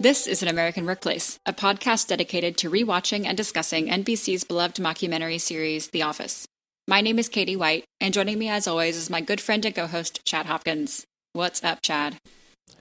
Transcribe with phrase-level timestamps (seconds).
[0.00, 5.40] This is An American Workplace, a podcast dedicated to rewatching and discussing NBC's beloved mockumentary
[5.40, 6.46] series, The Office.
[6.86, 9.74] My name is Katie White, and joining me as always is my good friend and
[9.74, 11.04] co host, Chad Hopkins.
[11.32, 12.16] What's up, Chad?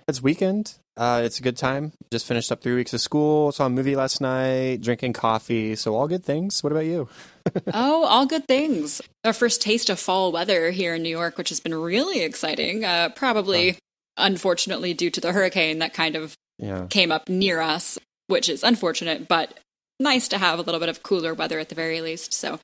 [0.07, 0.75] It's weekend.
[0.95, 1.91] Uh, it's a good time.
[2.11, 3.51] Just finished up three weeks of school.
[3.51, 4.81] Saw a movie last night.
[4.81, 5.75] Drinking coffee.
[5.75, 6.63] So all good things.
[6.63, 7.09] What about you?
[7.73, 9.01] oh, all good things.
[9.25, 12.85] Our first taste of fall weather here in New York, which has been really exciting.
[12.85, 13.79] Uh, probably,
[14.17, 16.87] unfortunately, due to the hurricane that kind of Yeah.
[16.89, 19.59] came up near us, which is unfortunate, but
[19.99, 22.33] nice to have a little bit of cooler weather at the very least.
[22.33, 22.59] So, a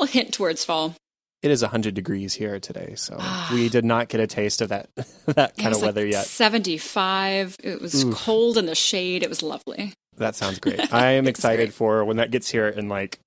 [0.00, 0.94] little hint towards fall.
[1.42, 2.94] It is 100 degrees here today.
[2.96, 3.18] So
[3.52, 4.88] we did not get a taste of that
[5.26, 6.24] that kind of weather like yet.
[6.24, 7.56] 75.
[7.62, 8.14] It was Oof.
[8.14, 9.22] cold in the shade.
[9.22, 9.92] It was lovely.
[10.16, 10.80] That sounds great.
[10.92, 11.74] I am excited great.
[11.74, 13.18] for when that gets here in like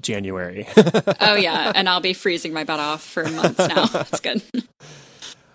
[0.00, 0.66] January.
[1.20, 1.72] Oh, yeah.
[1.74, 3.86] and I'll be freezing my butt off for months now.
[3.92, 4.42] That's good.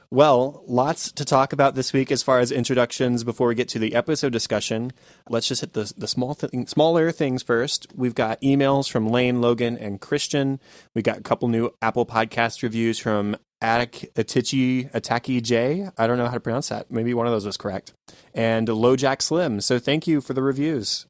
[0.09, 3.79] Well, lots to talk about this week as far as introductions before we get to
[3.79, 4.93] the episode discussion.
[5.27, 7.87] Let's just hit the, the small smaller things first.
[7.93, 10.61] We've got emails from Lane, Logan, and Christian.
[10.95, 15.89] We got a couple new Apple Podcast reviews from Attic Atichi Ataki J.
[15.97, 16.89] I don't know how to pronounce that.
[16.89, 17.91] Maybe one of those was correct.
[18.33, 19.59] And LoJack Slim.
[19.59, 21.05] So thank you for the reviews.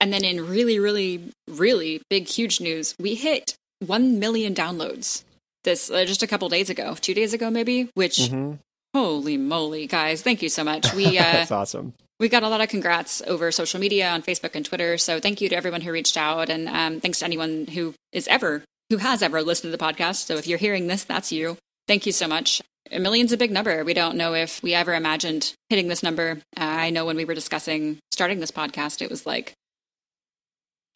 [0.00, 5.24] And then, in really, really, really big, huge news, we hit 1 million downloads
[5.64, 8.54] this uh, just a couple days ago, two days ago, maybe, which Mm-hmm.
[8.94, 10.92] holy moly, guys, thank you so much.
[10.94, 11.94] We, uh, That's awesome.
[12.20, 14.98] we got a lot of congrats over social media on Facebook and Twitter.
[14.98, 18.26] So thank you to everyone who reached out, and um, thanks to anyone who is
[18.28, 20.24] ever who has ever listened to the podcast.
[20.26, 21.58] So if you're hearing this, that's you.
[21.86, 22.62] Thank you so much.
[22.90, 23.84] A million's a big number.
[23.84, 26.38] We don't know if we ever imagined hitting this number.
[26.56, 29.52] Uh, I know when we were discussing starting this podcast, it was like,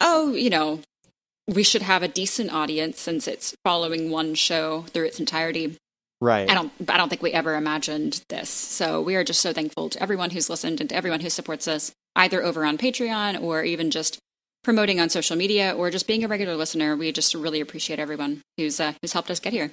[0.01, 0.81] oh, you know,
[1.49, 5.77] we should have a decent audience since it's following one show through its entirety.
[6.21, 6.49] Right.
[6.49, 8.49] I don't I don't think we ever imagined this.
[8.49, 11.67] So we are just so thankful to everyone who's listened and to everyone who supports
[11.67, 14.19] us either over on Patreon or even just
[14.63, 16.95] promoting on social media or just being a regular listener.
[16.95, 19.73] We just really appreciate everyone who's uh, who's helped us get here.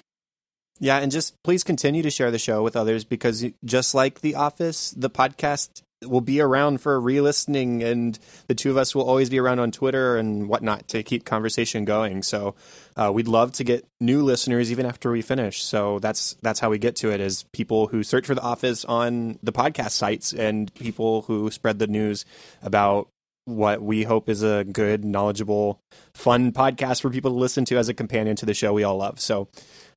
[0.80, 4.36] Yeah, and just please continue to share the show with others because just like The
[4.36, 8.18] Office, the podcast will be around for re-listening, and
[8.48, 11.86] the two of us will always be around on Twitter and whatnot to keep conversation
[11.86, 12.24] going.
[12.24, 12.56] So
[12.96, 15.64] uh, we'd love to get new listeners even after we finish.
[15.64, 18.86] So that's that's how we get to it: is people who search for The Office
[18.86, 22.26] on the podcast sites and people who spread the news
[22.62, 23.10] about
[23.46, 25.82] what we hope is a good, knowledgeable,
[26.14, 28.98] fun podcast for people to listen to as a companion to the show we all
[28.98, 29.20] love.
[29.20, 29.50] So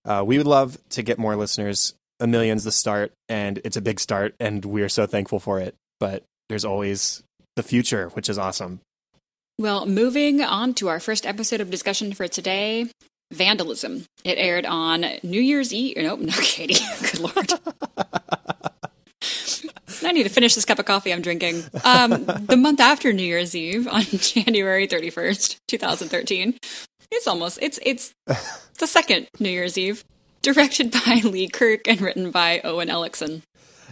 [0.04, 1.94] uh, we would love to get more listeners.
[2.19, 5.74] A million's the start, and it's a big start, and we're so thankful for it.
[6.02, 7.22] But there's always
[7.54, 8.80] the future, which is awesome.
[9.56, 12.90] Well, moving on to our first episode of discussion for today.
[13.32, 14.06] Vandalism.
[14.24, 15.98] It aired on New Year's Eve.
[15.98, 16.84] Nope, no, Katie.
[17.02, 17.52] Good lord.
[20.02, 21.62] I need to finish this cup of coffee I'm drinking.
[21.84, 26.58] Um, the month after New Year's Eve, on January 31st, 2013.
[27.12, 28.12] It's almost it's it's
[28.80, 30.02] the second New Year's Eve,
[30.42, 33.42] directed by Lee Kirk and written by Owen Ellickson.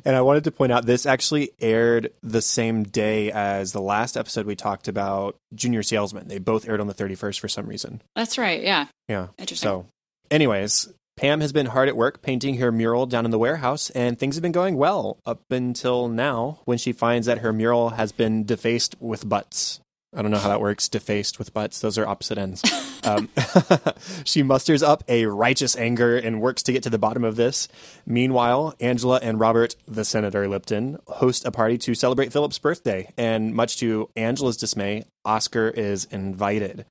[0.05, 4.17] And I wanted to point out this actually aired the same day as the last
[4.17, 6.29] episode we talked about Junior Salesman.
[6.29, 8.03] They both aired on the 31st for some reason.
[8.15, 8.63] That's right.
[8.63, 8.87] Yeah.
[9.09, 9.29] Yeah.
[9.39, 9.69] Interesting.
[9.69, 9.87] So,
[10.31, 14.19] anyways, Pam has been hard at work painting her mural down in the warehouse, and
[14.19, 18.11] things have been going well up until now when she finds that her mural has
[18.11, 19.81] been defaced with butts.
[20.15, 20.89] I don't know how that works.
[20.89, 21.81] Defaced with butts.
[21.81, 22.63] Those are opposite ends.
[23.05, 23.29] Um,
[24.25, 27.69] she musters up a righteous anger and works to get to the bottom of this.
[28.07, 33.13] Meanwhile, Angela and Robert, the Senator Lipton, host a party to celebrate Philip's birthday.
[33.17, 36.87] And much to Angela's dismay, Oscar is invited.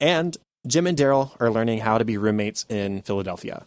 [0.00, 0.36] And
[0.66, 3.66] Jim and Daryl are learning how to be roommates in Philadelphia.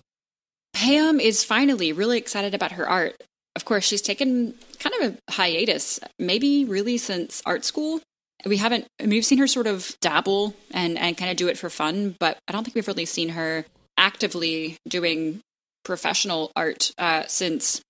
[0.74, 3.22] Pam is finally really excited about her art.
[3.56, 8.02] Of course, she's taken kind of a hiatus, maybe really since art school.
[8.46, 11.48] We haven't, I mean, we've seen her sort of dabble and, and kind of do
[11.48, 13.66] it for fun, but I don't think we've really seen her
[13.98, 15.42] actively doing
[15.84, 17.82] professional art uh, since,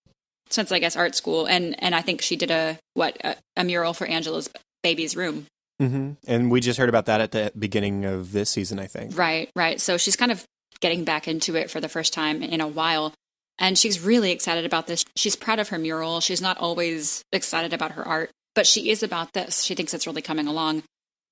[0.50, 1.46] since I guess art school.
[1.46, 4.50] And, and I think she did a, what, a, a mural for Angela's
[4.81, 5.48] baby's room.
[5.81, 6.12] Mm-hmm.
[6.25, 9.18] And we just heard about that at the beginning of this season, I think.
[9.18, 9.81] Right, right.
[9.81, 10.46] So she's kind of
[10.80, 13.13] getting back into it for the first time in a while.
[13.58, 15.06] And she's really excited about this.
[15.16, 16.19] She's proud of her mural.
[16.22, 19.63] She's not always excited about her art, but she is about this.
[19.63, 20.84] She thinks it's really coming along.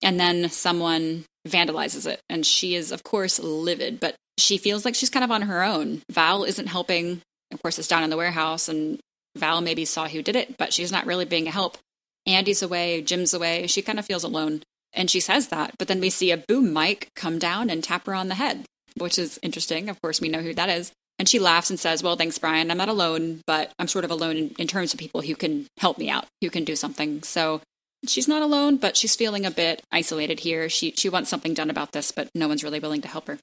[0.03, 2.19] And then someone vandalizes it.
[2.29, 5.63] And she is, of course, livid, but she feels like she's kind of on her
[5.63, 6.01] own.
[6.11, 7.21] Val isn't helping.
[7.51, 8.99] Of course, it's down in the warehouse, and
[9.37, 11.77] Val maybe saw who did it, but she's not really being a help.
[12.25, 13.67] Andy's away, Jim's away.
[13.67, 14.63] She kind of feels alone.
[14.93, 18.05] And she says that, but then we see a boom mic come down and tap
[18.05, 18.65] her on the head,
[18.97, 19.89] which is interesting.
[19.89, 20.91] Of course, we know who that is.
[21.19, 22.71] And she laughs and says, Well, thanks, Brian.
[22.71, 25.68] I'm not alone, but I'm sort of alone in, in terms of people who can
[25.77, 27.24] help me out, who can do something.
[27.24, 27.62] So
[28.07, 30.69] she's not alone, but she's feeling a bit isolated here.
[30.69, 33.39] She she wants something done about this, but no one's really willing to help her.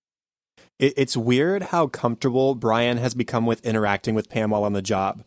[0.79, 4.83] It, it's weird how comfortable Brian has become with interacting with Pam while on the
[4.83, 5.25] job.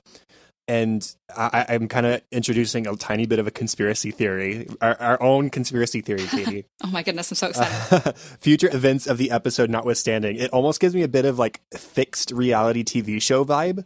[0.74, 5.22] And I, I'm kind of introducing a tiny bit of a conspiracy theory, our, our
[5.22, 6.66] own conspiracy theory, Katie.
[6.84, 8.18] oh my goodness, I'm so excited.
[8.40, 12.32] future events of the episode notwithstanding, it almost gives me a bit of like fixed
[12.32, 13.86] reality TV show vibe.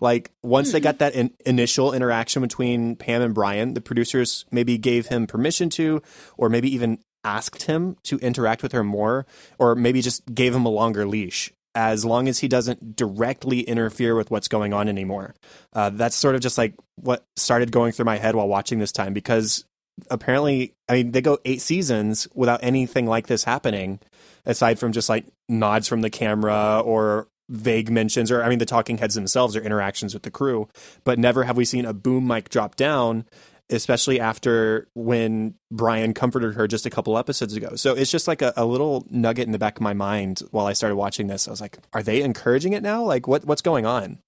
[0.00, 0.72] Like once mm.
[0.72, 0.82] they hmm.
[0.82, 5.70] got that in, initial interaction between Pam and Brian, the producers maybe gave him permission
[5.70, 6.02] to,
[6.36, 9.24] or maybe even asked him to interact with her more,
[9.60, 14.14] or maybe just gave him a longer leash as long as he doesn't directly interfere
[14.14, 15.34] with what's going on anymore.
[15.72, 18.92] Uh, that's sort of just like what started going through my head while watching this
[18.92, 19.64] time because
[20.10, 24.00] apparently, I mean, they go eight seasons without anything like this happening,
[24.44, 28.66] aside from just like nods from the camera or vague mentions, or I mean, the
[28.66, 30.68] talking heads themselves or interactions with the crew,
[31.04, 33.26] but never have we seen a boom mic drop down
[33.70, 37.76] especially after when Brian comforted her just a couple episodes ago.
[37.76, 40.66] So it's just like a, a, little nugget in the back of my mind while
[40.66, 41.48] I started watching this.
[41.48, 43.02] I was like, are they encouraging it now?
[43.02, 44.18] Like what what's going on?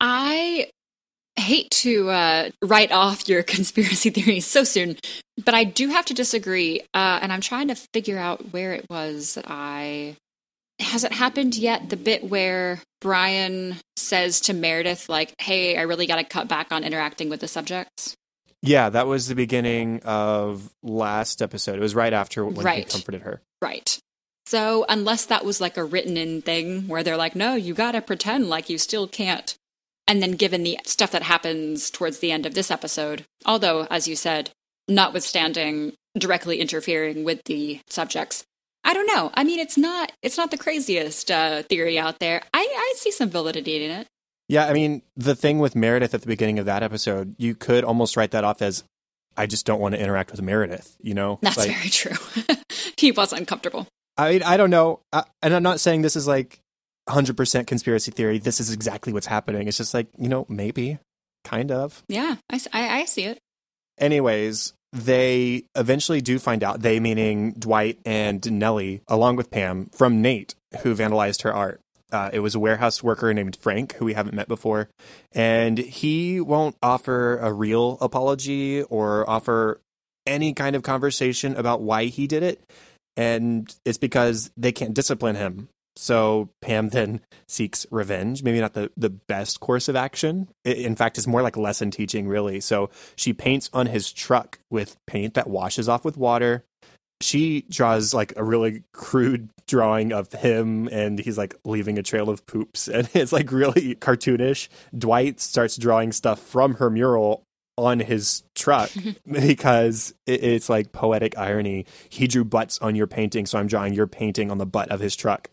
[0.00, 0.70] I
[1.36, 4.96] hate to uh, write off your conspiracy theories so soon,
[5.44, 6.80] but I do have to disagree.
[6.94, 10.16] Uh, and I'm trying to figure out where it was that I
[10.80, 11.90] has it happened yet?
[11.90, 16.70] The bit where Brian says to Meredith, like, "Hey, I really got to cut back
[16.70, 18.14] on interacting with the subjects."
[18.62, 21.76] Yeah, that was the beginning of last episode.
[21.76, 22.84] It was right after when right.
[22.84, 23.40] he comforted her.
[23.62, 23.98] Right.
[24.46, 28.00] So unless that was like a written in thing where they're like, no, you gotta
[28.00, 29.54] pretend like you still can't.
[30.06, 34.08] And then given the stuff that happens towards the end of this episode, although, as
[34.08, 34.50] you said,
[34.88, 38.44] notwithstanding directly interfering with the subjects,
[38.84, 39.30] I don't know.
[39.34, 42.40] I mean, it's not it's not the craziest uh, theory out there.
[42.54, 44.06] I, I see some validity in it.
[44.48, 47.84] Yeah, I mean, the thing with Meredith at the beginning of that episode, you could
[47.84, 48.82] almost write that off as
[49.36, 51.38] I just don't want to interact with Meredith, you know?
[51.42, 52.16] That's like, very true.
[52.96, 53.86] he was uncomfortable.
[54.16, 55.00] I mean, I don't know.
[55.12, 56.60] I, and I'm not saying this is like
[57.08, 58.38] 100% conspiracy theory.
[58.38, 59.68] This is exactly what's happening.
[59.68, 60.98] It's just like, you know, maybe,
[61.44, 62.02] kind of.
[62.08, 63.38] Yeah, I, I, I see it.
[63.98, 70.22] Anyways, they eventually do find out, they meaning Dwight and Nellie, along with Pam, from
[70.22, 71.80] Nate, who vandalized her art.
[72.10, 74.88] Uh, it was a warehouse worker named Frank, who we haven't met before,
[75.32, 79.80] and he won't offer a real apology or offer
[80.26, 82.62] any kind of conversation about why he did it.
[83.16, 85.68] And it's because they can't discipline him.
[85.96, 88.44] So Pam then seeks revenge.
[88.44, 90.48] Maybe not the, the best course of action.
[90.64, 92.60] It, in fact, it's more like lesson teaching, really.
[92.60, 96.62] So she paints on his truck with paint that washes off with water
[97.20, 102.28] she draws like a really crude drawing of him and he's like leaving a trail
[102.28, 104.68] of poops and it's like really cartoonish.
[104.96, 107.44] Dwight starts drawing stuff from her mural
[107.76, 108.90] on his truck
[109.30, 111.86] because it's like poetic irony.
[112.08, 115.00] He drew butts on your painting so i'm drawing your painting on the butt of
[115.00, 115.50] his truck.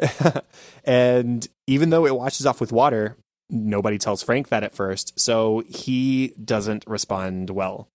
[0.84, 3.16] And even though it washes off with water
[3.50, 7.88] nobody tells frank that at first so he doesn't respond well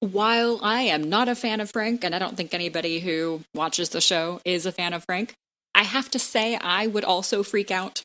[0.00, 3.90] while I am not a fan of Frank, and I don't think anybody who watches
[3.90, 5.34] the show is a fan of Frank,
[5.74, 8.02] I have to say I would also freak out.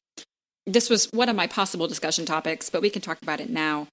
[0.65, 3.88] This was one of my possible discussion topics, but we can talk about it now.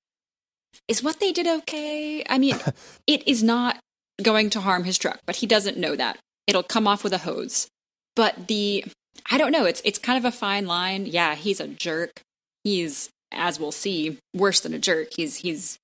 [0.89, 2.25] Is what they did okay?
[2.29, 2.59] I mean,
[3.07, 3.79] it is not
[4.23, 6.19] going to harm his truck, but he doesn't know that.
[6.47, 7.69] It'll come off with a hose.
[8.15, 8.85] But the
[9.31, 11.07] I don't know, it's it's kind of a fine line.
[11.07, 12.21] Yeah, he's a jerk.
[12.65, 15.09] He's as we'll see, worse than a jerk.
[15.17, 15.79] He's he's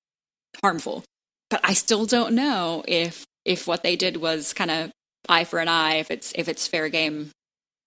[0.61, 1.03] harmful
[1.53, 4.91] but I still don't know if if what they did was kind of
[5.29, 7.29] eye for an eye, if it's if it's fair game.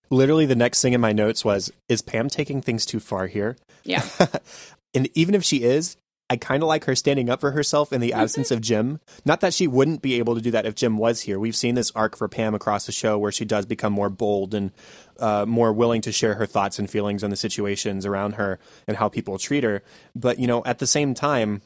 [0.08, 3.56] Literally, the next thing in my notes was, "Is Pam taking things too far here?"
[3.82, 4.06] Yeah.
[4.94, 5.96] and even if she is,
[6.30, 8.20] I kind of like her standing up for herself in the mm-hmm.
[8.20, 9.00] absence of Jim.
[9.24, 11.40] Not that she wouldn't be able to do that if Jim was here.
[11.40, 14.54] We've seen this arc for Pam across the show where she does become more bold
[14.54, 14.70] and
[15.18, 18.96] uh, more willing to share her thoughts and feelings on the situations around her and
[18.96, 19.82] how people treat her.
[20.14, 21.62] But, you know, at the same time,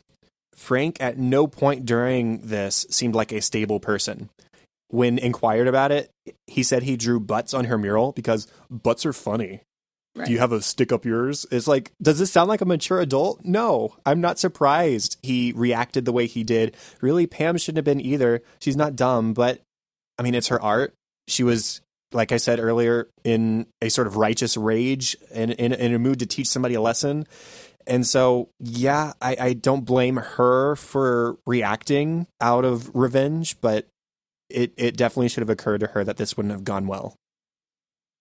[0.61, 4.29] Frank at no point during this seemed like a stable person.
[4.89, 6.11] When inquired about it,
[6.47, 9.63] he said he drew butts on her mural because butts are funny.
[10.15, 10.27] Right.
[10.27, 11.47] Do you have a stick up yours?
[11.51, 13.41] It's like, does this sound like a mature adult?
[13.43, 16.77] No, I'm not surprised he reacted the way he did.
[17.01, 18.43] Really, Pam shouldn't have been either.
[18.61, 19.63] She's not dumb, but
[20.19, 20.93] I mean, it's her art.
[21.27, 21.81] She was,
[22.13, 26.19] like I said earlier, in a sort of righteous rage and in, in a mood
[26.19, 27.27] to teach somebody a lesson.
[27.91, 33.89] And so, yeah, I, I don't blame her for reacting out of revenge, but
[34.49, 37.17] it, it definitely should have occurred to her that this wouldn't have gone well.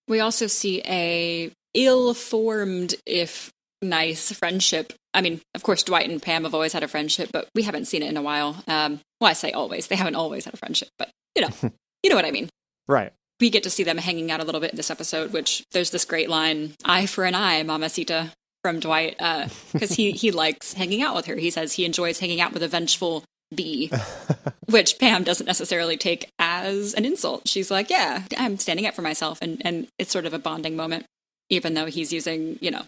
[0.07, 3.51] We also see a ill formed, if
[3.83, 4.91] nice friendship.
[5.13, 7.85] I mean, of course, Dwight and Pam have always had a friendship, but we haven't
[7.85, 8.63] seen it in a while.
[8.67, 9.85] Um, well, I say always.
[9.85, 11.49] They haven't always had a friendship, but you know,
[12.03, 12.49] you know what I mean.
[12.87, 13.13] Right.
[13.39, 15.91] We get to see them hanging out a little bit in this episode, which there's
[15.91, 18.31] this great line, eye for an eye, Mamacita,
[18.63, 21.35] from Dwight, because uh, he, he likes hanging out with her.
[21.35, 23.23] He says he enjoys hanging out with a vengeful
[23.55, 23.91] bee,
[24.65, 27.47] which Pam doesn't necessarily take as an insult.
[27.47, 29.39] She's like, yeah, I'm standing up for myself.
[29.41, 31.05] And, and it's sort of a bonding moment,
[31.49, 32.83] even though he's using, you know,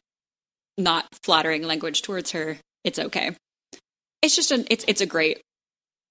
[0.77, 2.57] not flattering language towards her.
[2.83, 3.35] It's okay.
[4.21, 5.41] It's just an, it's, it's a great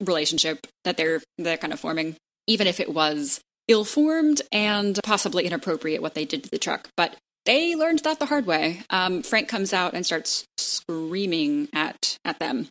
[0.01, 5.47] relationship that they're, they're kind of forming, even if it was ill formed and possibly
[5.47, 6.89] inappropriate what they did to the truck.
[6.97, 8.83] But they learned that the hard way.
[8.91, 12.69] Um, Frank comes out and starts screaming at, at them.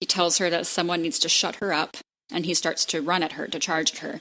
[0.00, 1.96] He tells her that someone needs to shut her up,
[2.30, 4.20] and he starts to run at her, to charge at her.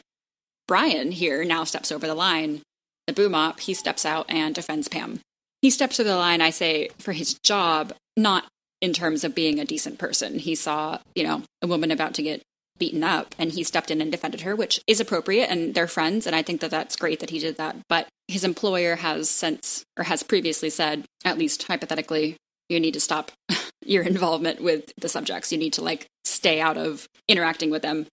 [0.68, 2.62] Brian here now steps over the line.
[3.06, 5.22] The boom op, he steps out and defends Pam.
[5.62, 8.46] He steps over the line, I say, for his job, not
[8.82, 10.40] in terms of being a decent person.
[10.40, 12.42] He saw, you know, a woman about to get
[12.78, 16.26] beaten up and he stepped in and defended her, which is appropriate and they're friends.
[16.28, 17.78] And I think that that's great that he did that.
[17.90, 22.38] But his employer has since or has previously said, at least hypothetically,
[22.70, 23.32] you need to stop
[23.86, 25.52] your involvement with the subjects.
[25.52, 28.08] You need to like stay out of interacting with them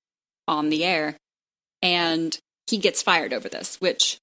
[0.47, 1.16] on the air.
[1.83, 2.37] And
[2.68, 4.18] he gets fired over this, which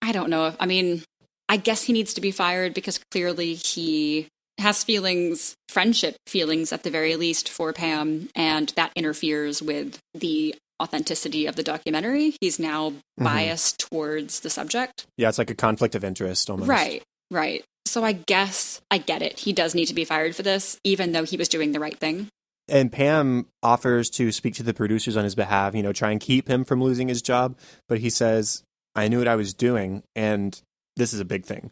[0.00, 1.02] I don't know I mean,
[1.48, 4.28] I guess he needs to be fired because clearly he
[4.58, 10.54] has feelings, friendship feelings at the very least for Pam, and that interferes with the
[10.82, 12.36] authenticity of the documentary.
[12.40, 13.24] He's now mm-hmm.
[13.24, 15.06] biased towards the subject.
[15.16, 16.68] Yeah, it's like a conflict of interest almost.
[16.68, 17.64] Right, right.
[17.86, 19.38] So I guess I get it.
[19.38, 21.98] He does need to be fired for this, even though he was doing the right
[21.98, 22.28] thing.
[22.68, 26.20] And Pam offers to speak to the producers on his behalf, you know, try and
[26.20, 27.58] keep him from losing his job.
[27.88, 28.62] But he says,
[28.94, 30.60] I knew what I was doing, and
[30.96, 31.70] this is a big thing.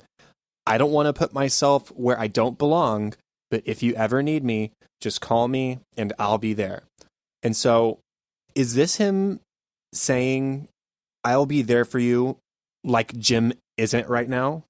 [0.71, 3.15] I don't want to put myself where I don't belong,
[3.50, 6.85] but if you ever need me, just call me and I'll be there.
[7.43, 7.99] And so,
[8.55, 9.41] is this him
[9.93, 10.69] saying,
[11.25, 12.37] I'll be there for you
[12.85, 14.62] like Jim isn't right now?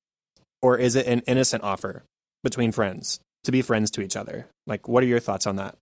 [0.63, 2.03] Or is it an innocent offer
[2.43, 4.47] between friends to be friends to each other?
[4.67, 5.77] Like, what are your thoughts on that?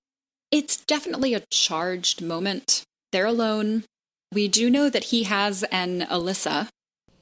[0.51, 2.83] It's definitely a charged moment.
[3.13, 3.85] They're alone.
[4.33, 6.67] We do know that he has an Alyssa,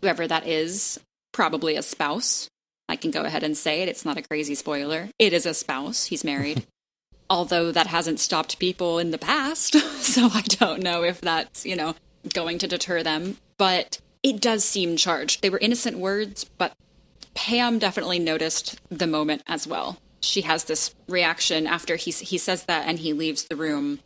[0.00, 0.99] whoever that is,
[1.35, 2.49] probably a spouse.
[2.88, 3.88] I can go ahead and say it.
[3.88, 5.11] It's not a crazy spoiler.
[5.19, 6.07] It is a spouse.
[6.07, 6.66] He's married.
[7.31, 9.75] Although that hasn't stopped people in the past.
[10.00, 11.97] so I don't know if that's, you know,
[12.33, 13.38] going to deter them.
[13.59, 15.43] But it does seem charged.
[15.43, 16.73] They were innocent words, but
[17.35, 19.99] Pam definitely noticed the moment as well.
[20.21, 24.00] She has this reaction after he, he says that and he leaves the room,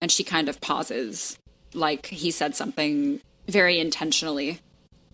[0.00, 1.38] and she kind of pauses,
[1.74, 4.60] like he said something very intentionally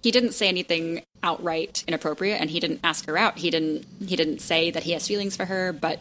[0.07, 3.39] he didn't say anything outright inappropriate and he didn't ask her out.
[3.39, 5.99] He didn't he didn't say that he has feelings for her, but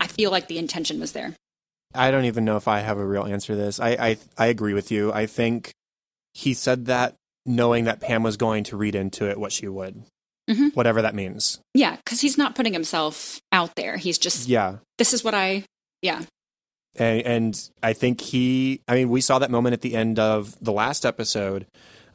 [0.00, 1.34] I feel like the intention was there.
[1.92, 3.80] I don't even know if I have a real answer to this.
[3.80, 5.12] I I, I agree with you.
[5.12, 5.72] I think
[6.34, 10.04] he said that knowing that Pam was going to read into it what she would.
[10.48, 10.68] Mm-hmm.
[10.68, 11.58] Whatever that means.
[11.74, 13.96] Yeah, because he's not putting himself out there.
[13.96, 14.76] He's just yeah.
[14.98, 15.64] This is what I
[16.00, 16.22] yeah.
[16.94, 18.82] And, and I think he.
[18.86, 21.66] I mean, we saw that moment at the end of the last episode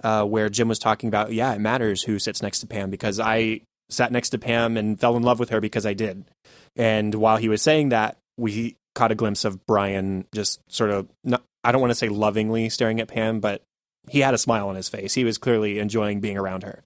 [0.03, 3.19] uh, where Jim was talking about, yeah, it matters who sits next to Pam because
[3.19, 6.25] I sat next to Pam and fell in love with her because I did.
[6.75, 11.07] And while he was saying that, we caught a glimpse of Brian just sort of,
[11.23, 13.61] not, I don't want to say lovingly staring at Pam, but
[14.09, 15.13] he had a smile on his face.
[15.13, 16.83] He was clearly enjoying being around her.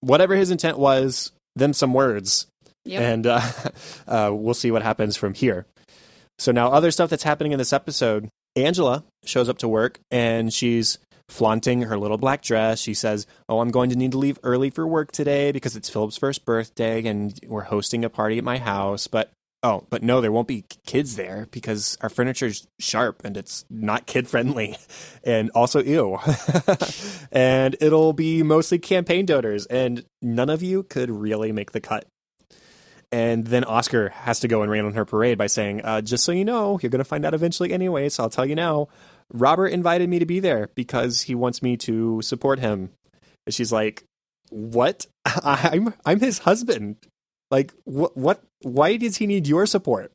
[0.00, 2.46] Whatever his intent was, them some words.
[2.84, 3.02] Yep.
[3.02, 3.40] And uh,
[4.08, 5.66] uh, we'll see what happens from here.
[6.38, 10.52] So now, other stuff that's happening in this episode Angela shows up to work and
[10.52, 10.98] she's
[11.30, 12.80] flaunting her little black dress.
[12.80, 15.88] She says, Oh, I'm going to need to leave early for work today because it's
[15.88, 19.06] Philip's first birthday and we're hosting a party at my house.
[19.06, 19.30] But
[19.62, 24.06] oh, but no, there won't be kids there because our furniture's sharp and it's not
[24.06, 24.76] kid friendly
[25.24, 26.18] and also ew.
[27.32, 32.06] and it'll be mostly campaign donors and none of you could really make the cut.
[33.12, 36.24] And then Oscar has to go and rain on her parade by saying, uh, just
[36.24, 38.86] so you know, you're going to find out eventually anyway, so I'll tell you now.
[39.32, 42.90] Robert invited me to be there because he wants me to support him.
[43.46, 44.04] And she's like,
[44.50, 45.06] "What?
[45.24, 46.96] I'm I'm his husband.
[47.50, 50.12] Like what what why does he need your support?"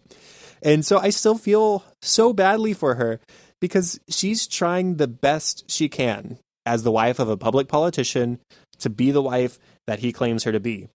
[0.61, 3.19] And so I still feel so badly for her
[3.61, 8.39] because she's trying the best she can as the wife of a public politician
[8.79, 10.89] to be the wife that he claims her to be.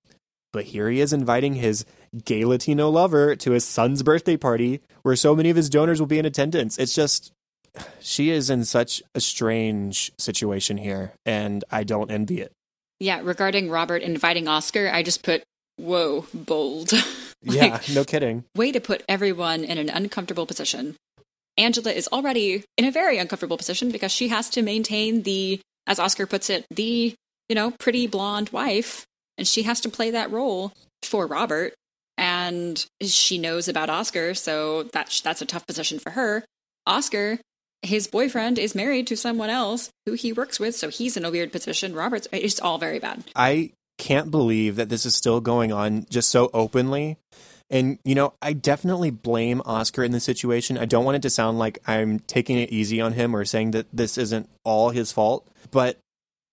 [0.52, 1.84] But here he is inviting his
[2.24, 6.08] gay Latino lover to his son's birthday party where so many of his donors will
[6.08, 6.76] be in attendance.
[6.76, 7.32] It's just
[8.00, 12.52] she is in such a strange situation here, and I don't envy it.
[12.98, 15.42] Yeah, regarding Robert inviting Oscar, I just put
[15.80, 16.92] whoa, bold.
[17.42, 18.44] Yeah, no kidding.
[18.54, 20.96] way to put everyone in an uncomfortable position.
[21.56, 25.98] Angela is already in a very uncomfortable position because she has to maintain the, as
[25.98, 27.14] Oscar puts it, the,
[27.48, 29.06] you know, pretty blonde wife.
[29.38, 31.72] And she has to play that role for Robert.
[32.18, 36.44] And she knows about Oscar, so that's, that's a tough position for her.
[36.86, 37.38] Oscar,
[37.82, 41.30] his boyfriend, is married to someone else who he works with, so he's in a
[41.30, 41.94] weird position.
[41.94, 43.24] Robert's, it's all very bad.
[43.34, 47.18] I can't believe that this is still going on just so openly.
[47.68, 50.76] And, you know, I definitely blame Oscar in this situation.
[50.76, 53.70] I don't want it to sound like I'm taking it easy on him or saying
[53.72, 55.46] that this isn't all his fault.
[55.70, 55.98] But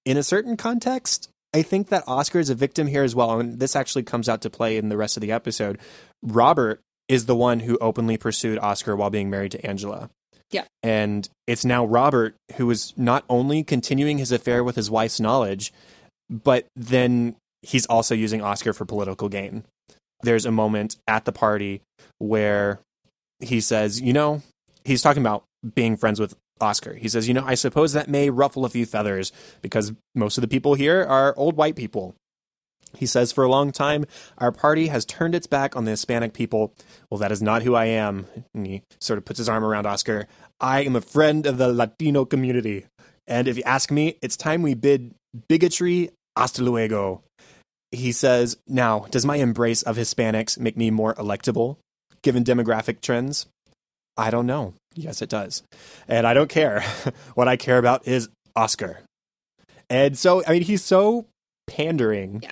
[0.06, 3.40] in a certain context, I think that Oscar is a victim here as well.
[3.40, 5.80] And this actually comes out to play in the rest of the episode.
[6.22, 10.12] Robert is the one who openly pursued Oscar while being married to Angela.
[10.52, 10.66] Yeah.
[10.82, 15.74] And it's now Robert who is not only continuing his affair with his wife's knowledge,
[16.30, 19.64] but then he's also using Oscar for political gain.
[20.22, 21.82] There's a moment at the party
[22.18, 22.80] where
[23.40, 24.42] he says, you know,
[24.84, 25.44] he's talking about
[25.76, 26.96] being friends with Oscar.
[26.96, 30.42] He says, you know, I suppose that may ruffle a few feathers because most of
[30.42, 32.16] the people here are old white people.
[32.96, 34.06] He says, for a long time,
[34.38, 36.74] our party has turned its back on the Hispanic people.
[37.10, 38.26] Well, that is not who I am.
[38.54, 40.28] And he sort of puts his arm around Oscar.
[40.60, 42.86] I am a friend of the Latino community.
[43.28, 45.14] And if you ask me, it's time we bid
[45.48, 47.24] bigotry hasta luego.
[47.92, 51.78] He says, Now, does my embrace of Hispanics make me more electable,
[52.22, 53.48] given demographic trends?
[54.18, 54.74] I don't know.
[54.96, 55.64] Yes, it does.
[56.08, 56.84] And I don't care.
[57.36, 59.00] what I care about is Oscar.
[59.90, 61.28] And so, I mean, he's so
[61.68, 62.42] pandering.
[62.44, 62.52] Yeah.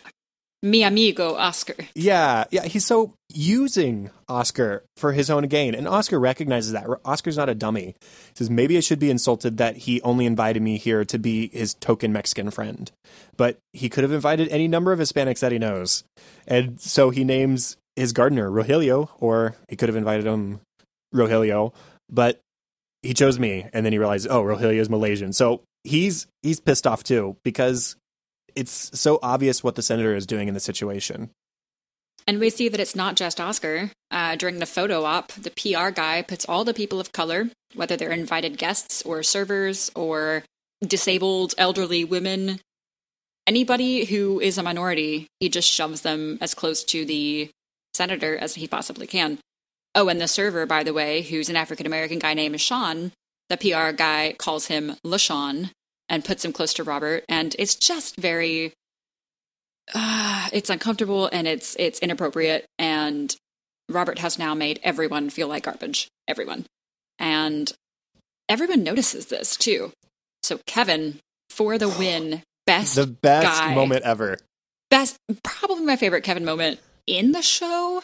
[0.65, 1.75] Mi amigo, Oscar.
[1.93, 5.75] Yeah, yeah, he's so using Oscar for his own gain.
[5.75, 6.87] And Oscar recognizes that.
[7.05, 7.93] Oscar's not a dummy.
[8.01, 11.51] He says, maybe I should be insulted that he only invited me here to be
[11.53, 12.91] his token Mexican friend.
[13.37, 16.03] But he could have invited any number of Hispanics that he knows.
[16.47, 20.61] And so he names his gardener Rogelio, or he could have invited him
[21.13, 21.75] Rogelio,
[22.09, 22.41] but
[23.03, 23.67] he chose me.
[23.71, 25.31] And then he realized, oh, Rogelio is Malaysian.
[25.31, 27.97] So he's he's pissed off too, because
[28.55, 31.29] it's so obvious what the senator is doing in the situation.
[32.27, 33.91] And we see that it's not just Oscar.
[34.09, 37.95] Uh, during the photo op, the PR guy puts all the people of color, whether
[37.95, 40.43] they're invited guests or servers or
[40.81, 42.59] disabled elderly women,
[43.47, 47.49] anybody who is a minority, he just shoves them as close to the
[47.93, 49.39] senator as he possibly can.
[49.93, 53.11] Oh, and the server, by the way, who's an African American guy named Sean,
[53.49, 55.69] the PR guy calls him LaShawn
[56.09, 57.23] and puts him close to Robert.
[57.29, 58.73] And it's just very
[59.93, 63.35] uh, it's uncomfortable and it's it's inappropriate and
[63.89, 66.07] Robert has now made everyone feel like garbage.
[66.27, 66.65] Everyone.
[67.19, 67.71] And
[68.49, 69.91] everyone notices this too.
[70.43, 73.75] So Kevin, for the win, best the best guy.
[73.75, 74.37] moment ever.
[74.89, 78.01] Best probably my favorite Kevin moment in the show.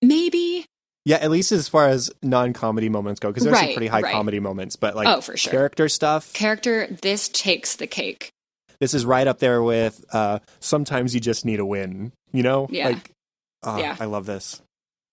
[0.00, 0.66] Maybe.
[1.04, 4.12] Yeah, at least as far as non-comedy moments go, because there's some pretty high right.
[4.12, 5.50] comedy moments, but like Oh, for sure.
[5.50, 6.32] character stuff.
[6.32, 8.30] Character, this takes the cake.
[8.78, 12.12] This is right up there with uh, sometimes you just need a win.
[12.32, 12.88] You know, Yeah.
[12.90, 13.10] like
[13.64, 13.96] oh, Yeah.
[13.98, 14.62] I love this.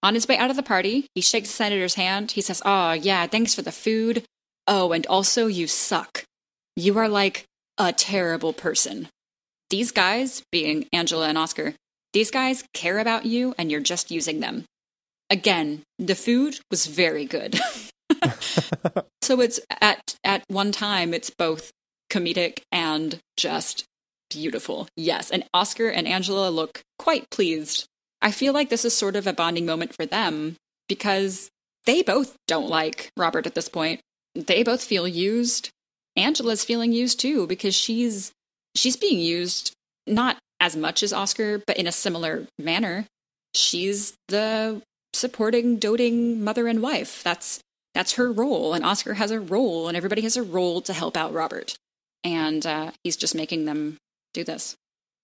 [0.03, 2.31] On his way out of the party, he shakes the senator's hand.
[2.31, 4.23] He says, Oh, yeah, thanks for the food.
[4.67, 6.23] Oh, and also, you suck.
[6.75, 7.45] You are like
[7.77, 9.09] a terrible person.
[9.71, 11.73] These guys, being Angela and Oscar,
[12.13, 14.65] these guys care about you and you're just using them.
[15.29, 17.59] Again, the food was very good.
[19.21, 21.71] so it's at at one time it's both
[22.11, 23.85] comedic and just
[24.29, 24.87] beautiful.
[24.95, 27.85] Yes, and Oscar and Angela look quite pleased.
[28.21, 31.49] I feel like this is sort of a bonding moment for them because
[31.85, 34.01] they both don't like Robert at this point.
[34.35, 35.69] They both feel used.
[36.15, 38.31] Angela's feeling used too because she's
[38.75, 39.73] she's being used
[40.05, 43.05] not as much as Oscar, but in a similar manner.
[43.55, 44.81] She's the
[45.13, 47.23] supporting, doting mother and wife.
[47.23, 47.59] That's
[47.95, 51.17] that's her role, and Oscar has a role, and everybody has a role to help
[51.17, 51.75] out Robert.
[52.23, 53.97] And uh, he's just making them
[54.33, 54.75] do this.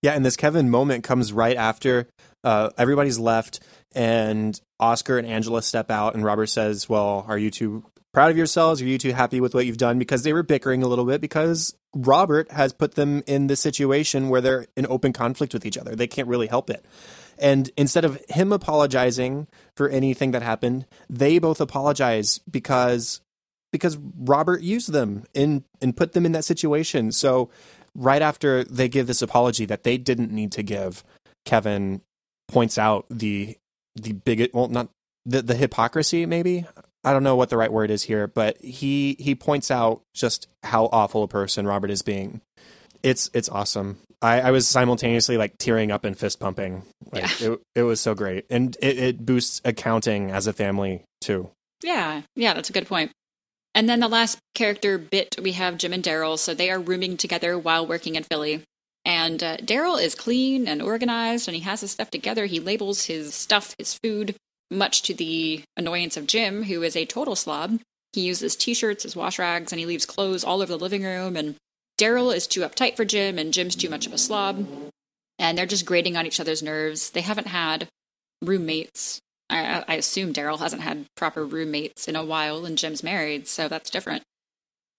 [0.02, 2.08] Yeah, and this Kevin moment comes right after
[2.44, 3.60] uh, everybody's left,
[3.94, 8.38] and Oscar and Angela step out, and Robert says, "Well, are you two proud of
[8.38, 8.82] yourselves?
[8.82, 11.22] Are you two happy with what you've done?" Because they were bickering a little bit
[11.22, 15.78] because Robert has put them in this situation where they're in open conflict with each
[15.78, 15.96] other.
[15.96, 16.86] They can't really help it.
[17.38, 23.22] And instead of him apologizing for anything that happened, they both apologize because
[23.72, 27.12] because Robert used them and and put them in that situation.
[27.12, 27.50] So
[27.94, 31.04] right after they give this apology that they didn't need to give,
[31.46, 32.02] Kevin
[32.48, 33.58] points out the
[33.96, 34.90] the bigot well not
[35.26, 36.66] the the hypocrisy maybe.
[37.04, 40.48] I don't know what the right word is here, but he he points out just
[40.64, 42.42] how awful a person Robert is being.
[43.04, 43.98] It's it's awesome.
[44.22, 48.14] I, I was simultaneously like tearing up and fist pumping Like it, it was so
[48.14, 51.50] great, and it, it boosts accounting as a family too.
[51.84, 53.12] Yeah, yeah, that's a good point.
[53.74, 56.40] And then the last character bit, we have Jim and Daryl.
[56.40, 58.64] So they are rooming together while working in Philly.
[59.04, 62.46] And uh, Daryl is clean and organized, and he has his stuff together.
[62.46, 64.36] He labels his stuff, his food,
[64.72, 67.80] much to the annoyance of Jim, who is a total slob.
[68.14, 71.04] He uses t shirts as wash rags, and he leaves clothes all over the living
[71.04, 71.36] room.
[71.36, 71.56] And
[71.98, 74.66] Daryl is too uptight for Jim, and Jim's too much of a slob.
[75.38, 77.12] And they're just grating on each other's nerves.
[77.12, 77.88] They haven't had
[78.42, 79.20] roommates.
[79.50, 83.68] I, I assume Daryl hasn't had proper roommates in a while, and Jim's married, so
[83.68, 84.24] that's different.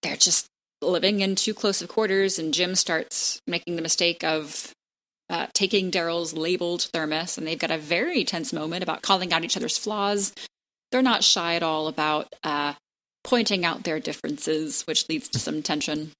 [0.02, 0.46] They're just
[0.82, 4.72] living in too close of quarters, and Jim starts making the mistake of
[5.28, 9.44] uh, taking Daryl's labeled thermos, and they've got a very tense moment about calling out
[9.44, 10.32] each other's flaws.
[10.92, 12.74] They're not shy at all about uh,
[13.24, 16.12] pointing out their differences, which leads to some tension.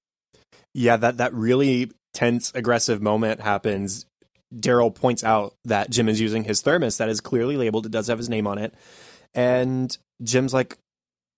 [0.77, 4.05] Yeah, that that really tense, aggressive moment happens.
[4.55, 7.85] Daryl points out that Jim is using his thermos that is clearly labeled.
[7.85, 8.73] It does have his name on it,
[9.33, 10.77] and Jim's like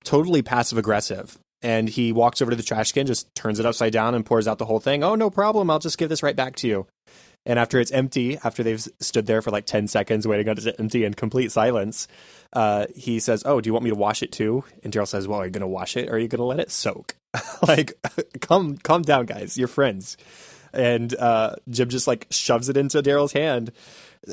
[0.04, 3.92] totally passive aggressive and he walks over to the trash can, just turns it upside
[3.92, 5.04] down, and pours out the whole thing.
[5.04, 5.70] Oh, no problem.
[5.70, 6.88] I'll just give this right back to you.
[7.46, 10.62] And after it's empty, after they've stood there for like 10 seconds waiting on it
[10.62, 12.08] to empty in complete silence,
[12.54, 14.64] uh, he says, Oh, do you want me to wash it too?
[14.84, 16.46] And Daryl says, Well, are you going to wash it or are you going to
[16.46, 17.16] let it soak?
[17.68, 17.94] like,
[18.42, 19.58] calm, calm down, guys.
[19.58, 20.18] You're friends.
[20.74, 23.72] And uh, Jim just like shoves it into Daryl's hand.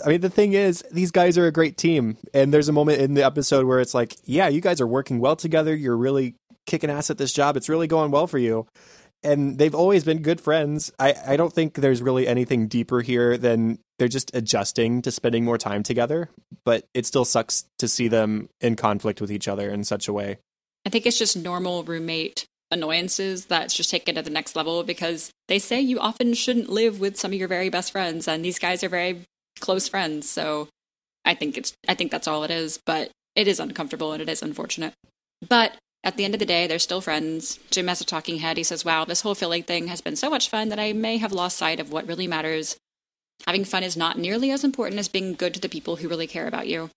[0.05, 2.17] I mean, the thing is, these guys are a great team.
[2.35, 5.21] And there's a moment in the episode where it's like, yeah, you guys are working
[5.21, 5.75] well together.
[5.75, 6.35] You're really
[6.67, 7.57] kicking ass at this job.
[7.57, 8.67] It's really going well for you.
[9.23, 10.93] And they've always been good friends.
[10.99, 15.45] I, I don't think there's really anything deeper here than they're just adjusting to spending
[15.45, 16.29] more time together.
[16.65, 20.13] But it still sucks to see them in conflict with each other in such a
[20.13, 20.39] way.
[20.85, 25.31] I think it's just normal roommate annoyances that's just taken to the next level because
[25.49, 28.59] they say you often shouldn't live with some of your very best friends and these
[28.59, 29.23] guys are very
[29.61, 30.69] close friends so
[31.25, 34.29] i think it's i think that's all it is but it is uncomfortable and it
[34.29, 34.93] is unfortunate
[35.49, 35.77] but
[36.07, 37.59] at the end of the day, they're still friends.
[37.69, 38.57] Jim has a talking head.
[38.57, 41.17] He says, Wow, this whole Philly thing has been so much fun that I may
[41.17, 42.77] have lost sight of what really matters.
[43.45, 46.29] Having fun is not nearly as important as being good to the people who really
[46.29, 46.91] care about you.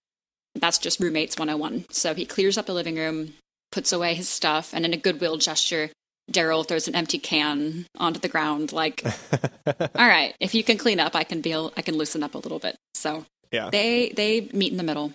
[0.53, 1.85] That's just roommates 101.
[1.89, 3.33] So he clears up the living room,
[3.71, 5.89] puts away his stuff, and in a goodwill gesture,
[6.31, 9.03] Daryl throws an empty can onto the ground, like,
[9.67, 12.39] "All right, if you can clean up, I can be, I can loosen up a
[12.39, 15.13] little bit." So yeah, they they meet in the middle.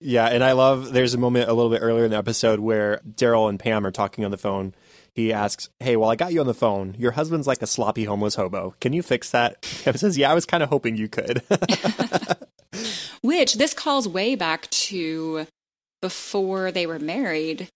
[0.00, 3.00] Yeah, and I love there's a moment a little bit earlier in the episode where
[3.08, 4.74] Daryl and Pam are talking on the phone.
[5.14, 6.96] He asks, Hey, well, I got you on the phone.
[6.98, 8.74] Your husband's like a sloppy homeless hobo.
[8.80, 9.62] Can you fix that?
[9.84, 11.42] Pam says, Yeah, I was kind of hoping you could.
[13.22, 15.46] Which this calls way back to
[16.02, 17.68] before they were married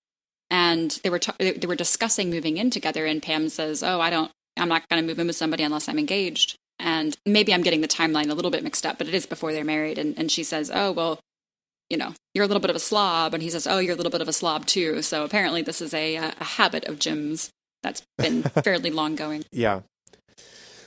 [0.50, 4.30] and they were they were discussing moving in together and Pam says, "Oh, I don't
[4.58, 7.80] I'm not going to move in with somebody unless I'm engaged." And maybe I'm getting
[7.80, 10.30] the timeline a little bit mixed up, but it is before they're married and and
[10.30, 11.20] she says, "Oh, well,
[11.88, 13.34] you know, you're a little bit of a slob.
[13.34, 15.02] And he says, oh, you're a little bit of a slob too.
[15.02, 17.50] So apparently this is a, a habit of Jim's
[17.82, 19.44] that's been fairly long going.
[19.52, 19.82] Yeah.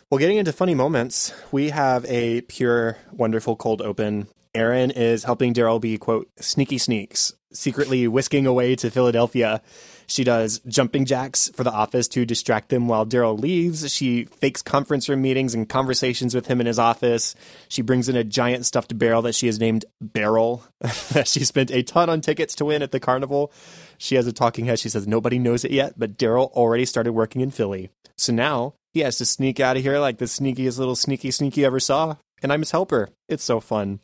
[0.09, 4.27] Well, getting into funny moments, we have a pure, wonderful cold open.
[4.53, 9.61] Erin is helping Daryl be, quote, sneaky sneaks, secretly whisking away to Philadelphia
[10.09, 13.91] she does jumping jacks for the office to distract them while Daryl leaves.
[13.93, 17.35] She fakes conference room meetings and conversations with him in his office.
[17.67, 20.63] She brings in a giant stuffed barrel that she has named Barrel.
[21.25, 23.51] she spent a ton on tickets to win at the carnival.
[23.99, 24.79] She has a talking head.
[24.79, 27.91] She says nobody knows it yet, but Daryl already started working in Philly.
[28.17, 31.63] So now he has to sneak out of here like the sneakiest little sneaky sneaky
[31.63, 33.09] ever saw and I'm his helper.
[33.27, 33.99] It's so fun.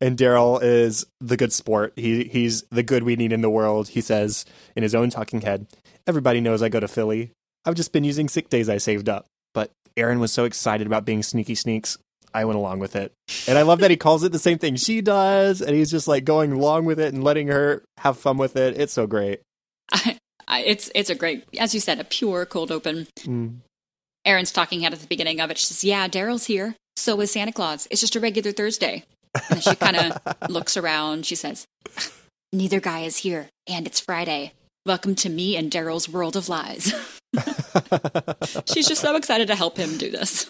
[0.00, 1.92] And Daryl is the good sport.
[1.96, 3.88] He he's the good we need in the world.
[3.88, 4.44] He says
[4.76, 5.66] in his own talking head,
[6.06, 7.32] "Everybody knows I go to Philly.
[7.64, 11.04] I've just been using sick days I saved up." But Erin was so excited about
[11.04, 11.98] being sneaky sneaks.
[12.32, 13.12] I went along with it.
[13.48, 16.06] And I love that he calls it the same thing she does and he's just
[16.06, 18.80] like going along with it and letting her have fun with it.
[18.80, 19.40] It's so great.
[19.90, 23.08] I, I, it's it's a great as you said, a pure cold open.
[23.20, 23.56] Mm.
[24.24, 25.58] Erin's talking head at the beginning of it.
[25.58, 27.88] She says, "Yeah, Daryl's here." So is Santa Claus.
[27.90, 29.04] It's just a regular Thursday.
[29.48, 31.24] And she kind of looks around.
[31.24, 31.66] She says,
[32.52, 34.52] Neither guy is here, and it's Friday.
[34.84, 36.92] Welcome to me and Daryl's world of lies.
[38.66, 40.46] she's just so excited to help him do this.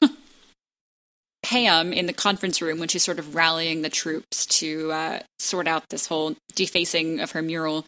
[1.44, 5.68] Pam in the conference room when she's sort of rallying the troops to uh, sort
[5.68, 7.84] out this whole defacing of her mural,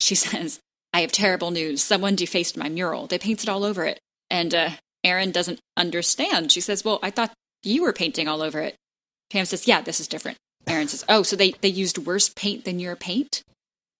[0.00, 0.60] she says,
[0.94, 1.82] I have terrible news.
[1.82, 3.06] Someone defaced my mural.
[3.06, 4.00] They painted all over it.
[4.30, 4.70] And uh,
[5.04, 6.52] Erin doesn't understand.
[6.52, 8.74] She says, Well, I thought you were painting all over it.
[9.30, 10.38] Pam says, Yeah, this is different.
[10.66, 13.42] Erin says, Oh, so they, they used worse paint than your paint?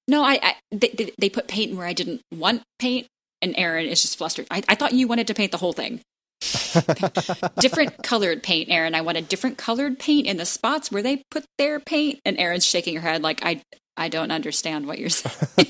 [0.06, 3.06] No, I, I they, they put paint where I didn't want paint.
[3.40, 4.46] And Erin is just flustered.
[4.50, 6.00] I, I thought you wanted to paint the whole thing.
[7.60, 8.94] different colored paint, Erin.
[8.94, 12.20] I want a different colored paint in the spots where they put their paint.
[12.24, 13.62] And Erin's shaking her head like, I,
[13.96, 15.36] I don't understand what you're saying.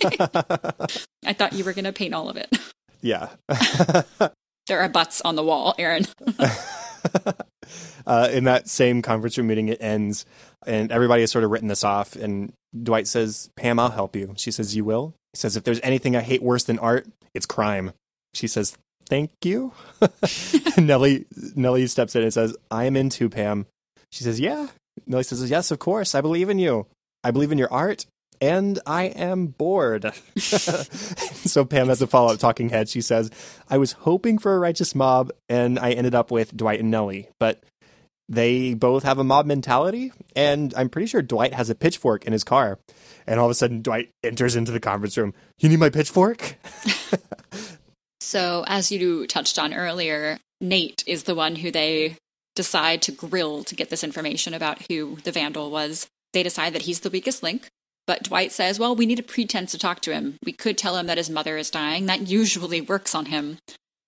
[1.26, 2.56] I thought you were going to paint all of it.
[3.00, 3.30] Yeah.
[4.66, 6.06] there are butts on the wall, Erin.
[8.06, 10.26] uh, in that same conference room meeting, it ends,
[10.66, 12.16] and everybody has sort of written this off.
[12.16, 14.34] And Dwight says, Pam, I'll help you.
[14.36, 15.14] She says, You will?
[15.32, 17.92] He says, If there's anything I hate worse than art, it's crime.
[18.34, 18.76] She says,
[19.08, 19.72] Thank you.
[20.78, 23.66] Nellie Nellie steps in and says, I am into Pam.
[24.12, 24.68] She says, Yeah.
[25.06, 26.14] Nellie says, Yes, of course.
[26.14, 26.86] I believe in you.
[27.24, 28.06] I believe in your art
[28.40, 30.12] and I am bored.
[30.36, 32.88] so Pam has a follow up talking head.
[32.88, 33.30] She says,
[33.68, 37.28] I was hoping for a righteous mob, and I ended up with Dwight and Nellie,
[37.38, 37.62] but
[38.28, 42.32] they both have a mob mentality, and I'm pretty sure Dwight has a pitchfork in
[42.32, 42.78] his car.
[43.26, 45.34] And all of a sudden, Dwight enters into the conference room.
[45.58, 46.56] You need my pitchfork?
[48.20, 52.16] so, as you touched on earlier, Nate is the one who they
[52.54, 56.06] decide to grill to get this information about who the vandal was.
[56.32, 57.68] They decide that he's the weakest link.
[58.08, 60.38] But Dwight says, well, we need a pretense to talk to him.
[60.42, 62.06] We could tell him that his mother is dying.
[62.06, 63.58] That usually works on him.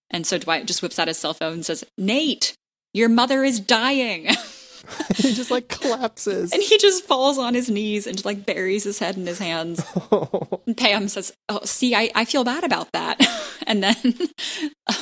[0.09, 2.55] And so Dwight just whips out his cell phone and says, Nate,
[2.95, 4.25] your mother is dying.
[5.17, 6.51] he just like collapses.
[6.51, 9.39] And he just falls on his knees and just like buries his head in his
[9.39, 9.85] hands.
[10.67, 13.21] and Pam says, Oh, see, I, I feel bad about that.
[13.67, 14.15] and then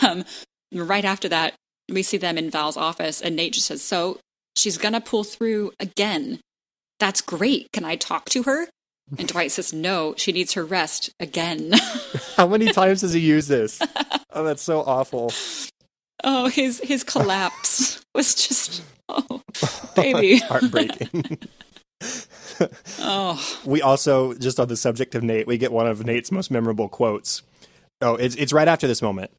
[0.03, 0.25] um,
[0.75, 1.55] right after that,
[1.89, 4.19] we see them in Val's office, and Nate just says, So
[4.57, 6.41] she's gonna pull through again.
[6.99, 7.71] That's great.
[7.73, 8.67] Can I talk to her?
[9.17, 11.73] And Dwight says, no, she needs her rest again.
[12.37, 13.81] How many times does he use this?
[14.31, 15.33] Oh, that's so awful.
[16.25, 19.43] Oh, his his collapse was just oh
[19.97, 20.39] baby.
[20.39, 21.39] Heartbreaking.
[22.99, 23.61] oh.
[23.65, 26.89] We also, just on the subject of Nate, we get one of Nate's most memorable
[26.89, 27.43] quotes.
[28.01, 29.31] Oh, it's it's right after this moment.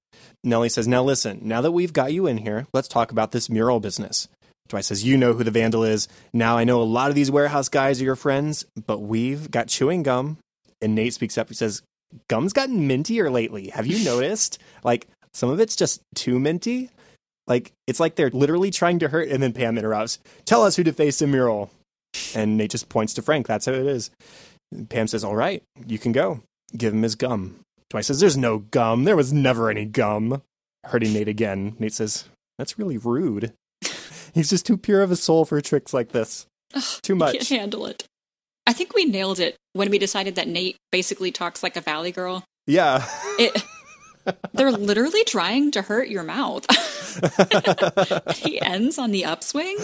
[0.44, 3.50] Nellie says, Now listen, now that we've got you in here, let's talk about this
[3.50, 4.28] mural business.
[4.70, 6.08] Dwight says, You know who the vandal is.
[6.32, 9.68] Now I know a lot of these warehouse guys are your friends, but we've got
[9.68, 10.38] chewing gum.
[10.82, 11.50] And Nate speaks up.
[11.50, 11.82] He says,
[12.28, 13.70] Gum's gotten mintier lately.
[13.70, 14.60] Have you noticed?
[14.84, 16.90] like, some of it's just too minty.
[17.48, 19.30] Like, it's like they're literally trying to hurt.
[19.30, 21.72] And then Pam interrupts, Tell us who defaced the mural.
[22.34, 23.48] And Nate just points to Frank.
[23.48, 24.12] That's how it is.
[24.72, 26.42] And Pam says, All right, you can go.
[26.78, 27.60] Give him his gum.
[27.90, 29.04] Dwight says, There's no gum.
[29.04, 30.42] There was never any gum.
[30.86, 31.76] Hurting Nate again.
[31.80, 32.26] Nate says,
[32.58, 33.54] That's really rude.
[34.34, 36.46] He's just too pure of a soul for tricks like this.
[36.74, 37.34] Ugh, too much.
[37.34, 38.06] Can't handle it.
[38.68, 42.12] I think we nailed it when we decided that Nate basically talks like a valley
[42.12, 42.44] girl.
[42.68, 43.06] Yeah.
[43.40, 43.64] It,
[44.54, 46.66] they're literally trying to hurt your mouth.
[48.36, 49.78] he ends on the upswing.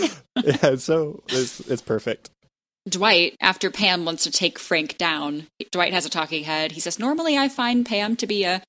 [0.43, 2.29] yeah, so it's, it's perfect.
[2.88, 6.73] Dwight, after Pam wants to take Frank down, Dwight has a talking head.
[6.73, 8.62] He says, Normally I find Pam to be a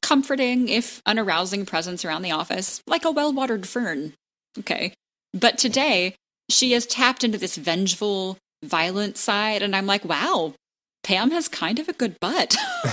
[0.00, 4.14] comforting, if unarousing presence around the office, like a well watered fern.
[4.58, 4.94] Okay.
[5.34, 6.14] But today,
[6.48, 10.54] she has tapped into this vengeful, violent side, and I'm like, wow,
[11.02, 12.56] Pam has kind of a good butt.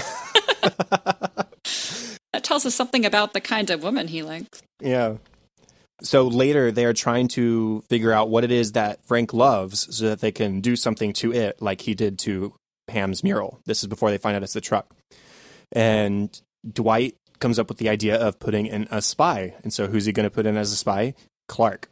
[2.34, 4.64] that tells us something about the kind of woman he likes.
[4.80, 5.18] Yeah.
[6.02, 10.20] So later, they're trying to figure out what it is that Frank loves so that
[10.20, 12.56] they can do something to it, like he did to
[12.88, 13.60] Pam's mural.
[13.66, 14.96] This is before they find out it's the truck.
[15.72, 19.54] And Dwight comes up with the idea of putting in a spy.
[19.64, 21.14] And so, who's he going to put in as a spy?
[21.48, 21.88] Clark.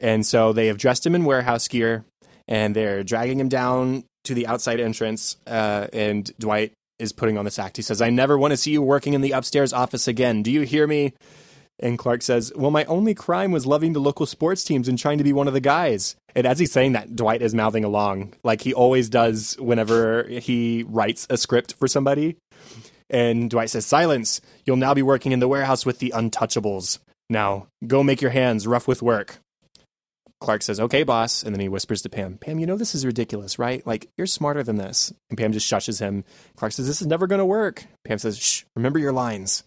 [0.00, 2.04] And so they have dressed him in warehouse gear
[2.48, 5.36] and they're dragging him down to the outside entrance.
[5.46, 7.76] Uh, and Dwight is putting on this act.
[7.76, 10.42] He says, I never want to see you working in the upstairs office again.
[10.42, 11.14] Do you hear me?
[11.82, 15.18] And Clark says, Well, my only crime was loving the local sports teams and trying
[15.18, 16.14] to be one of the guys.
[16.34, 20.84] And as he's saying that, Dwight is mouthing along like he always does whenever he
[20.86, 22.36] writes a script for somebody.
[23.08, 24.40] And Dwight says, Silence.
[24.66, 26.98] You'll now be working in the warehouse with the untouchables.
[27.30, 29.38] Now, go make your hands rough with work.
[30.40, 31.42] Clark says, okay, boss.
[31.42, 33.86] And then he whispers to Pam, Pam, you know this is ridiculous, right?
[33.86, 35.12] Like, you're smarter than this.
[35.28, 36.24] And Pam just shushes him.
[36.56, 37.84] Clark says, this is never going to work.
[38.04, 39.64] Pam says, shh, remember your lines.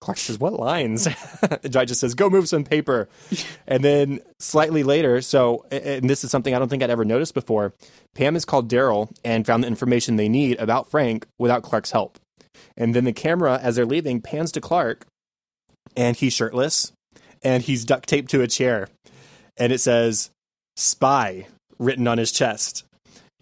[0.00, 1.06] Clark says, what lines?
[1.62, 3.08] Dwight just says, go move some paper.
[3.66, 7.34] and then slightly later, so, and this is something I don't think I'd ever noticed
[7.34, 7.74] before,
[8.14, 12.18] Pam has called Daryl and found the information they need about Frank without Clark's help.
[12.76, 15.06] And then the camera, as they're leaving, pans to Clark,
[15.96, 16.92] and he's shirtless,
[17.42, 18.88] and he's duct taped to a chair
[19.56, 20.30] and it says
[20.76, 21.46] spy
[21.78, 22.84] written on his chest.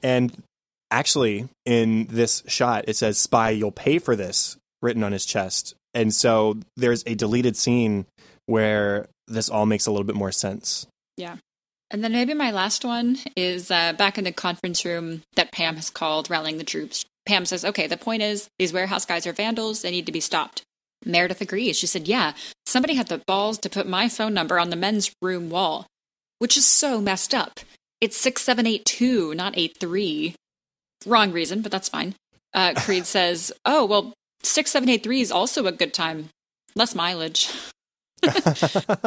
[0.03, 0.43] And
[0.91, 5.75] actually, in this shot, it says spy, you'll pay for this written on his chest.
[5.95, 8.07] And so there's a deleted scene
[8.47, 10.87] where this all makes a little bit more sense.
[11.17, 11.37] Yeah.
[11.91, 15.77] And then maybe my last one is uh, back in the conference room that Pam
[15.77, 17.05] has called rallying the troops.
[17.27, 19.83] Pam says, okay, the point is these warehouse guys are vandals.
[19.83, 20.63] They need to be stopped.
[21.05, 21.79] Meredith agrees.
[21.79, 22.33] She said, Yeah,
[22.67, 25.87] somebody had the balls to put my phone number on the men's room wall,
[26.39, 27.61] which is so messed up.
[28.01, 30.35] It's 6782, not 83.
[31.07, 32.15] Wrong reason, but that's fine.
[32.55, 36.29] Uh, Creed says, Oh, well, 6783 is also a good time.
[36.75, 37.51] Less mileage.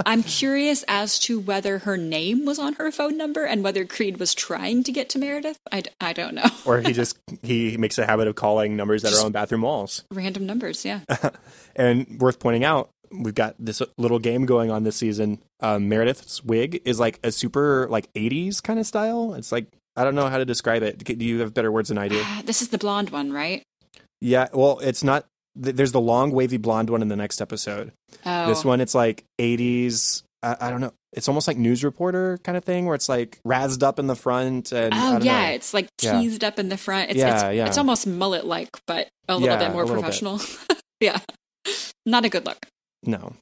[0.05, 4.17] I'm curious as to whether her name was on her phone number and whether Creed
[4.19, 5.57] was trying to get to Meredith.
[5.71, 6.49] I, I don't know.
[6.65, 9.61] or he just he makes a habit of calling numbers that Just- are on bathroom
[9.61, 10.03] walls.
[10.11, 11.01] Random numbers, yeah.
[11.75, 15.39] And worth pointing out, we've got this little game going on this season.
[15.59, 19.33] Um, Meredith's wig is like a super like '80s kind of style.
[19.33, 21.03] It's like I don't know how to describe it.
[21.03, 22.23] Do you have better words than I do?
[22.45, 23.61] this is the blonde one, right?
[24.21, 25.25] Yeah, well, it's not.
[25.61, 27.91] th- There's the long wavy blonde one in the next episode.
[28.25, 30.23] Oh, This one, it's like '80s.
[30.43, 30.93] I, I don't know.
[31.13, 34.15] It's almost like news reporter kind of thing, where it's like razzed up in the
[34.15, 35.53] front and I Oh yeah, know.
[35.55, 36.19] it's like Yeah.
[36.21, 37.09] teased up in the front.
[37.11, 37.65] It's, Yeah, it's, yeah.
[37.67, 40.01] it's almost mullet like, but a little Yeah, bit more little bit.
[40.03, 40.39] professional.
[41.01, 41.19] yeah,
[42.05, 42.65] not a good look.
[43.03, 43.33] No.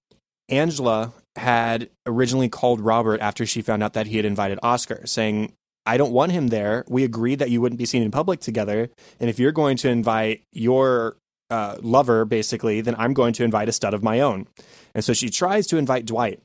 [0.49, 5.53] Angela had originally called Robert after she found out that he had invited Oscar, saying,
[5.85, 6.83] I don't want him there.
[6.87, 8.89] We agreed that you wouldn't be seen in public together.
[9.19, 11.17] And if you're going to invite your
[11.49, 14.47] uh, lover, basically, then I'm going to invite a stud of my own.
[14.93, 16.41] And so she tries to invite Dwight.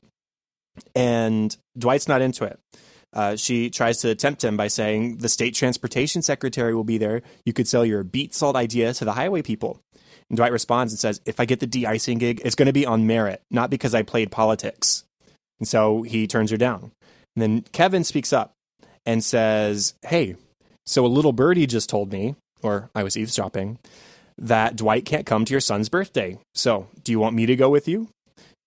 [0.95, 2.59] And Dwight's not into it.
[3.13, 7.21] Uh, she tries to tempt him by saying, The state transportation secretary will be there.
[7.45, 9.79] You could sell your beet salt idea to the highway people.
[10.29, 12.73] And Dwight responds and says, If I get the de icing gig, it's going to
[12.73, 15.03] be on merit, not because I played politics.
[15.59, 16.91] And so he turns her down.
[17.35, 18.53] And then Kevin speaks up
[19.05, 20.35] and says, Hey,
[20.85, 23.79] so a little birdie just told me, or I was eavesdropping,
[24.37, 26.37] that Dwight can't come to your son's birthday.
[26.53, 28.09] So do you want me to go with you?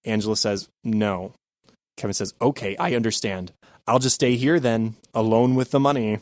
[0.04, 1.32] Angela says, No.
[1.96, 3.52] Kevin says, Okay, I understand.
[3.86, 6.18] I'll just stay here then, alone with the money.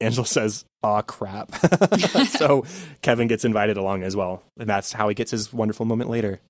[0.00, 1.54] Angela says, Aw, crap.
[2.28, 2.64] so
[3.02, 4.42] Kevin gets invited along as well.
[4.58, 6.40] And that's how he gets his wonderful moment later.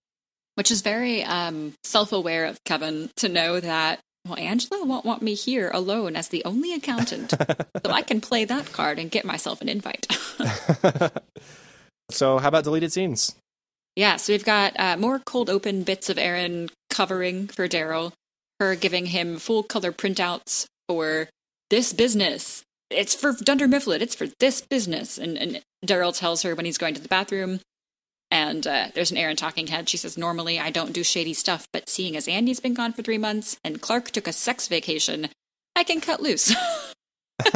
[0.57, 4.01] Which is very um, self-aware of Kevin to know that.
[4.27, 7.31] Well, Angela won't want me here alone as the only accountant,
[7.85, 10.09] so I can play that card and get myself an invite.
[12.11, 13.37] so, how about deleted scenes?
[13.95, 18.13] Yeah, so we've got uh, more cold open bits of Erin covering for Darryl,
[18.59, 21.29] her giving him full color printouts for
[21.71, 22.63] this business.
[22.91, 24.03] It's for Dunder Mifflin.
[24.03, 25.19] It's for this business.
[25.19, 27.61] And, and Darryl tells her when he's going to the bathroom.
[28.31, 29.89] And uh, there's an Erin talking head.
[29.89, 33.03] She says, Normally I don't do shady stuff, but seeing as Andy's been gone for
[33.03, 35.29] three months and Clark took a sex vacation,
[35.75, 36.55] I can cut loose.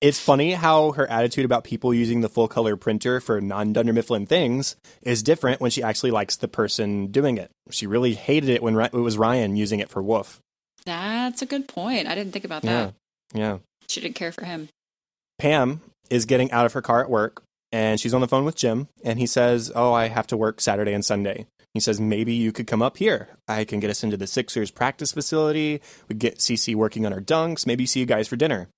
[0.00, 3.92] It's funny how her attitude about people using the full color printer for non Dunder
[3.92, 7.50] Mifflin things is different when she actually likes the person doing it.
[7.70, 10.38] She really hated it when it was Ryan using it for WUPHF.
[10.84, 12.06] That's a good point.
[12.06, 12.84] I didn't think about Yeah.
[12.86, 12.94] that.
[13.34, 13.58] Yeah.
[13.88, 14.68] She didn't care for him.
[15.38, 18.56] Pam is getting out of her car at work and she's on the phone with
[18.56, 21.46] Jim and he says, Oh, I have to work Saturday and Sunday.
[21.74, 23.28] He says, Maybe you could come up here.
[23.46, 25.80] I can get us into the Sixers practice facility.
[26.08, 27.66] We get CC working on our dunks.
[27.66, 28.68] Maybe see you guys for dinner.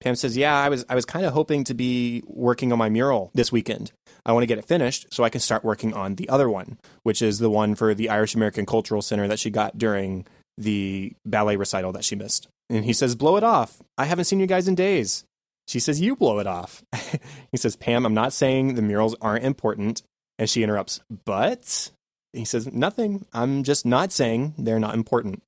[0.00, 2.88] Pam says, "Yeah, I was I was kind of hoping to be working on my
[2.88, 3.90] mural this weekend.
[4.24, 6.78] I want to get it finished so I can start working on the other one,
[7.02, 10.26] which is the one for the Irish American Cultural Center that she got during
[10.56, 13.82] the ballet recital that she missed." And he says, "Blow it off.
[13.96, 15.24] I haven't seen you guys in days."
[15.66, 16.82] She says, "You blow it off."
[17.52, 20.02] he says, "Pam, I'm not saying the murals aren't important."
[20.38, 21.90] And she interrupts, "But."
[22.32, 23.26] He says, "Nothing.
[23.32, 25.42] I'm just not saying they're not important."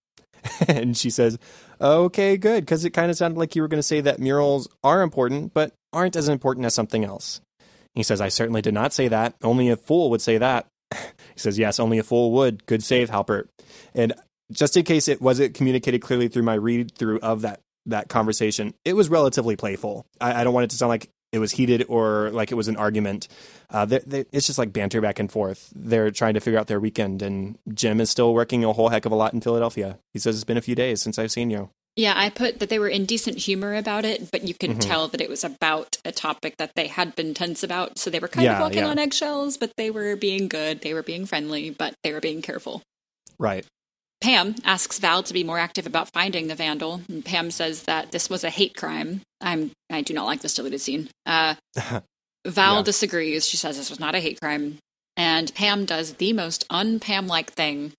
[0.68, 1.38] and she says,
[1.80, 4.68] Okay, good, because it kind of sounded like you were going to say that murals
[4.84, 7.40] are important, but aren't as important as something else.
[7.94, 9.34] He says, I certainly did not say that.
[9.42, 10.66] Only a fool would say that.
[10.92, 10.98] he
[11.36, 12.66] says, Yes, only a fool would.
[12.66, 13.48] Good save, Halpert.
[13.94, 14.12] And
[14.50, 18.74] just in case it wasn't communicated clearly through my read through of that, that conversation,
[18.84, 20.06] it was relatively playful.
[20.20, 22.66] I, I don't want it to sound like it was heated or like it was
[22.68, 23.28] an argument.
[23.70, 25.72] Uh, they, they, it's just like banter back and forth.
[25.74, 29.04] They're trying to figure out their weekend, and Jim is still working a whole heck
[29.06, 29.98] of a lot in Philadelphia.
[30.12, 31.70] He says it's been a few days since I've seen you.
[31.96, 34.80] Yeah, I put that they were in decent humor about it, but you could Mhm.
[34.80, 37.98] tell that it was about a topic that they had been tense about.
[37.98, 38.88] So they were kind Yeah, of walking yeah.
[38.88, 40.80] on eggshells, but they were being good.
[40.82, 42.82] They were being friendly, but they were being careful.
[43.38, 43.64] Right.
[44.20, 47.00] Pam asks Val to be more active about finding the vandal.
[47.08, 49.22] And Pam says that this was a hate crime.
[49.40, 51.08] I'm I do not like this deleted scene.
[51.26, 51.54] Uh,
[52.46, 52.82] Val Yeah.
[52.82, 53.46] disagrees.
[53.46, 54.78] She says this was not a hate crime.
[55.16, 57.92] And Pam does the most un-Pam like thing,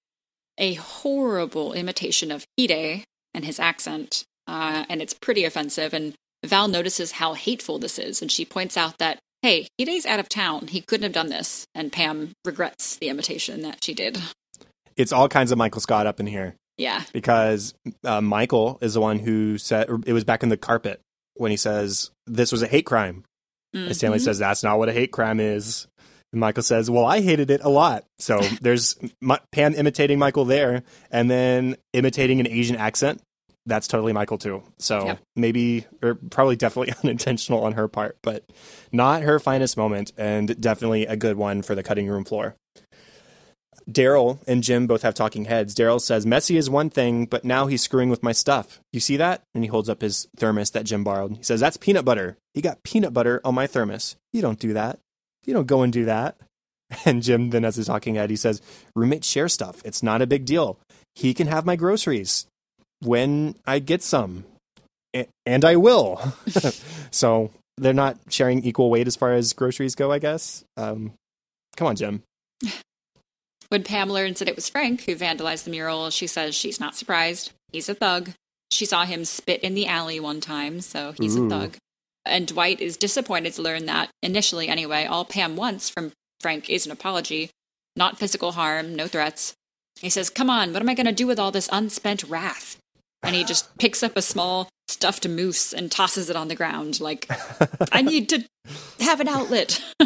[0.57, 3.03] a horrible imitation of Hide
[3.33, 4.23] and his accent.
[4.47, 5.93] Uh, and it's pretty offensive.
[5.93, 6.13] And
[6.45, 8.21] Val notices how hateful this is.
[8.21, 10.67] And she points out that, hey, Hide's out of town.
[10.67, 11.65] He couldn't have done this.
[11.75, 14.19] And Pam regrets the imitation that she did.
[15.01, 17.03] It's all kinds of Michael Scott up in here Yeah.
[17.13, 17.73] because
[18.03, 21.01] uh, Michael is the one who said it was back in the carpet
[21.35, 23.23] when he says this was a hate crime.
[23.73, 25.87] And Stanley says that's not what a hate crime is.
[26.33, 28.97] And Michael says, "Well, I hated it a lot." So there's
[29.53, 33.21] Pam imitating Michael there, and then imitating an Asian accent.
[33.65, 34.63] That's totally Michael too.
[34.79, 35.19] So yep.
[35.37, 38.43] maybe, or probably definitely unintentional on her part, but
[38.91, 42.55] not her finest moment, and definitely a good one for the cutting room floor.
[43.93, 45.75] Darryl and Jim both have talking heads.
[45.75, 48.79] Darryl says, Messy is one thing, but now he's screwing with my stuff.
[48.91, 49.43] You see that?
[49.53, 51.37] And he holds up his thermos that Jim borrowed.
[51.37, 52.37] He says, That's peanut butter.
[52.53, 54.15] He got peanut butter on my thermos.
[54.33, 54.99] You don't do that.
[55.45, 56.37] You don't go and do that.
[57.05, 58.61] And Jim then, as a talking head, he says,
[58.97, 59.81] Roommates share stuff.
[59.85, 60.77] It's not a big deal.
[61.15, 62.47] He can have my groceries
[62.99, 64.43] when I get some.
[65.45, 66.21] And I will.
[67.11, 70.65] so they're not sharing equal weight as far as groceries go, I guess.
[70.75, 71.13] Um,
[71.77, 72.23] come on, Jim.
[73.71, 76.93] When Pam learns that it was Frank who vandalized the mural, she says she's not
[76.93, 77.53] surprised.
[77.71, 78.31] He's a thug.
[78.69, 81.45] She saw him spit in the alley one time, so he's Ooh.
[81.45, 81.77] a thug.
[82.25, 86.11] And Dwight is disappointed to learn that, initially anyway, all Pam wants from
[86.41, 87.49] Frank is an apology,
[87.95, 89.53] not physical harm, no threats.
[90.01, 92.75] He says, Come on, what am I going to do with all this unspent wrath?
[93.23, 96.99] And he just picks up a small stuffed moose and tosses it on the ground,
[96.99, 97.25] like,
[97.93, 98.43] I need to
[98.99, 99.81] have an outlet.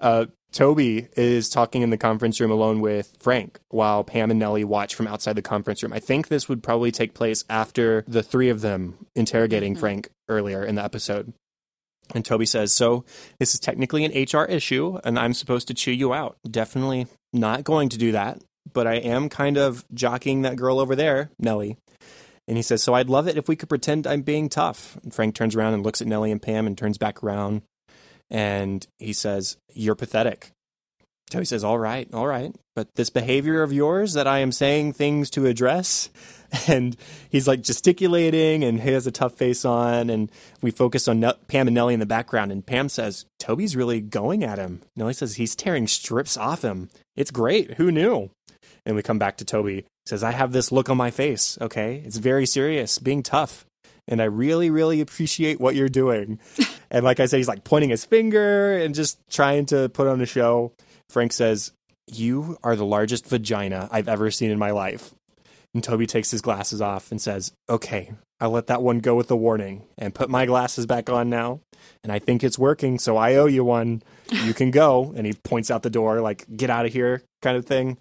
[0.00, 4.64] uh, Toby is talking in the conference room alone with Frank while Pam and Nellie
[4.64, 5.92] watch from outside the conference room.
[5.92, 9.80] I think this would probably take place after the three of them interrogating mm-hmm.
[9.80, 11.32] Frank earlier in the episode.
[12.14, 13.04] And Toby says, So
[13.38, 16.38] this is technically an HR issue, and I'm supposed to chew you out.
[16.50, 18.40] Definitely not going to do that,
[18.72, 21.76] but I am kind of jockeying that girl over there, Nellie.
[22.46, 24.98] And he says, So I'd love it if we could pretend I'm being tough.
[25.02, 27.60] And Frank turns around and looks at Nellie and Pam and turns back around
[28.30, 30.52] and he says, You're pathetic.
[31.30, 32.54] Toby says, All right, all right.
[32.74, 36.10] But this behavior of yours that I am saying things to address,
[36.68, 36.96] and
[37.28, 40.10] he's like gesticulating and he has a tough face on.
[40.10, 40.30] And
[40.62, 42.52] we focus on Pam and Nellie in the background.
[42.52, 44.82] And Pam says, Toby's really going at him.
[44.96, 46.88] Nellie says, He's tearing strips off him.
[47.16, 47.74] It's great.
[47.74, 48.30] Who knew?
[48.86, 49.76] And we come back to Toby.
[49.76, 51.58] He says, I have this look on my face.
[51.60, 52.02] Okay.
[52.06, 53.66] It's very serious, being tough
[54.08, 56.40] and I really, really appreciate what you're doing.
[56.90, 60.20] and like I said, he's like pointing his finger and just trying to put on
[60.20, 60.72] a show.
[61.10, 61.72] Frank says,
[62.10, 65.14] You are the largest vagina I've ever seen in my life.
[65.74, 69.30] And Toby takes his glasses off and says, Okay, I'll let that one go with
[69.30, 71.60] a warning and put my glasses back on now.
[72.02, 74.02] And I think it's working, so I owe you one.
[74.30, 75.12] You can go.
[75.16, 77.88] And he points out the door, like, get out of here, kind of thing.
[77.88, 77.98] And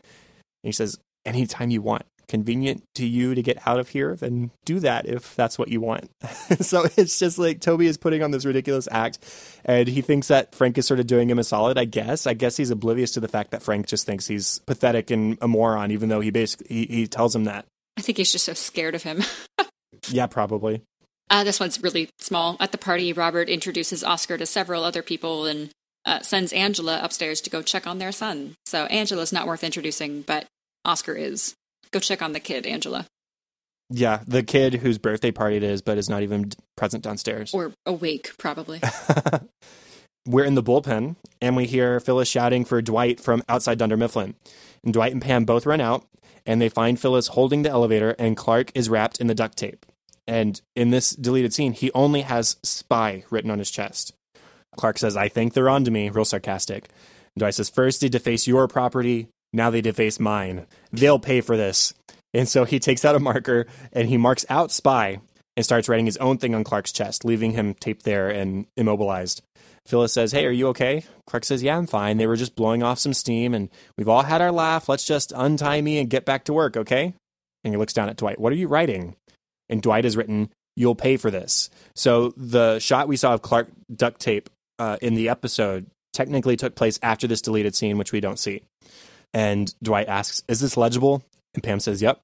[0.64, 4.80] he says, Anytime you want convenient to you to get out of here, then do
[4.80, 6.10] that if that's what you want.
[6.62, 9.20] so it's just like Toby is putting on this ridiculous act,
[9.66, 11.78] and he thinks that Frank is sort of doing him a solid.
[11.78, 12.28] I guess.
[12.28, 15.48] I guess he's oblivious to the fact that Frank just thinks he's pathetic and a
[15.48, 17.66] moron, even though he basically he, he tells him that.
[17.98, 19.24] I think he's just so scared of him.
[20.10, 20.82] yeah, probably.
[21.30, 22.56] Uh, this one's really small.
[22.60, 25.70] At the party, Robert introduces Oscar to several other people and
[26.06, 28.56] uh, sends Angela upstairs to go check on their son.
[28.66, 30.46] So Angela's not worth introducing, but
[30.86, 31.54] Oscar is.
[31.92, 33.06] Go check on the kid, Angela.
[33.90, 37.54] Yeah, the kid whose birthday party it is, but is not even present downstairs.
[37.54, 38.82] Or awake, probably.
[40.28, 44.36] We're in the bullpen, and we hear Phyllis shouting for Dwight from outside Dunder Mifflin.
[44.84, 46.06] And Dwight and Pam both run out,
[46.46, 49.86] and they find Phyllis holding the elevator, and Clark is wrapped in the duct tape.
[50.28, 54.14] And in this deleted scene, he only has spy written on his chest.
[54.76, 56.90] Clark says, I think they're on to me, real sarcastic.
[57.36, 60.66] And Dwight says, First they deface your property, now they deface mine.
[60.92, 61.94] They'll pay for this.
[62.34, 65.20] And so he takes out a marker and he marks out spy
[65.56, 69.42] and starts writing his own thing on Clark's chest, leaving him taped there and immobilized.
[69.88, 71.04] Phyllis says, Hey, are you okay?
[71.26, 72.18] Clark says, Yeah, I'm fine.
[72.18, 74.90] They were just blowing off some steam and we've all had our laugh.
[74.90, 77.14] Let's just untie me and get back to work, okay?
[77.64, 78.40] And he looks down at Dwight.
[78.40, 79.16] What are you writing?
[79.70, 81.72] And Dwight has written, You'll pay for this.
[81.96, 86.76] So the shot we saw of Clark duct tape uh, in the episode technically took
[86.76, 88.62] place after this deleted scene, which we don't see.
[89.34, 91.24] And Dwight asks, Is this legible?
[91.54, 92.22] And Pam says, Yep.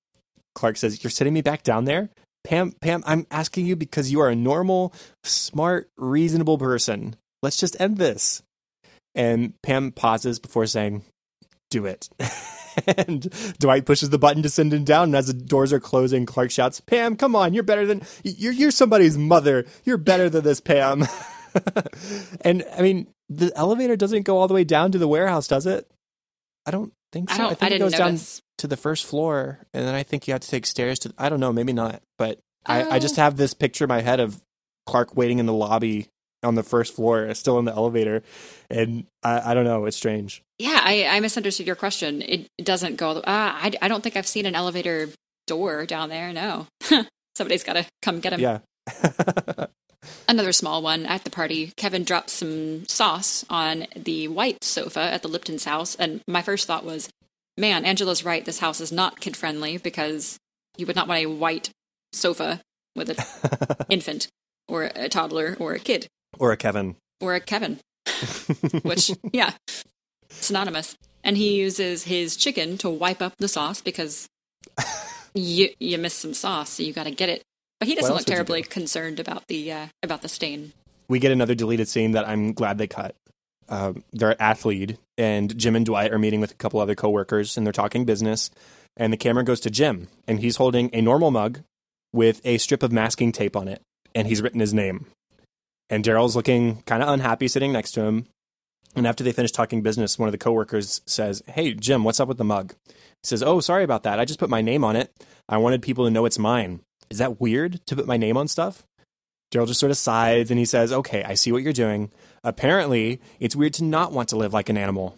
[0.56, 2.10] Clark says, You're sitting me back down there?
[2.44, 4.94] Pam, Pam, I'm asking you because you are a normal,
[5.24, 7.16] smart, reasonable person.
[7.42, 8.44] Let's just end this.
[9.16, 11.04] And Pam pauses before saying,
[11.70, 12.10] Do it.
[12.98, 13.30] and
[13.60, 15.06] Dwight pushes the button to send him down.
[15.06, 18.54] And as the doors are closing, Clark shouts, Pam, come on, you're better than you're
[18.54, 19.66] you're somebody's mother.
[19.86, 21.06] You're better than this, Pam.
[22.42, 25.66] and I mean, the elevator doesn't go all the way down to the warehouse, does
[25.66, 25.90] it?
[26.66, 27.44] I don't think so.
[27.44, 28.38] I, I think I it goes notice.
[28.38, 31.14] down to the first floor, and then I think you have to take stairs to.
[31.18, 32.74] I don't know, maybe not, but oh.
[32.74, 33.22] I, I just oh.
[33.24, 34.42] have this picture in my head of
[34.86, 36.08] Clark waiting in the lobby
[36.44, 38.24] on the first floor, still in the elevator,
[38.70, 39.86] and I, I don't know.
[39.86, 40.42] It's strange.
[40.60, 42.22] Yeah, I, I misunderstood your question.
[42.22, 43.12] It, it doesn't go.
[43.12, 45.10] Uh, I I don't think I've seen an elevator
[45.48, 46.32] door down there.
[46.32, 46.68] No,
[47.36, 48.40] somebody's got to come get him.
[48.40, 48.60] Yeah.
[50.28, 51.72] Another small one at the party.
[51.78, 56.68] Kevin drops some sauce on the white sofa at the Lipton's house, and my first
[56.68, 57.10] thought was,
[57.58, 58.44] man, Angela's right.
[58.46, 60.38] This house is not kid friendly because
[60.78, 61.70] you would not want a white
[62.12, 62.62] sofa
[62.96, 64.28] with an infant
[64.68, 66.08] or a toddler or a kid
[66.40, 66.96] Or a Kevin.
[67.22, 67.80] or a Kevin,
[68.84, 69.54] which, yeah,
[70.30, 70.96] synonymous.
[71.24, 74.28] And he uses his chicken to wipe up the sauce because
[75.34, 77.44] you you missed some sauce, so you got to get it.
[77.84, 78.70] But he doesn't look terribly do?
[78.70, 80.72] concerned about the uh, about the stain.
[81.10, 83.14] we get another deleted scene that I'm glad they cut.
[83.68, 87.58] Um, they're at Athlead, and Jim and Dwight are meeting with a couple other coworkers,
[87.58, 88.50] and they're talking business.
[88.96, 91.60] And the camera goes to Jim, and he's holding a normal mug
[92.14, 93.82] with a strip of masking tape on it,
[94.16, 95.08] and he's written his name.
[95.90, 98.28] And Darryl's looking kind of unhappy, sitting next to him.
[98.96, 102.30] And after they finish talking business, one of the coworkers says, "Hey, Jim, what's up
[102.30, 104.22] with the mug?" He says, "Oh, sorry about that.
[104.22, 105.12] I just put my name on it.
[105.50, 106.80] I wanted people to know it's mine.
[107.10, 108.84] Is that weird to put my name on stuff?"
[109.54, 112.12] Darryl just sort of sighs and he says, Okay, I see what you're doing.
[112.44, 115.16] Apparently, it's weird to not want to live like an animal.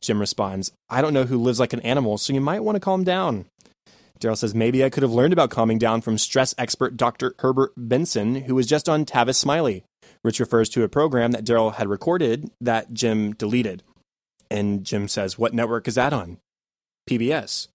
[0.00, 2.80] Jim responds, I don't know who lives like an animal, so you might want to
[2.80, 3.44] calm down.
[4.18, 7.34] Darryl says, Maybe I could have learned about calming down from stress expert Dr.
[7.40, 9.84] Herbert Benson, who was just on Tavis Smiley,
[10.22, 13.82] which refers to a program that Darryl had recorded that Jim deleted.
[14.50, 16.38] And Jim says, What network is that on?
[17.08, 17.68] PBS.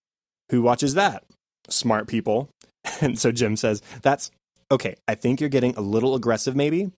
[0.49, 1.23] Who watches that?
[1.69, 2.49] Smart people.
[3.01, 4.32] And so Jim says, That's
[4.69, 4.95] okay.
[5.07, 6.91] I think you're getting a little aggressive, maybe.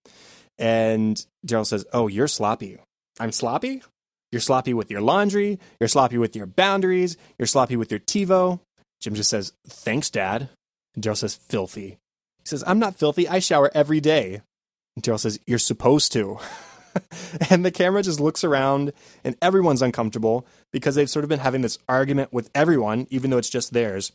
[0.58, 2.78] And Darryl says, Oh, you're sloppy.
[3.20, 3.84] I'm sloppy?
[4.32, 5.60] You're sloppy with your laundry.
[5.80, 7.18] You're sloppy with your boundaries.
[7.38, 8.60] You're sloppy with your TiVo.
[9.02, 10.50] Jim just says, Thanks, Dad.
[10.96, 11.98] And Darryl says, Filthy.
[12.40, 13.28] He says, I'm not filthy.
[13.28, 14.42] I shower every day.
[14.96, 16.40] And Darryl says, You're supposed to.
[17.50, 21.62] and the camera just looks around, and everyone's uncomfortable because they've sort of been having
[21.62, 24.12] this argument with everyone, even though it's just theirs.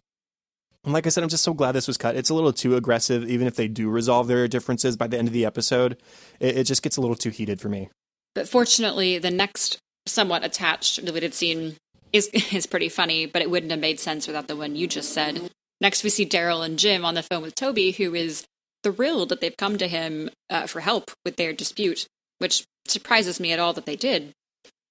[0.89, 2.17] And like I said, I'm just so glad this was cut.
[2.17, 5.29] It's a little too aggressive, even if they do resolve their differences by the end
[5.29, 5.99] of the episode.
[6.41, 7.91] It, it just gets a little too heated for me.
[8.35, 9.77] But fortunately, the next
[10.07, 11.77] somewhat attached deleted scene
[12.15, 15.13] is is pretty funny, but it wouldn't have made sense without the one you just
[15.13, 15.51] said.
[15.79, 18.47] Next, we see Darryl and Jim on the phone with Toby, who is
[18.83, 22.07] thrilled that they've come to him uh, for help with their dispute,
[22.39, 24.33] which surprises me at all that they did.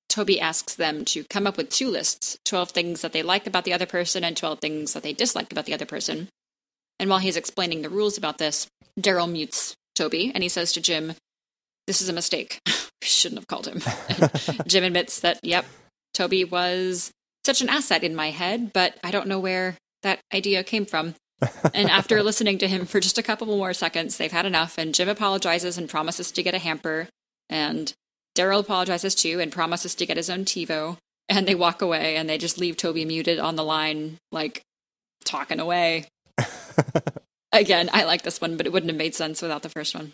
[0.09, 3.65] Toby asks them to come up with two lists 12 things that they like about
[3.65, 6.29] the other person and 12 things that they disliked about the other person.
[6.99, 8.67] And while he's explaining the rules about this,
[8.99, 11.13] Darryl mutes Toby and he says to Jim,
[11.85, 12.59] This is a mistake.
[12.67, 13.81] we shouldn't have called him.
[14.67, 15.65] Jim admits that, yep,
[16.13, 17.11] Toby was
[17.45, 21.15] such an asset in my head, but I don't know where that idea came from.
[21.73, 24.95] and after listening to him for just a couple more seconds, they've had enough, and
[24.95, 27.07] Jim apologizes and promises to get a hamper.
[27.49, 27.93] And
[28.37, 30.97] Darryl apologizes too and promises to get his own TiVo.
[31.29, 34.61] And they walk away and they just leave Toby muted on the line, like
[35.25, 36.05] talking away.
[37.51, 40.13] Again, I like this one, but it wouldn't have made sense without the first one.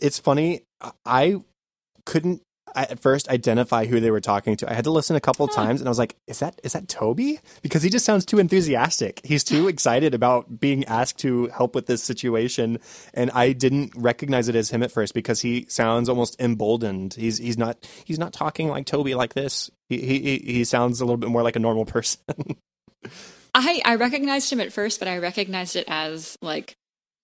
[0.00, 0.62] It's funny.
[1.04, 1.42] I
[2.06, 2.42] couldn't
[2.74, 4.70] at first identify who they were talking to.
[4.70, 6.88] I had to listen a couple times, and I was like, "Is that is that
[6.88, 9.20] Toby?" Because he just sounds too enthusiastic.
[9.24, 12.78] He's too excited about being asked to help with this situation,
[13.14, 17.14] and I didn't recognize it as him at first because he sounds almost emboldened.
[17.14, 19.70] He's he's not he's not talking like Toby like this.
[19.88, 22.20] He he he sounds a little bit more like a normal person.
[23.54, 26.74] I I recognized him at first, but I recognized it as like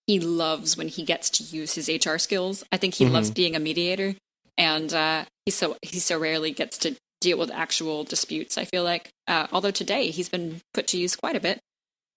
[0.07, 2.63] he loves when he gets to use his HR skills.
[2.71, 3.13] I think he mm-hmm.
[3.13, 4.15] loves being a mediator,
[4.59, 8.57] and uh, he so he so rarely gets to deal with actual disputes.
[8.57, 11.59] I feel like, uh, although today he's been put to use quite a bit.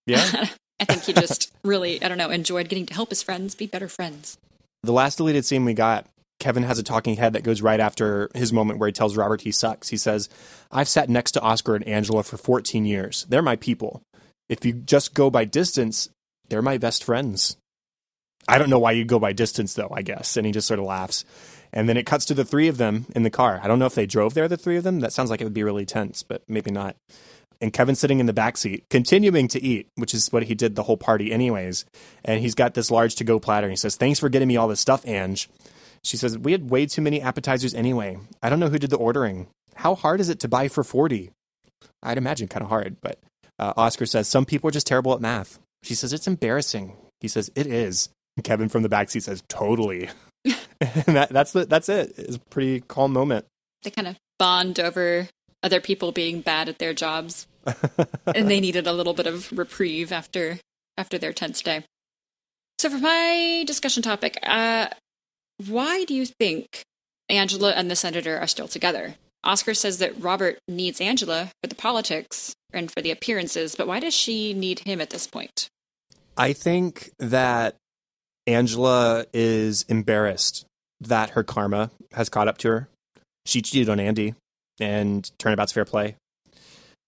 [0.05, 0.49] yeah.
[0.79, 3.67] I think he just really I don't know enjoyed getting to help his friends be
[3.67, 4.37] better friends.
[4.83, 6.07] the last deleted scene we got,
[6.39, 9.41] Kevin has a talking head that goes right after his moment where he tells Robert
[9.41, 9.87] he sucks.
[9.87, 10.27] He says,
[10.71, 13.25] I've sat next to Oscar and Angela for 14 years.
[13.29, 14.01] They're my people.
[14.49, 16.09] If you just go by distance,
[16.49, 17.55] they're my best friends.
[18.45, 20.35] I don't know why you go by distance, though, I guess.
[20.35, 21.23] And he just sort of laughs.
[21.73, 23.59] And then it cuts to the three of them in the car.
[23.63, 24.99] I don't know if they drove there, the three of them.
[24.99, 26.95] That sounds like it would be really tense, but maybe not.
[27.59, 30.75] And Kevin's sitting in the back seat, continuing to eat, which is what he did
[30.75, 31.85] the whole party, anyways.
[32.23, 33.67] And he's got this large to go platter.
[33.67, 35.49] And he says, Thanks for getting me all this stuff, Ange.
[36.03, 38.19] She says, We had way too many appetizers anyway.
[38.41, 39.47] I don't know who did the ordering.
[39.75, 41.31] How hard is it to buy for 40?
[42.03, 43.17] I'd imagine kind of hard, but
[43.57, 45.59] uh, Oscar says, Some people are just terrible at math.
[45.83, 46.97] She says, It's embarrassing.
[47.21, 48.09] He says, It is.
[48.43, 50.09] Kevin from the backseat says, Totally.
[51.07, 52.13] and that, that's, the, that's it.
[52.17, 53.45] It's a pretty calm moment.
[53.83, 55.27] They kind of bond over
[55.61, 57.47] other people being bad at their jobs,
[58.35, 60.59] and they needed a little bit of reprieve after
[60.97, 61.83] after their tense day.
[62.77, 64.87] So, for my discussion topic, uh,
[65.65, 66.83] why do you think
[67.29, 69.15] Angela and the senator are still together?
[69.43, 73.99] Oscar says that Robert needs Angela for the politics and for the appearances, but why
[73.99, 75.67] does she need him at this point?
[76.37, 77.75] I think that
[78.47, 80.65] Angela is embarrassed
[81.05, 82.89] that her karma has caught up to her.
[83.45, 84.35] She cheated on Andy,
[84.79, 86.15] and turnabout's fair play.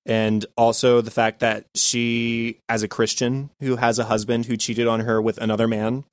[0.06, 4.88] And also the fact that she, as a Christian who has a husband who cheated
[4.88, 6.04] on her with another man,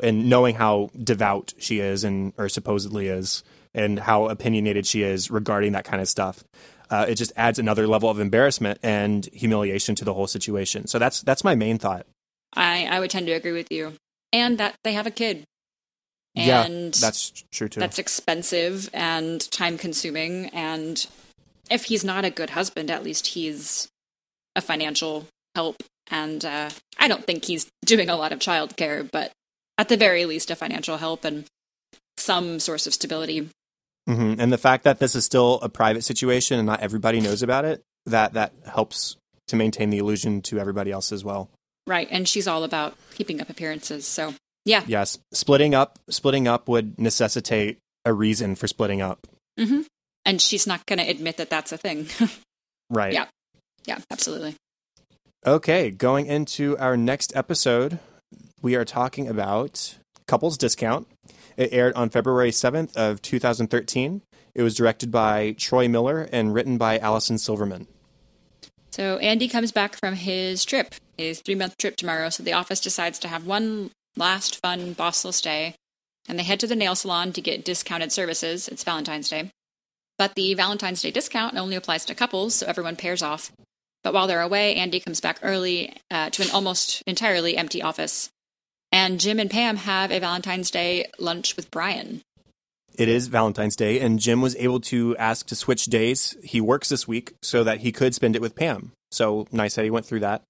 [0.00, 5.30] and knowing how devout she is and or supposedly is, and how opinionated she is
[5.30, 6.42] regarding that kind of stuff,
[6.90, 10.86] uh, it just adds another level of embarrassment and humiliation to the whole situation.
[10.86, 12.06] So that's that's my main thought.
[12.54, 13.94] I I would tend to agree with you,
[14.32, 15.44] and that they have a kid.
[16.36, 17.80] And yeah, that's true too.
[17.80, 21.06] That's expensive and time consuming, and
[21.70, 23.88] if he's not a good husband, at least he's
[24.56, 25.82] a financial help.
[26.10, 29.32] And uh, I don't think he's doing a lot of childcare, but
[29.78, 31.46] at the very least, a financial help and
[32.16, 33.48] some source of stability.
[34.08, 34.40] Mm-hmm.
[34.40, 37.64] And the fact that this is still a private situation and not everybody knows about
[37.64, 39.16] it, that that helps
[39.48, 41.50] to maintain the illusion to everybody else as well.
[41.86, 44.06] Right, and she's all about keeping up appearances.
[44.06, 44.34] So,
[44.64, 44.84] yeah.
[44.86, 49.26] Yes, splitting up, splitting up would necessitate a reason for splitting up.
[49.58, 49.82] Mm-hmm
[50.24, 52.06] and she's not going to admit that that's a thing.
[52.90, 53.12] right.
[53.12, 53.26] Yeah.
[53.86, 54.54] Yeah, absolutely.
[55.46, 57.98] Okay, going into our next episode,
[58.62, 61.06] we are talking about Couples Discount.
[61.58, 64.22] It aired on February 7th of 2013.
[64.54, 67.86] It was directed by Troy Miller and written by Allison Silverman.
[68.92, 72.30] So Andy comes back from his trip, his three month trip tomorrow.
[72.30, 75.74] So the office decides to have one last fun bossless day,
[76.28, 78.68] and they head to the nail salon to get discounted services.
[78.68, 79.50] It's Valentine's Day.
[80.16, 83.50] But the Valentine's Day discount only applies to couples, so everyone pairs off.
[84.02, 88.28] But while they're away, Andy comes back early uh, to an almost entirely empty office.
[88.92, 92.22] And Jim and Pam have a Valentine's Day lunch with Brian.
[92.96, 96.36] It is Valentine's Day, and Jim was able to ask to switch days.
[96.44, 98.92] He works this week so that he could spend it with Pam.
[99.10, 100.42] So nice that he went through that.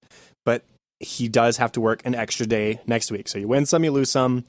[0.43, 0.63] But
[0.99, 3.27] he does have to work an extra day next week.
[3.27, 4.45] So you win some, you lose some.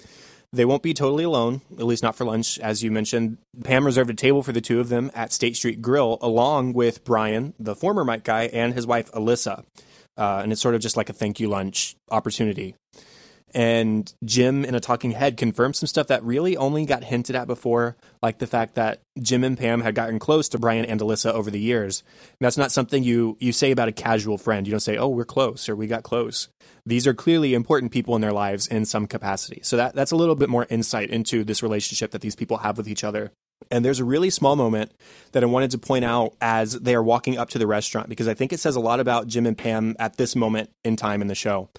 [0.52, 2.58] They won't be totally alone, at least not for lunch.
[2.60, 5.82] As you mentioned, Pam reserved a table for the two of them at State Street
[5.82, 9.64] Grill, along with Brian, the former mic guy, and his wife, Alyssa.
[10.16, 12.74] Uh, and it's sort of just like a thank you lunch opportunity.
[13.56, 17.46] And Jim, in a talking head, confirmed some stuff that really only got hinted at
[17.46, 21.32] before, like the fact that Jim and Pam had gotten close to Brian and Alyssa
[21.32, 22.04] over the years.
[22.38, 24.66] And that's not something you, you say about a casual friend.
[24.66, 26.48] You don't say, oh, we're close or we got close.
[26.84, 29.60] These are clearly important people in their lives in some capacity.
[29.62, 32.76] So that, that's a little bit more insight into this relationship that these people have
[32.76, 33.32] with each other.
[33.70, 34.92] And there's a really small moment
[35.32, 38.28] that I wanted to point out as they are walking up to the restaurant because
[38.28, 41.22] I think it says a lot about Jim and Pam at this moment in time
[41.22, 41.70] in the show.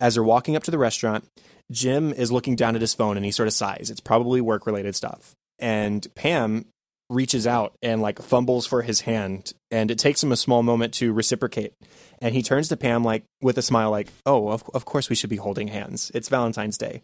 [0.00, 1.24] As they're walking up to the restaurant,
[1.70, 3.90] Jim is looking down at his phone and he sort of sighs.
[3.90, 5.34] It's probably work related stuff.
[5.58, 6.66] And Pam
[7.10, 10.94] reaches out and like fumbles for his hand and it takes him a small moment
[10.94, 11.74] to reciprocate.
[12.20, 15.16] And he turns to Pam like with a smile like, "Oh, of of course we
[15.16, 16.10] should be holding hands.
[16.14, 17.02] It's Valentine's Day."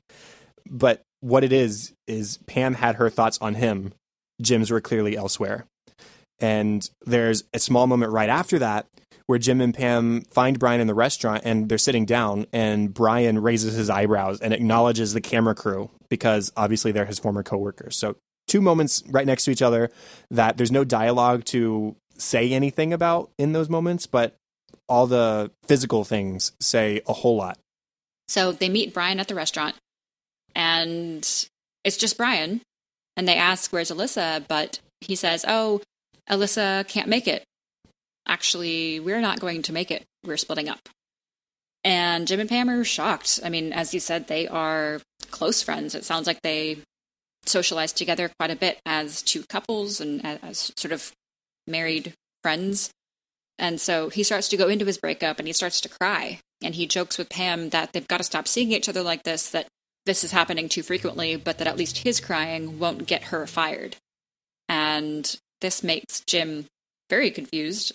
[0.68, 3.92] But what it is is Pam had her thoughts on him.
[4.40, 5.66] Jim's were clearly elsewhere.
[6.40, 8.86] And there's a small moment right after that
[9.26, 13.40] where Jim and Pam find Brian in the restaurant and they're sitting down, and Brian
[13.42, 17.96] raises his eyebrows and acknowledges the camera crew because obviously they're his former coworkers.
[17.96, 18.16] So,
[18.46, 19.90] two moments right next to each other
[20.30, 24.36] that there's no dialogue to say anything about in those moments, but
[24.88, 27.58] all the physical things say a whole lot.
[28.28, 29.74] So, they meet Brian at the restaurant,
[30.54, 31.48] and
[31.84, 32.60] it's just Brian.
[33.16, 34.46] And they ask, Where's Alyssa?
[34.46, 35.80] But he says, Oh,
[36.30, 37.44] Alyssa can't make it
[38.26, 40.04] actually, we're not going to make it.
[40.24, 40.88] We're splitting up.
[41.84, 43.40] And Jim and Pam are shocked.
[43.44, 45.00] I mean, as you said, they are
[45.30, 45.94] close friends.
[45.94, 46.78] It sounds like they
[47.44, 51.12] socialize together quite a bit as two couples and as sort of
[51.66, 52.12] married
[52.42, 52.90] friends.
[53.58, 56.40] And so he starts to go into his breakup and he starts to cry.
[56.62, 59.50] And he jokes with Pam that they've got to stop seeing each other like this,
[59.50, 59.68] that
[60.06, 63.96] this is happening too frequently, but that at least his crying won't get her fired.
[64.68, 66.66] And this makes Jim
[67.08, 67.94] very confused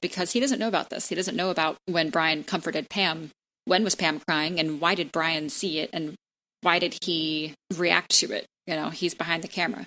[0.00, 1.08] because he doesn't know about this.
[1.08, 3.30] He doesn't know about when Brian comforted Pam.
[3.64, 6.14] When was Pam crying and why did Brian see it and
[6.60, 8.46] why did he react to it?
[8.66, 9.86] You know, he's behind the camera.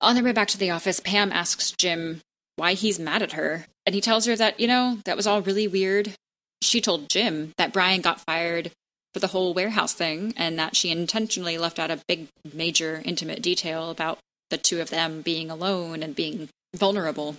[0.00, 2.20] On their way back to the office, Pam asks Jim
[2.56, 3.66] why he's mad at her.
[3.86, 6.14] And he tells her that, you know, that was all really weird.
[6.62, 8.70] She told Jim that Brian got fired
[9.12, 13.42] for the whole warehouse thing and that she intentionally left out a big, major, intimate
[13.42, 14.18] detail about
[14.54, 17.34] the two of them being alone and being vulnerable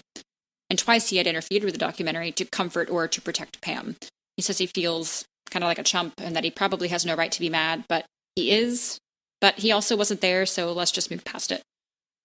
[0.70, 3.96] and twice he had interfered with the documentary to comfort or to protect Pam.
[4.36, 7.16] He says he feels kind of like a chump and that he probably has no
[7.16, 8.06] right to be mad, but
[8.36, 8.98] he is.
[9.40, 11.62] But he also wasn't there, so let's just move past it.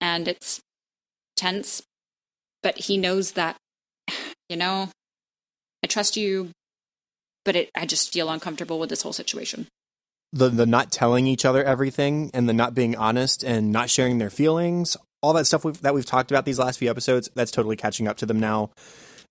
[0.00, 0.58] And it's
[1.36, 1.82] tense,
[2.60, 3.56] but he knows that,
[4.48, 4.88] you know,
[5.84, 6.50] I trust you,
[7.44, 9.68] but it, I just feel uncomfortable with this whole situation.
[10.32, 14.18] The the not telling each other everything and the not being honest and not sharing
[14.18, 17.50] their feelings, all that stuff we've, that we've talked about these last few episodes, that's
[17.50, 18.70] totally catching up to them now.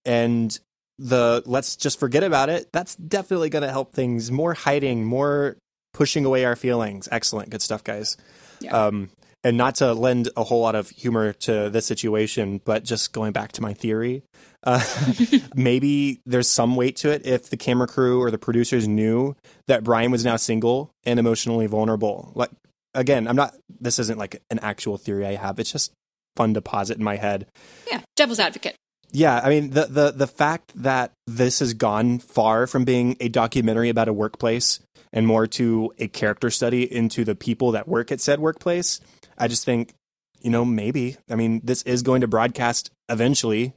[0.06, 0.58] And
[0.98, 4.32] the let's just forget about it, that's definitely going to help things.
[4.32, 5.58] More hiding, more
[5.94, 7.08] pushing away our feelings.
[7.12, 7.50] Excellent.
[7.50, 8.18] Good stuff, guys.
[8.60, 8.72] Yeah.
[8.72, 9.10] Um,
[9.44, 13.32] and not to lend a whole lot of humor to this situation, but just going
[13.32, 14.24] back to my theory,
[14.64, 14.84] uh,
[15.56, 19.36] maybe there's some weight to it if the camera crew or the producers knew
[19.68, 22.32] that Brian was now single and emotionally vulnerable.
[22.36, 22.52] Like,
[22.94, 25.60] again, I'm not, this isn't like an actual theory I have.
[25.60, 25.92] It's just
[26.36, 27.48] fun to posit in my head.
[27.90, 28.02] Yeah.
[28.16, 28.76] Devil's advocate.
[29.12, 33.28] Yeah, I mean the, the the fact that this has gone far from being a
[33.28, 34.82] documentary about a workplace
[35.12, 39.00] and more to a character study into the people that work at said workplace,
[39.40, 39.94] I just think,
[40.42, 41.18] you know, maybe.
[41.30, 43.74] I mean, this is going to broadcast eventually,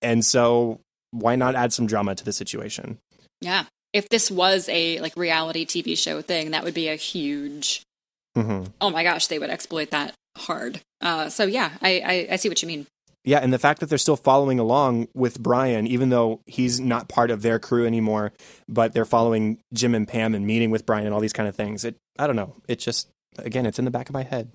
[0.00, 2.98] and so why not add some drama to the situation?
[3.40, 7.82] Yeah, if this was a like reality TV show thing, that would be a huge.
[8.36, 8.64] Mm-hmm.
[8.80, 10.80] Oh my gosh, they would exploit that hard.
[11.00, 12.86] Uh, so yeah, I, I I see what you mean.
[13.24, 17.08] Yeah, and the fact that they're still following along with Brian, even though he's not
[17.08, 18.32] part of their crew anymore,
[18.68, 21.54] but they're following Jim and Pam and meeting with Brian and all these kind of
[21.54, 21.84] things.
[21.84, 22.56] It, I don't know.
[22.66, 23.08] It just,
[23.38, 24.50] again, it's in the back of my head.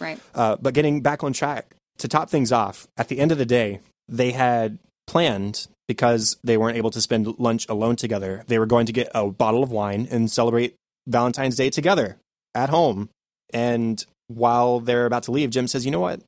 [0.00, 0.18] Right.
[0.34, 3.46] Uh, but getting back on track to top things off, at the end of the
[3.46, 8.44] day, they had planned because they weren't able to spend lunch alone together.
[8.46, 10.74] They were going to get a bottle of wine and celebrate
[11.06, 12.18] Valentine's Day together
[12.54, 13.08] at home.
[13.52, 16.20] And while they're about to leave, Jim says, "You know what?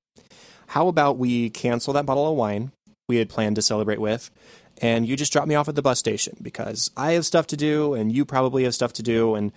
[0.70, 2.70] how about we cancel that bottle of wine
[3.08, 4.30] we had planned to celebrate with,
[4.80, 7.56] and you just drop me off at the bus station because I have stuff to
[7.56, 9.50] do and you probably have stuff to do, and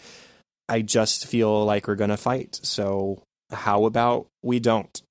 [0.68, 2.60] I just feel like we're going to fight.
[2.64, 3.22] So,
[3.52, 5.02] how about we don't?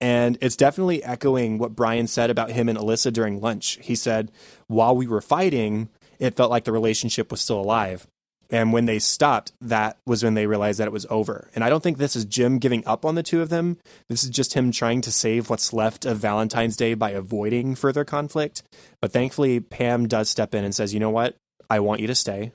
[0.00, 3.78] And it's definitely echoing what Brian said about him and Alyssa during lunch.
[3.80, 4.32] He said,
[4.66, 8.08] while we were fighting, it felt like the relationship was still alive.
[8.50, 11.48] And when they stopped, that was when they realized that it was over.
[11.54, 13.78] And I don't think this is Jim giving up on the two of them.
[14.08, 18.04] This is just him trying to save what's left of Valentine's Day by avoiding further
[18.04, 18.62] conflict.
[19.00, 21.36] But thankfully, Pam does step in and says, you know what?
[21.70, 22.52] I want you to stay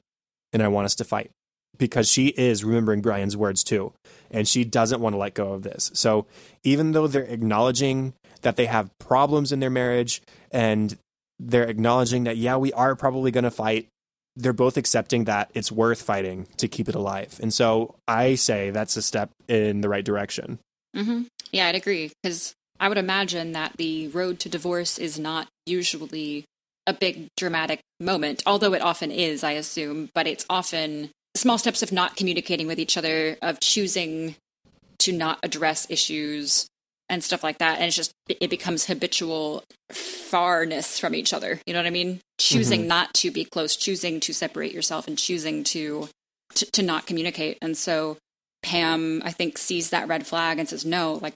[0.53, 1.31] and I want us to fight
[1.77, 3.93] because she is remembering Brian's words too.
[4.29, 5.91] And she doesn't want to let go of this.
[5.93, 6.25] So
[6.63, 10.21] even though they're acknowledging that they have problems in their marriage
[10.51, 10.97] and
[11.39, 13.87] they're acknowledging that, yeah, we are probably going to fight
[14.37, 17.39] they're both accepting that it's worth fighting to keep it alive.
[17.41, 20.59] And so I say that's a step in the right direction.
[20.95, 21.23] Mm-hmm.
[21.51, 22.11] Yeah, I'd agree.
[22.21, 26.45] Because I would imagine that the road to divorce is not usually
[26.85, 31.81] a big dramatic moment, although it often is, I assume, but it's often small steps
[31.83, 34.35] of not communicating with each other, of choosing
[34.99, 36.67] to not address issues,
[37.09, 37.77] and stuff like that.
[37.77, 41.59] And it's just, it becomes habitual farness from each other.
[41.65, 42.19] You know what I mean?
[42.37, 42.89] Choosing mm-hmm.
[42.89, 46.09] not to be close, choosing to separate yourself, and choosing to,
[46.55, 47.57] to, to not communicate.
[47.61, 48.17] And so
[48.61, 51.33] Pam, I think, sees that red flag and says, no, like,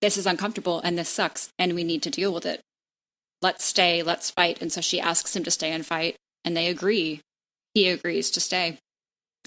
[0.00, 2.60] this is uncomfortable and this sucks and we need to deal with it.
[3.40, 4.60] Let's stay, let's fight.
[4.60, 7.20] And so she asks him to stay and fight, and they agree.
[7.74, 8.78] He agrees to stay.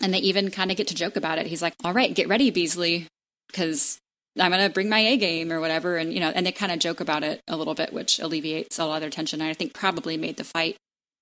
[0.01, 1.47] And they even kind of get to joke about it.
[1.47, 3.07] He's like, all right, get ready, Beesly,
[3.47, 3.97] because
[4.39, 5.97] I'm going to bring my A game or whatever.
[5.97, 8.77] And, you know, and they kind of joke about it a little bit, which alleviates
[8.77, 9.41] a lot of their tension.
[9.41, 10.77] And I think probably made the fight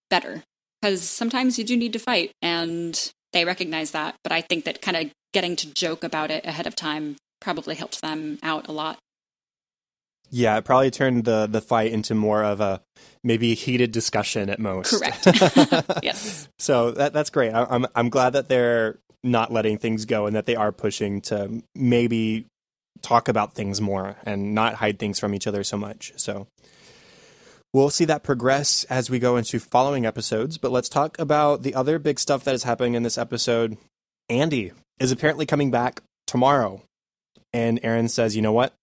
[0.10, 0.44] better
[0.82, 4.16] because sometimes you do need to fight and they recognize that.
[4.24, 7.76] But I think that kind of getting to joke about it ahead of time probably
[7.76, 9.00] helped them out a lot.
[10.36, 12.82] Yeah, it probably turned the the fight into more of a
[13.24, 15.00] maybe heated discussion at most.
[15.00, 15.26] Correct.
[16.04, 16.50] yes.
[16.60, 17.54] So that that's great.
[17.54, 21.22] I, I'm I'm glad that they're not letting things go and that they are pushing
[21.22, 22.48] to maybe
[23.02, 26.12] talk about things more and not hide things from each other so much.
[26.18, 26.48] So
[27.72, 30.58] we'll see that progress as we go into following episodes.
[30.58, 33.78] But let's talk about the other big stuff that is happening in this episode.
[34.28, 36.82] Andy is apparently coming back tomorrow.
[37.54, 38.74] And Erin says, you know what?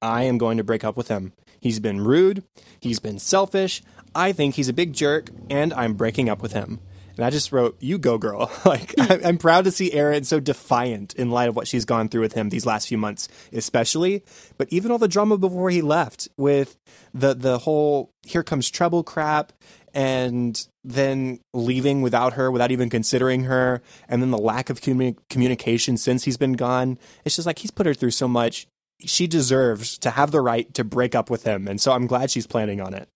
[0.00, 1.32] I am going to break up with him.
[1.60, 2.44] He's been rude.
[2.80, 3.82] He's been selfish.
[4.14, 6.80] I think he's a big jerk, and I'm breaking up with him.
[7.16, 9.24] And I just wrote, "You go, girl!" like hmm.
[9.24, 12.32] I'm proud to see Erin so defiant in light of what she's gone through with
[12.32, 14.24] him these last few months, especially.
[14.58, 16.76] But even all the drama before he left with
[17.12, 19.52] the the whole "here comes trouble" crap,
[19.94, 25.16] and then leaving without her, without even considering her, and then the lack of communi-
[25.30, 26.98] communication since he's been gone.
[27.24, 28.66] It's just like he's put her through so much.
[29.00, 32.30] She deserves to have the right to break up with him, and so I'm glad
[32.30, 33.08] she's planning on it.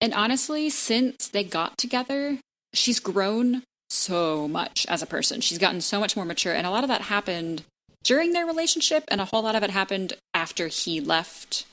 [0.00, 2.38] And honestly, since they got together,
[2.72, 5.40] she's grown so much as a person.
[5.40, 6.54] She's gotten so much more mature.
[6.54, 7.64] And a lot of that happened
[8.02, 11.66] during their relationship, and a whole lot of it happened after he left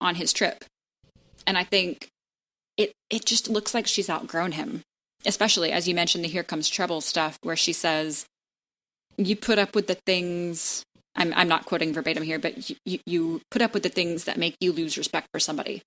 [0.00, 0.64] on his trip.
[1.46, 2.08] And I think
[2.76, 4.82] it it just looks like she's outgrown him.
[5.26, 8.26] Especially as you mentioned the here comes trouble stuff where she says
[9.16, 10.82] you put up with the things.
[11.16, 14.36] I'm I'm not quoting verbatim here, but you, you, put up with the things that
[14.36, 15.82] make you lose respect for somebody.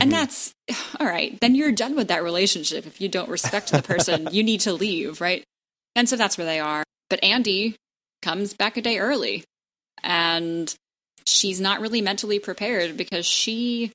[0.00, 0.14] And Mhm.
[0.14, 0.52] that's
[1.00, 1.38] all right.
[1.40, 2.86] Then you're done with that relationship.
[2.86, 5.44] If you don't respect the person, you need to leave, right?
[5.94, 6.84] And so that's where they are.
[7.08, 7.76] But Andy
[8.22, 9.44] comes back a day early
[10.02, 10.74] and
[11.26, 13.92] she's not really mentally prepared because she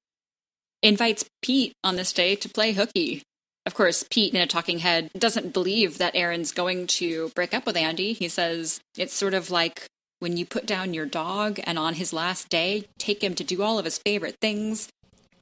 [0.84, 3.24] invites Pete on this day to play hooky.
[3.66, 7.66] Of course, Pete, in a talking head, doesn't believe that Erin's going to break up
[7.66, 8.14] with Andy.
[8.14, 9.88] He says it's sort of like
[10.20, 13.62] when you put down your dog and on his last day, take him to do
[13.62, 14.90] all of his favorite things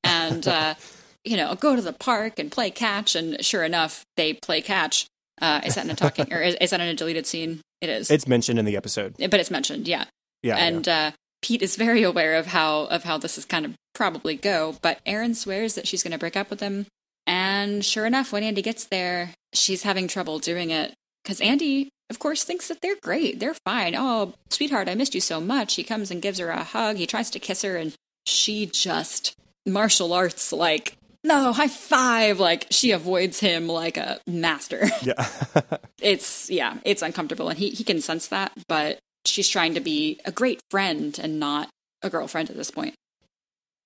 [0.03, 0.73] and, uh,
[1.23, 3.15] you know, go to the park and play catch.
[3.15, 5.05] And sure enough, they play catch.
[5.41, 7.59] Uh, is that in a talking, or is, is that in a deleted scene?
[7.81, 8.09] It is.
[8.11, 9.15] It's mentioned in the episode.
[9.17, 10.05] but it's mentioned, yeah
[10.41, 10.55] Yeah.
[10.57, 11.11] and uh,
[11.41, 14.77] Pete is very aware of how of how this is kind of probably go.
[14.81, 16.85] But Erin swears that she's going to break up with him,
[17.27, 20.93] and sure enough, when Andy gets there, she's having trouble doing it
[21.23, 23.95] because Andy, of course, thinks that they're great, they're fine.
[23.95, 25.75] Oh, sweetheart, I missed you so much.
[25.75, 26.97] He comes and gives her a hug.
[26.97, 27.93] He tries to kiss her, and
[28.25, 29.35] she just
[29.65, 30.97] martial arts like.
[31.25, 32.39] No, high five!
[32.39, 34.85] Like she avoids him like a master.
[35.03, 35.25] yeah.
[36.01, 38.51] it's yeah, it's uncomfortable, and he he can sense that.
[38.67, 41.69] But she's trying to be a great friend and not
[42.01, 42.93] a girlfriend at this point.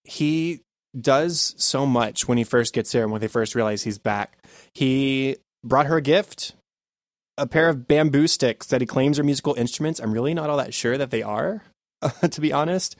[0.03, 0.61] he
[0.99, 4.37] does so much when he first gets there and when they first realize he's back.
[4.73, 6.53] He brought her a gift,
[7.37, 9.99] a pair of bamboo sticks that he claims are musical instruments.
[9.99, 11.63] I'm really not all that sure that they are,
[12.29, 12.95] to be honest.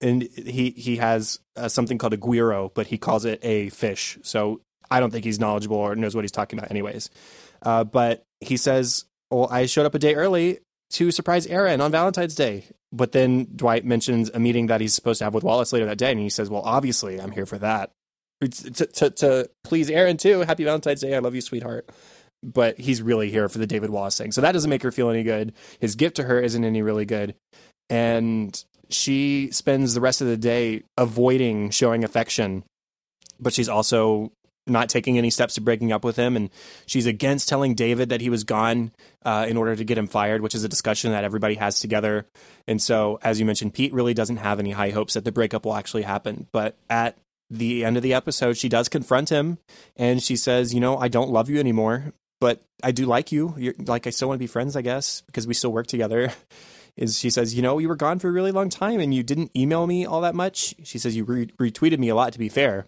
[0.00, 4.18] And he he has uh, something called a guiro, but he calls it a fish.
[4.22, 4.60] So
[4.90, 7.10] I don't think he's knowledgeable or knows what he's talking about, anyways.
[7.62, 10.60] Uh, but he says, "Well, I showed up a day early
[10.90, 15.18] to surprise Erin on Valentine's Day." But then Dwight mentions a meeting that he's supposed
[15.18, 17.58] to have with Wallace later that day, and he says, "Well, obviously, I'm here for
[17.58, 17.90] that
[18.40, 20.40] to to, to please Erin too.
[20.40, 21.16] Happy Valentine's Day.
[21.16, 21.90] I love you, sweetheart."
[22.42, 25.10] But he's really here for the David Wallace thing, so that doesn't make her feel
[25.10, 25.52] any good.
[25.80, 27.34] His gift to her isn't any really good,
[27.90, 32.64] and she spends the rest of the day avoiding showing affection.
[33.40, 34.32] But she's also
[34.68, 36.50] not taking any steps to breaking up with him, and
[36.86, 38.92] she's against telling David that he was gone
[39.24, 42.26] uh, in order to get him fired, which is a discussion that everybody has together.
[42.66, 45.64] And so, as you mentioned, Pete really doesn't have any high hopes that the breakup
[45.64, 46.46] will actually happen.
[46.52, 47.16] But at
[47.50, 49.58] the end of the episode, she does confront him,
[49.96, 53.54] and she says, "You know, I don't love you anymore, but I do like you.
[53.56, 56.32] You're, like, I still want to be friends, I guess, because we still work together."
[56.96, 59.22] Is she says, "You know, you were gone for a really long time, and you
[59.22, 62.38] didn't email me all that much." She says, "You re- retweeted me a lot, to
[62.38, 62.86] be fair."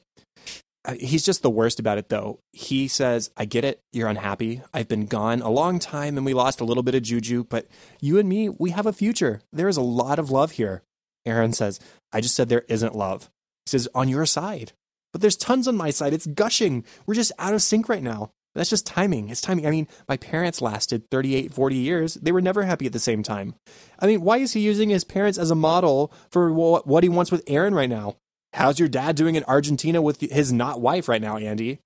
[0.84, 2.40] Uh, He's just the worst about it, though.
[2.52, 3.80] He says, I get it.
[3.92, 4.62] You're unhappy.
[4.72, 7.66] I've been gone a long time and we lost a little bit of juju, but
[8.00, 9.42] you and me, we have a future.
[9.52, 10.82] There is a lot of love here.
[11.26, 11.80] Erin says,
[12.12, 13.30] I just said there isn't love.
[13.66, 14.72] He says, on your side.
[15.12, 16.14] But there's tons on my side.
[16.14, 16.84] It's gushing.
[17.04, 18.30] We're just out of sync right now.
[18.54, 19.28] That's just timing.
[19.28, 19.66] It's timing.
[19.66, 22.14] I mean, my parents lasted 38, 40 years.
[22.14, 23.54] They were never happy at the same time.
[23.98, 27.30] I mean, why is he using his parents as a model for what he wants
[27.30, 28.16] with Erin right now?
[28.52, 31.78] How's your dad doing in Argentina with his not wife right now, Andy?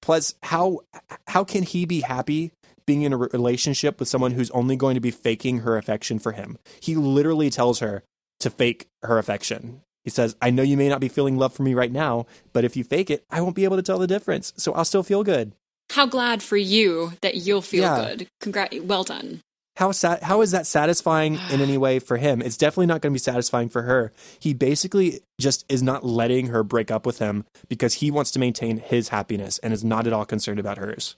[0.00, 0.80] Plus, how
[1.26, 2.52] how can he be happy
[2.86, 6.32] being in a relationship with someone who's only going to be faking her affection for
[6.32, 6.56] him?
[6.80, 8.02] He literally tells her
[8.40, 9.82] to fake her affection.
[10.04, 12.64] He says, "I know you may not be feeling love for me right now, but
[12.64, 14.54] if you fake it, I won't be able to tell the difference.
[14.56, 15.52] So I'll still feel good."
[15.90, 18.04] How glad for you that you'll feel Yeah.
[18.04, 18.28] good.
[18.40, 19.40] Congrat well done.
[19.76, 22.40] How how is that satisfying in any way for him?
[22.40, 24.10] It's definitely not going to be satisfying for her.
[24.38, 28.38] He basically just is not letting her break up with him because he wants to
[28.38, 31.16] maintain his happiness and is not at all concerned about hers.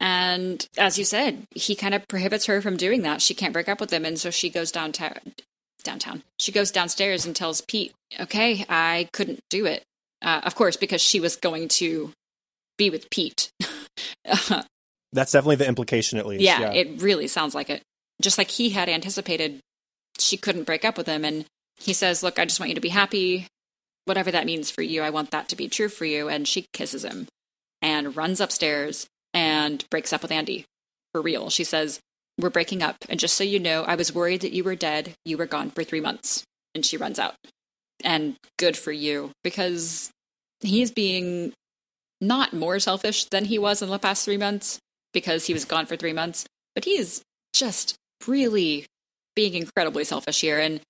[0.00, 3.22] And as you said, he kind of prohibits her from doing that.
[3.22, 5.18] She can't break up with him, and so she goes downtown.
[5.84, 6.22] Downtown.
[6.38, 9.84] She goes downstairs and tells Pete, "Okay, I couldn't do it."
[10.20, 12.12] Uh, of course, because she was going to
[12.76, 13.50] be with Pete.
[15.12, 16.42] That's definitely the implication, at least.
[16.42, 17.82] yeah, it really sounds like it.
[18.20, 19.60] Just like he had anticipated,
[20.18, 21.46] she couldn't break up with him, and
[21.76, 23.46] he says, "Look, I just want you to be happy.
[24.04, 26.66] Whatever that means for you, I want that to be true for you." And she
[26.72, 27.28] kisses him
[27.80, 30.64] and runs upstairs and breaks up with Andy
[31.12, 31.50] for real.
[31.50, 32.00] She says,
[32.38, 32.96] We're breaking up.
[33.08, 35.14] And just so you know, I was worried that you were dead.
[35.24, 36.44] You were gone for three months.
[36.74, 37.34] And she runs out.
[38.04, 40.10] And good for you because
[40.60, 41.52] he's being
[42.20, 44.78] not more selfish than he was in the past three months
[45.12, 47.94] because he was gone for three months, but he is just
[48.26, 48.86] really
[49.34, 50.58] being incredibly selfish here.
[50.58, 50.80] And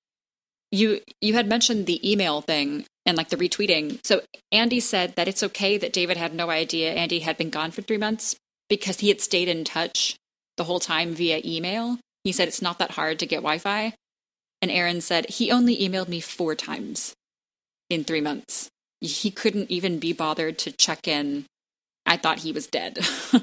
[0.71, 4.01] you you had mentioned the email thing and like the retweeting.
[4.05, 4.23] So
[4.53, 7.83] Andy said that it's okay that David had no idea Andy had been gone for
[7.83, 8.37] three months
[8.69, 10.17] because he had stayed in touch
[10.57, 11.99] the whole time via email.
[12.25, 13.95] He said it's not that hard to get Wi-Fi.
[14.61, 17.15] And Erin said he only emailed me four times
[17.89, 18.69] in three months.
[19.01, 21.47] He couldn't even be bothered to check in.
[22.07, 22.99] I thought he was dead.
[23.33, 23.39] uh,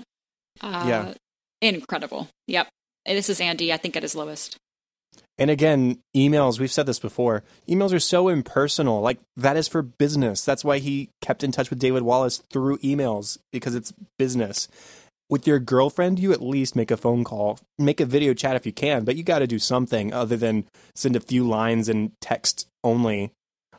[0.61, 1.13] Yeah.
[1.61, 2.27] Incredible.
[2.47, 2.67] Yep.
[3.05, 4.57] this is Andy, I think, at his lowest.
[5.37, 7.43] And again, emails, we've said this before.
[7.67, 9.01] Emails are so impersonal.
[9.01, 10.43] Like, that is for business.
[10.45, 14.67] That's why he kept in touch with David Wallace through emails, because it's business.
[15.29, 18.65] With your girlfriend, you at least make a phone call, make a video chat if
[18.65, 22.11] you can, but you got to do something other than send a few lines and
[22.21, 23.31] text only.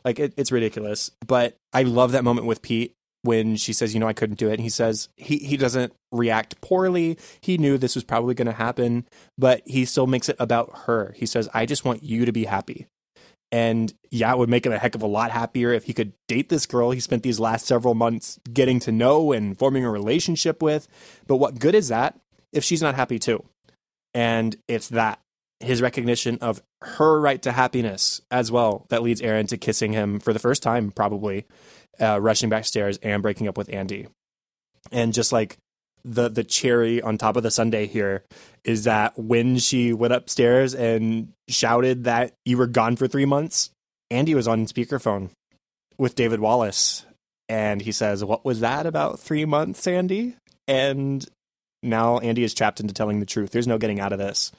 [0.07, 1.11] Like, it, it's ridiculous.
[1.27, 2.93] But I love that moment with Pete
[3.23, 4.53] when she says, you know, I couldn't do it.
[4.53, 7.17] And he says he, he doesn't react poorly.
[7.41, 9.05] He knew this was probably going to happen,
[9.37, 11.13] but he still makes it about her.
[11.17, 12.87] He says, I just want you to be happy.
[13.51, 16.13] And yeah, it would make him a heck of a lot happier if he could
[16.29, 19.91] date this girl he spent these last several months getting to know and forming a
[19.91, 20.87] relationship with.
[21.27, 22.17] But what good is that
[22.53, 23.43] if she's not happy too?
[24.13, 25.19] And it's that
[25.59, 30.19] his recognition of her right to happiness as well that leads Erin to kissing him
[30.19, 31.45] for the first time, probably
[31.99, 34.07] uh, rushing backstairs and breaking up with Andy.
[34.91, 35.57] And just like
[36.05, 38.23] the the cherry on top of the sundae here
[38.63, 43.71] is that when she went upstairs and shouted that you were gone for three months,
[44.09, 45.29] Andy was on speakerphone
[45.97, 47.05] with David Wallace,
[47.49, 50.35] and he says, "What was that about three months, Andy?"
[50.67, 51.25] And
[51.83, 53.51] now Andy is trapped into telling the truth.
[53.51, 54.51] There's no getting out of this.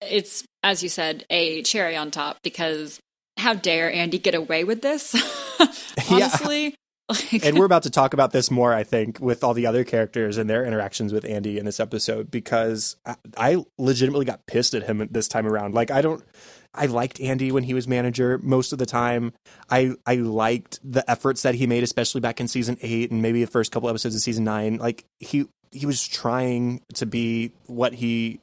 [0.00, 3.00] It's as you said, a cherry on top because
[3.36, 5.14] how dare Andy get away with this?
[6.10, 6.64] Honestly.
[6.64, 6.70] Yeah.
[7.08, 7.44] Like...
[7.44, 10.38] and we're about to talk about this more, I think, with all the other characters
[10.38, 14.84] and their interactions with Andy in this episode, because I, I legitimately got pissed at
[14.84, 15.74] him this time around.
[15.74, 16.24] Like, I don't,
[16.72, 19.32] I liked Andy when he was manager most of the time.
[19.68, 23.42] I I liked the efforts that he made, especially back in season eight and maybe
[23.42, 24.76] the first couple episodes of season nine.
[24.76, 28.40] Like he he was trying to be what he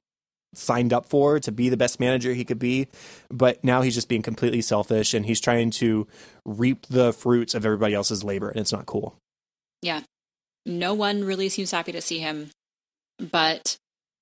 [0.54, 2.88] signed up for to be the best manager he could be.
[3.30, 6.08] But now he's just being completely selfish and he's trying to
[6.46, 9.16] reap the fruits of everybody else's labor, and it's not cool.
[9.82, 10.02] Yeah.
[10.66, 12.50] No one really seems happy to see him,
[13.20, 13.78] but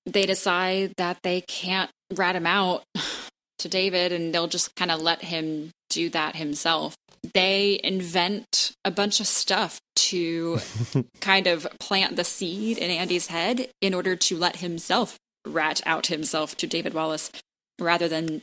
[0.06, 2.84] they decide that they can't rat him out
[3.60, 6.96] to David and they'll just kind of let him do that himself.
[7.34, 10.60] They invent a bunch of stuff to
[11.22, 16.08] kind of plant the seed in Andy's head in order to let himself rat out
[16.08, 17.32] himself to David Wallace
[17.80, 18.42] rather than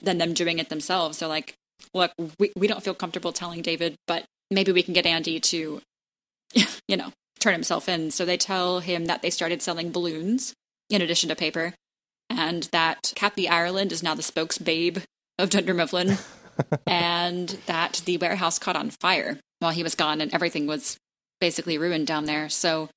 [0.00, 1.18] than them doing it themselves.
[1.18, 1.54] They're like,
[1.94, 5.80] look, we, we don't feel comfortable telling David, but maybe we can get Andy to,
[6.88, 8.10] you know, turn himself in.
[8.10, 10.54] So they tell him that they started selling balloons
[10.90, 11.74] in addition to paper,
[12.30, 14.98] and that Kathy Ireland is now the spokes babe
[15.38, 16.18] of Dunder Mifflin,
[16.86, 20.96] and that the warehouse caught on fire while he was gone, and everything was
[21.40, 22.48] basically ruined down there.
[22.48, 22.88] So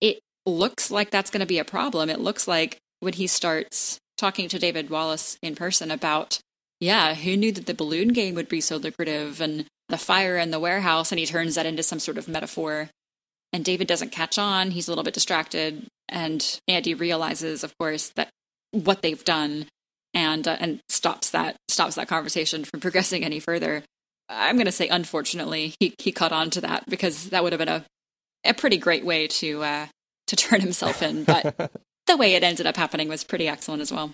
[0.00, 2.08] it looks like that's going to be a problem.
[2.08, 6.40] It looks like when he starts talking to David Wallace in person about,
[6.80, 10.50] yeah, who knew that the balloon game would be so lucrative and the fire in
[10.50, 12.88] the warehouse, and he turns that into some sort of metaphor.
[13.52, 14.70] And David doesn't catch on.
[14.70, 15.86] He's a little bit distracted.
[16.08, 18.30] And Andy realizes, of course, that
[18.72, 19.66] what they've done
[20.12, 23.84] and uh, and stops that stops that conversation from progressing any further.
[24.28, 27.58] I'm going to say, unfortunately, he he caught on to that because that would have
[27.58, 27.84] been a
[28.44, 29.86] a pretty great way to uh,
[30.28, 31.24] to turn himself in.
[31.24, 31.70] But
[32.06, 34.12] the way it ended up happening was pretty excellent as well.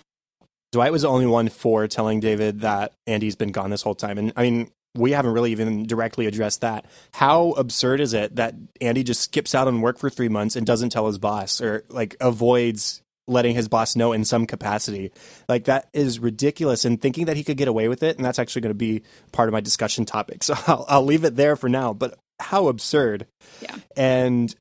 [0.72, 4.18] Dwight was the only one for telling David that Andy's been gone this whole time.
[4.18, 6.84] And I mean, we haven't really even directly addressed that.
[7.12, 10.66] How absurd is it that Andy just skips out on work for three months and
[10.66, 15.12] doesn't tell his boss or like avoids letting his boss know in some capacity?
[15.48, 16.84] Like that is ridiculous.
[16.84, 19.02] And thinking that he could get away with it, and that's actually going to be
[19.32, 20.42] part of my discussion topic.
[20.50, 21.92] So I'll, I'll leave it there for now.
[21.92, 23.26] But how absurd.
[23.60, 23.76] Yeah.
[23.96, 24.54] And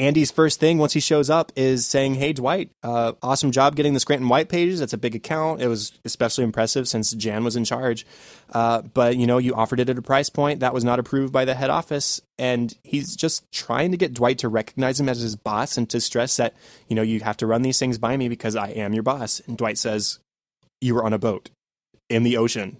[0.00, 3.92] Andy's first thing once he shows up is saying, "Hey Dwight, uh, awesome job getting
[3.92, 4.80] the Scranton White pages.
[4.80, 5.60] That's a big account.
[5.60, 8.06] It was especially impressive since Jan was in charge.
[8.50, 11.34] Uh, but you know, you offered it at a price point that was not approved
[11.34, 15.20] by the head office, and he's just trying to get Dwight to recognize him as
[15.20, 16.54] his boss and to stress that
[16.88, 19.40] you know you have to run these things by me because I am your boss."
[19.46, 20.18] And Dwight says,
[20.80, 21.50] "You were on a boat
[22.08, 22.78] in the ocean."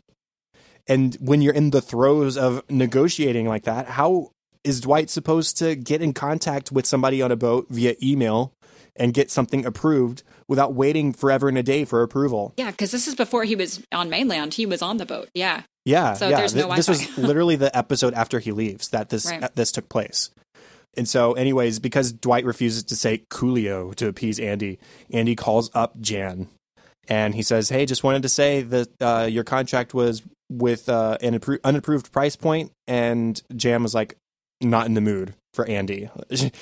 [0.86, 4.32] And when you're in the throes of negotiating like that, how
[4.64, 8.52] is Dwight supposed to get in contact with somebody on a boat via email
[8.96, 12.54] and get something approved without waiting forever and a day for approval?
[12.56, 14.54] Yeah, because this is before he was on mainland.
[14.54, 15.28] He was on the boat.
[15.34, 15.62] Yeah.
[15.84, 16.14] Yeah.
[16.14, 16.38] So yeah.
[16.38, 19.54] there's no This was literally the episode after he leaves that this right.
[19.54, 20.30] this took place.
[20.96, 24.80] And so, anyways, because Dwight refuses to say Coolio to appease Andy,
[25.12, 26.48] Andy calls up Jan
[27.08, 31.18] and he says, "Hey, just wanted to say that uh, your contract was with uh,
[31.20, 34.16] an appro- unapproved price point." And Jan was like,
[34.60, 36.08] not in the mood for Andy.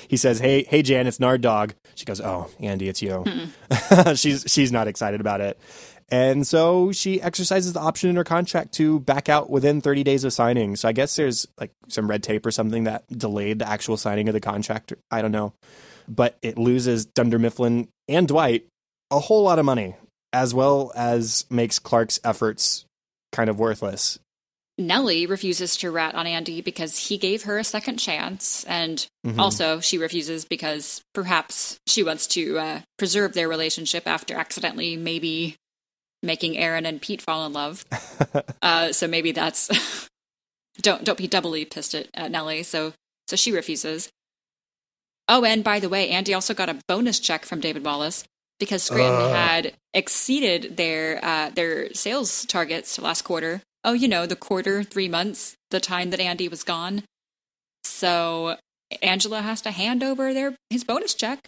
[0.07, 3.23] He says, "Hey, hey, Jan, it's Nard Dog." She goes, "Oh, Andy, it's you."
[3.71, 4.13] Hmm.
[4.15, 5.59] she's she's not excited about it,
[6.09, 10.23] and so she exercises the option in her contract to back out within 30 days
[10.23, 10.75] of signing.
[10.75, 14.27] So I guess there's like some red tape or something that delayed the actual signing
[14.27, 14.93] of the contract.
[15.11, 15.53] I don't know,
[16.07, 18.65] but it loses Dunder Mifflin and Dwight
[19.11, 19.95] a whole lot of money.
[20.31, 22.85] as well as makes Clark's efforts
[23.31, 24.19] kind of worthless.
[24.79, 29.37] Nellie refuses to rat on Andy because he gave her a second chance, and Mhm.
[29.37, 35.57] also she refuses because perhaps she wants to uh, preserve their relationship after accidentally maybe
[36.23, 37.85] making Erin and Pete fall in love.
[38.61, 39.69] uh, so maybe that's
[40.81, 42.63] don't don't be doubly pissed at, at Nellie.
[42.63, 42.93] So
[43.27, 44.09] so she refuses.
[45.27, 48.23] Oh, and by the way, Andy also got a bonus check from David Wallace
[48.59, 49.35] because Scranton Ugh.
[49.35, 53.61] had exceeded their uh, their sales targets last quarter.
[53.89, 57.01] Oh, you know, the quarter, three months, the time that Andy was gone.
[57.83, 58.55] So
[59.01, 61.47] Angela has to hand over their his bonus check.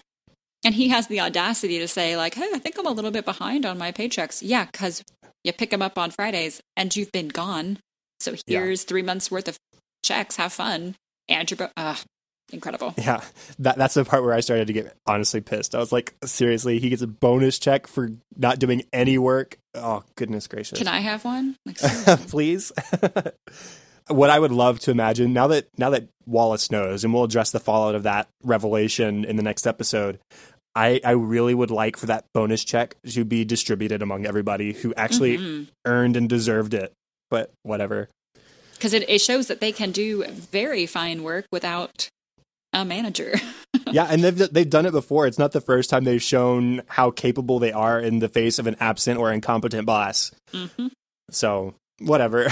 [0.65, 3.25] And he has the audacity to say, like, hey, I think I'm a little bit
[3.25, 4.39] behind on my paychecks.
[4.43, 5.03] Yeah, because
[5.43, 7.77] you pick them up on Fridays and you've been gone.
[8.19, 8.61] So Yeah.
[8.61, 9.59] here's three months worth of
[10.03, 10.37] checks.
[10.37, 10.95] Have fun.
[11.29, 11.95] And you're, bo- uh,
[12.51, 12.93] incredible.
[12.97, 13.21] Yeah,
[13.59, 15.75] that that's the part where I started to get honestly pissed.
[15.75, 19.57] I was like, seriously, he gets a bonus check for not doing any work.
[19.75, 20.77] Oh goodness gracious!
[20.79, 21.55] Can I have one?
[21.65, 21.77] Like,
[22.27, 22.71] please?
[24.07, 27.51] what I would love to imagine now that now that Wallace knows, and we'll address
[27.51, 30.19] the fallout of that revelation in the next episode.
[30.73, 34.93] I, I really would like for that bonus check to be distributed among everybody who
[34.95, 35.67] actually Mhm.
[35.85, 36.93] earned and deserved it.
[37.29, 38.07] But whatever.
[38.75, 42.07] because it, it shows that they can do very fine work without
[42.73, 43.33] a manager.
[43.91, 45.27] yeah, and they've they've done it before.
[45.27, 48.67] It's not the first time they've shown how capable they are in the face of
[48.67, 50.31] an absent or incompetent boss.
[50.53, 50.87] hmm
[51.29, 52.47] So whatever.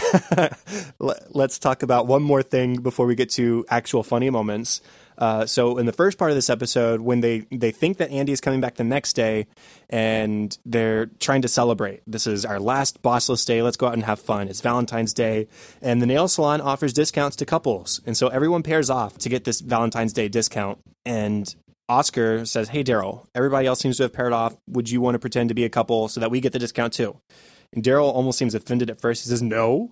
[0.99, 4.81] Let's talk about one more thing before we get to actual funny moments.
[5.19, 8.31] Uh, so in the first part of this episode, when they they think that Andy
[8.31, 9.47] is coming back the next day,
[9.89, 12.01] and they're trying to celebrate.
[12.07, 13.61] This is our last bossless day.
[13.61, 14.47] Let's go out and have fun.
[14.47, 15.47] It's Valentine's Day,
[15.81, 19.43] and the nail salon offers discounts to couples, and so everyone pairs off to get
[19.43, 20.79] this Valentine's Day discount.
[21.05, 21.53] And
[21.89, 24.55] Oscar says, "Hey, Darryl, everybody else seems to have paired off.
[24.69, 26.93] Would you want to pretend to be a couple so that we get the discount
[26.93, 27.17] too?"
[27.73, 29.25] And Darryl almost seems offended at first.
[29.25, 29.91] He says, "No,"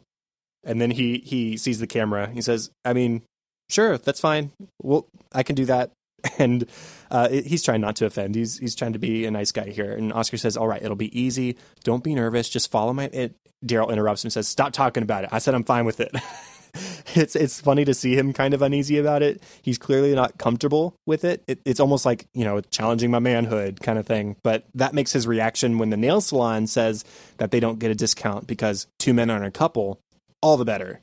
[0.64, 2.30] and then he he sees the camera.
[2.34, 3.24] He says, "I mean,
[3.70, 4.52] sure, that's fine.
[4.82, 5.92] Well, I can do that."
[6.40, 6.66] And
[7.12, 8.36] uh, he's trying not to offend.
[8.36, 9.94] He's he's trying to be a nice guy here.
[9.94, 11.58] And Oscar says, "All right, it'll be easy.
[11.84, 12.50] Don't be nervous.
[12.50, 15.54] Just follow my." It, Darryl interrupts him and says, "Stop talking about it." I said,
[15.54, 16.12] "I'm fine with it."
[17.16, 19.42] it's it's funny to see him kind of uneasy about it.
[19.62, 21.44] He's clearly not comfortable with it.
[21.48, 21.60] it.
[21.66, 24.36] It's almost like you know challenging my manhood kind of thing.
[24.44, 27.06] But that makes his reaction when the nail salon says
[27.38, 30.00] that they don't get a discount because two men aren't a couple.
[30.42, 31.02] All the better.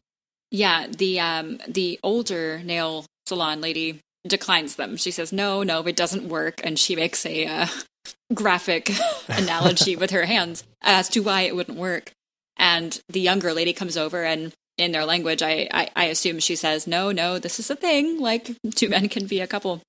[0.54, 4.96] Yeah, the um the older nail salon lady declines them.
[4.96, 7.66] She says, "No, no, it doesn't work," and she makes a uh,
[8.34, 8.88] graphic
[9.28, 12.12] analogy with her hands as to why it wouldn't work.
[12.56, 16.54] And the younger lady comes over, and in their language, I, I I assume she
[16.54, 18.20] says, "No, no, this is a thing.
[18.20, 19.82] Like two men can be a couple."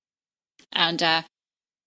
[0.74, 1.22] And uh,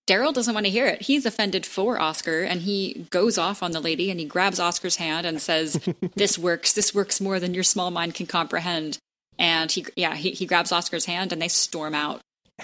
[0.09, 1.03] Darryl doesn't want to hear it.
[1.03, 4.95] He's offended for Oscar, and he goes off on the lady, and he grabs Oscar's
[4.95, 5.79] hand and says,
[6.15, 6.73] "This works.
[6.73, 8.97] This works more than your small mind can comprehend."
[9.37, 12.21] And he, yeah, he, he grabs Oscar's hand, and they storm out.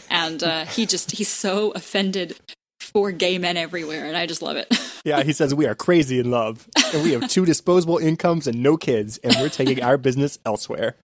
[0.09, 2.35] And uh, he just he's so offended
[2.81, 4.67] for gay men everywhere, and I just love it.
[5.05, 8.63] Yeah, he says we are crazy in love, and we have two disposable incomes and
[8.63, 10.95] no kids, and we're taking our business elsewhere.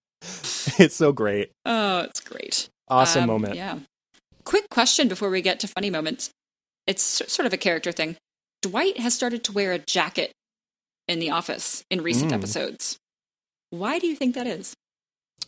[0.80, 1.52] It's so great.
[1.68, 2.68] oh, it's great.
[2.88, 3.56] Awesome Um, moment.
[3.58, 3.78] Yeah.
[4.52, 6.30] Quick question before we get to funny moments.
[6.86, 8.18] It's sort of a character thing.
[8.62, 10.34] Dwight has started to wear a jacket
[11.08, 12.36] in the office in recent Mm.
[12.36, 12.98] episodes.
[13.70, 14.74] Why do you think that is?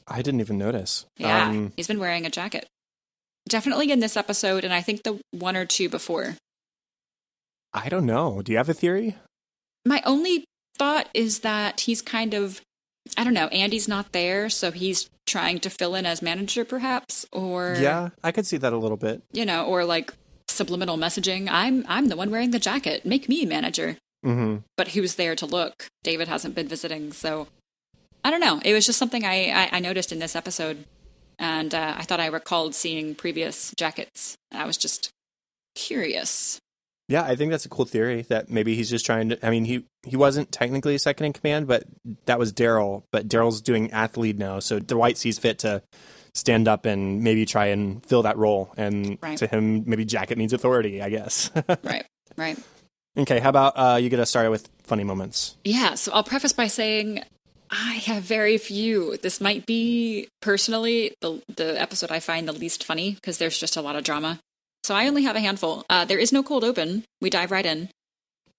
[0.08, 1.06] I didn't even notice.
[1.18, 2.66] Yeah, Um, he's been wearing a jacket.
[3.50, 6.38] Definitely in this episode, and I think the one or two before.
[7.74, 8.42] I don't know.
[8.42, 9.18] Do you have a theory?
[9.86, 10.46] My only
[10.78, 12.62] thought is that he's kind of,
[13.18, 17.26] I don't know, Andy's not there, so he's trying to fill in as manager, perhaps,
[17.32, 19.22] or Yeah, I could see that a little bit.
[19.32, 20.14] you know, or like
[20.50, 21.48] subliminal messaging.
[21.50, 23.06] I'm I'm the one wearing the jacket.
[23.06, 23.98] Make me manager.
[24.24, 25.88] hmm But who's there to look?
[26.04, 27.48] David hasn't been visiting, so
[28.24, 28.62] I don't know.
[28.64, 30.86] It was just something I I, I noticed in this episode,
[31.40, 34.36] and uh, I thought I recalled seeing previous jackets.
[34.52, 35.10] I was just
[35.76, 36.60] curious.
[37.14, 39.46] Yeah, I think that's a cool theory that maybe he's just trying to.
[39.46, 41.84] I mean, he he wasn't technically a second in command, but
[42.26, 43.04] that was Darryl.
[43.12, 45.84] But Darryl's doing Athlead now, so Dwight sees fit to
[46.34, 48.74] stand up and maybe try and fill that role.
[48.78, 49.38] And Right.
[49.38, 51.04] to him, maybe Jacket means authority.
[51.04, 51.52] I guess.
[51.84, 52.58] Right, right.
[53.16, 55.56] okay, how about uh, you get us started with funny moments?
[55.64, 57.22] Yeah, so I'll preface by saying
[57.70, 59.18] I have very few.
[59.18, 63.78] This might be personally the the episode I find the least funny because there's just
[63.78, 64.40] a lot of drama.
[64.84, 65.86] So I only have a handful.
[65.90, 67.06] Uh, there is no cold open.
[67.22, 67.90] We dive right in.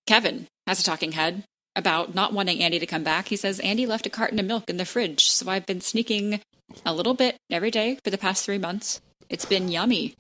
[0.07, 1.45] Kevin has a talking head
[1.77, 3.29] about not wanting Andy to come back.
[3.29, 6.41] He says Andy left a carton of milk in the fridge, so I've been sneaking
[6.87, 9.01] a little bit every day for the past three months.
[9.29, 10.15] It's been yummy.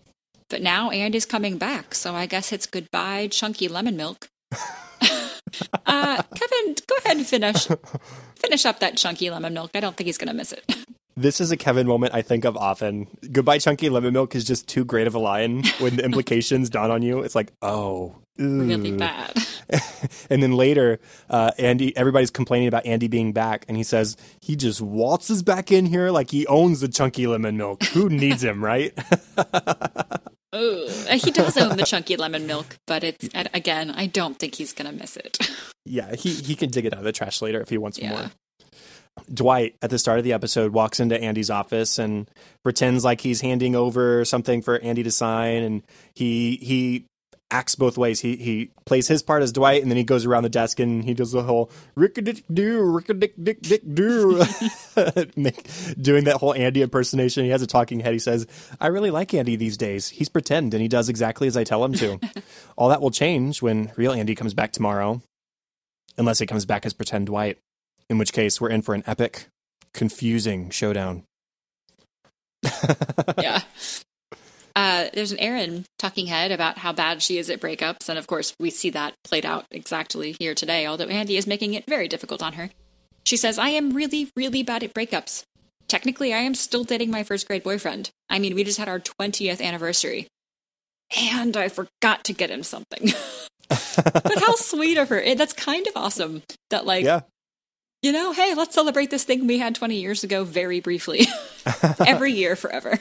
[0.50, 4.28] But now Andy's coming back, so I guess it's goodbye chunky lemon milk.
[5.86, 7.68] uh, Kevin, go ahead and finish
[8.36, 9.70] finish up that chunky lemon milk.
[9.74, 10.76] I don't think he's going to miss it.
[11.16, 13.06] This is a Kevin moment I think of often.
[13.30, 16.90] Goodbye, chunky lemon milk is just too great of a line when the implications dawn
[16.90, 17.20] on you.
[17.20, 19.32] It's like, oh, really bad.
[20.28, 20.98] and then later,
[21.30, 25.70] uh, Andy, everybody's complaining about Andy being back, and he says he just waltzes back
[25.70, 27.84] in here like he owns the chunky lemon milk.
[27.84, 28.92] Who needs him, right?
[30.54, 34.92] He does own the chunky lemon milk, but it's again, I don't think he's gonna
[34.92, 35.38] miss it.
[35.86, 38.08] Yeah, he he can dig it out of the trash later if he wants Yeah.
[38.08, 38.30] more.
[39.32, 42.26] Dwight at the start of the episode walks into Andy's office and
[42.62, 45.82] pretends like he's handing over something for Andy to sign, and
[46.14, 47.04] he he
[47.50, 48.20] acts both ways.
[48.20, 51.04] He he plays his part as Dwight, and then he goes around the desk and
[51.04, 54.38] he does the whole rick a dick do rick a dick dick dick do,
[56.00, 57.44] doing that whole Andy impersonation.
[57.44, 58.12] He has a talking head.
[58.12, 58.46] He says,
[58.80, 60.08] "I really like Andy these days.
[60.08, 62.18] He's pretend, and he does exactly as I tell him to.
[62.76, 65.22] All that will change when real Andy comes back tomorrow,
[66.16, 67.58] unless he comes back as pretend Dwight."
[68.08, 69.48] in which case we're in for an epic,
[69.92, 71.24] confusing showdown.
[73.38, 73.62] yeah.
[74.76, 78.26] Uh, there's an Erin talking head about how bad she is at breakups, and of
[78.26, 80.86] course we see that played out exactly here today.
[80.86, 82.70] Although Andy is making it very difficult on her.
[83.24, 85.44] She says, "I am really, really bad at breakups.
[85.86, 88.10] Technically, I am still dating my first grade boyfriend.
[88.28, 90.26] I mean, we just had our twentieth anniversary,
[91.16, 93.12] and I forgot to get him something."
[93.68, 95.20] but how sweet of her!
[95.20, 96.42] It, that's kind of awesome.
[96.70, 97.20] That like yeah.
[98.02, 101.28] you know, hey, let's celebrate this thing we had 20 years ago very briefly.
[102.06, 102.98] Every year forever.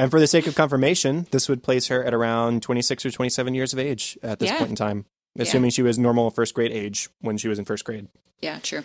[0.00, 3.54] And for the sake of confirmation, this would place her at around 26 or 27
[3.54, 4.56] years of age at this Yeah.
[4.56, 5.04] point in time,
[5.38, 8.08] assuming she was normal first grade age when she was in first grade.
[8.40, 8.82] Yeah, true.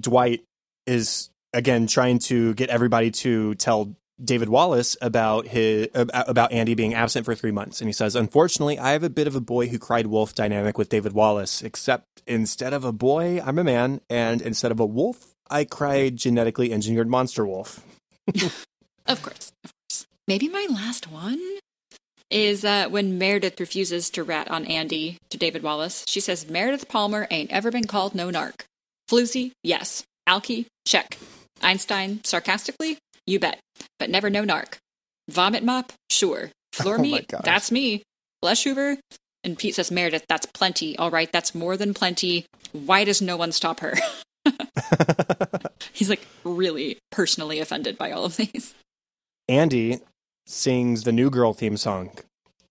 [0.00, 0.42] Dwight
[0.86, 3.94] is again trying to get everybody to tell
[4.24, 8.16] David Wallace about his ab- about Andy being absent for three months, and he says,
[8.16, 11.60] "Unfortunately, I have a bit of a boy who cried wolf dynamic with David Wallace.
[11.62, 16.16] Except instead of a boy, I'm a man, and instead of a wolf, I cried
[16.16, 17.80] genetically engineered monster wolf."
[19.06, 19.52] Of course.
[20.26, 20.40] Of course.
[20.40, 21.40] Maybe my last one
[22.30, 26.04] is uh, when Meredith refuses to rat on Andy to David Wallace.
[26.08, 28.64] She says, Meredith Palmer ain't ever been called no narc.
[29.08, 30.02] Floozy, yes.
[30.26, 31.18] Alki, check.
[31.62, 33.60] Einstein, sarcastically, you bet.
[33.98, 34.78] But never no narc.
[35.28, 36.50] Vomit mop, sure.
[36.72, 38.02] Floor Oh meat, that's me.
[38.42, 38.98] Flesh hoover,
[39.42, 40.98] and Pete says, Meredith, that's plenty.
[40.98, 42.46] All right, that's more than plenty.
[42.72, 43.94] Why does no one stop her?
[45.92, 48.74] He's like really personally offended by all of these.
[49.48, 50.00] Andy
[50.46, 52.10] sings the New Girl theme song,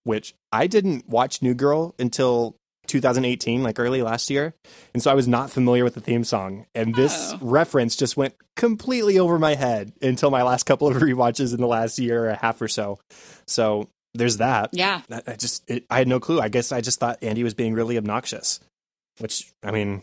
[0.03, 2.55] which I didn't watch New Girl until
[2.87, 4.53] 2018, like early last year.
[4.93, 6.65] And so I was not familiar with the theme song.
[6.75, 7.37] And this Oh.
[7.41, 11.67] reference just went completely over my head until my last couple of rewatches in the
[11.67, 12.99] last year or a half or so.
[13.47, 14.69] So there's that.
[14.73, 15.01] Yeah.
[15.25, 16.39] I, just, it, I had no clue.
[16.41, 18.59] I guess I just thought Andy was being really obnoxious,
[19.19, 20.01] which, I mean,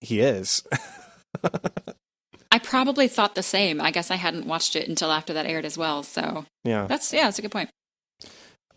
[0.00, 0.62] he is.
[2.52, 3.80] I probably thought the same.
[3.80, 6.02] I guess I hadn't watched it until after that aired as well.
[6.02, 6.86] So yeah.
[6.86, 7.70] that's yeah, that's a good point.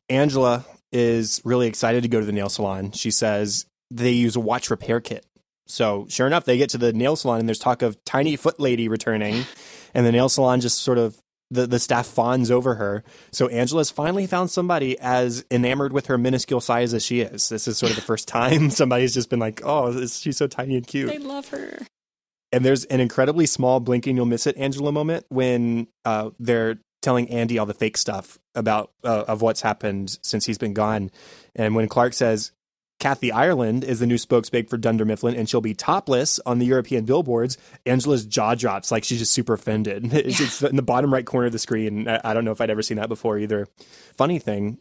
[0.10, 2.92] Angela is really excited to go to the nail salon.
[2.92, 5.26] She says they use a watch repair kit.
[5.66, 8.60] So sure enough, they get to the nail salon and there's talk of tiny foot
[8.60, 9.46] lady returning,
[9.94, 11.18] and the nail salon just sort of
[11.50, 13.04] the, the staff fawns over her.
[13.32, 17.50] So Angela's finally found somebody as enamored with her minuscule size as she is.
[17.50, 20.76] This is sort of the first time somebody's just been like, "Oh, she's so tiny
[20.76, 21.80] and cute." They love her.
[22.54, 27.30] And there's an incredibly small blinking you'll miss it angela moment when uh, they're telling
[27.30, 31.12] andy all the fake stuff about uh, of what's happened since he's been gone.
[31.56, 32.52] And when clark says
[33.00, 36.66] kathy ireland is the new spokesperson for dunder mifflin and she'll be topless on the
[36.66, 40.14] european billboards angela's jaw drops like she's just super offended.
[40.14, 42.08] It's, it's in the bottom right corner of the screen.
[42.08, 43.68] I, I don't know if i'd ever seen that before either.
[44.16, 44.78] Funny thing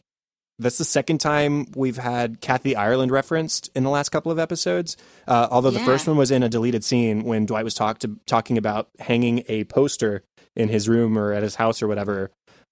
[0.63, 4.97] that's the second time we've had Kathy Ireland referenced in the last couple of episodes.
[5.27, 8.17] Uh, although the first one was in a deleted scene when Dwight was talk to,
[8.25, 10.23] talking about hanging a poster
[10.55, 12.31] in his room or at his house or whatever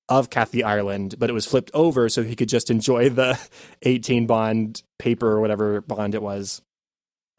[0.09, 3.39] of Kathy Ireland, but it was flipped over so he could just enjoy the
[3.83, 6.61] 18 bond paper or whatever bond it was.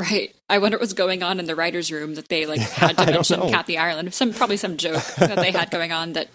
[0.01, 0.35] Right.
[0.49, 3.07] I wonder what was going on in the writers' room that they like had to
[3.07, 3.41] mention.
[3.51, 4.15] Kathy Ireland.
[4.15, 6.29] Some probably some joke that they had going on that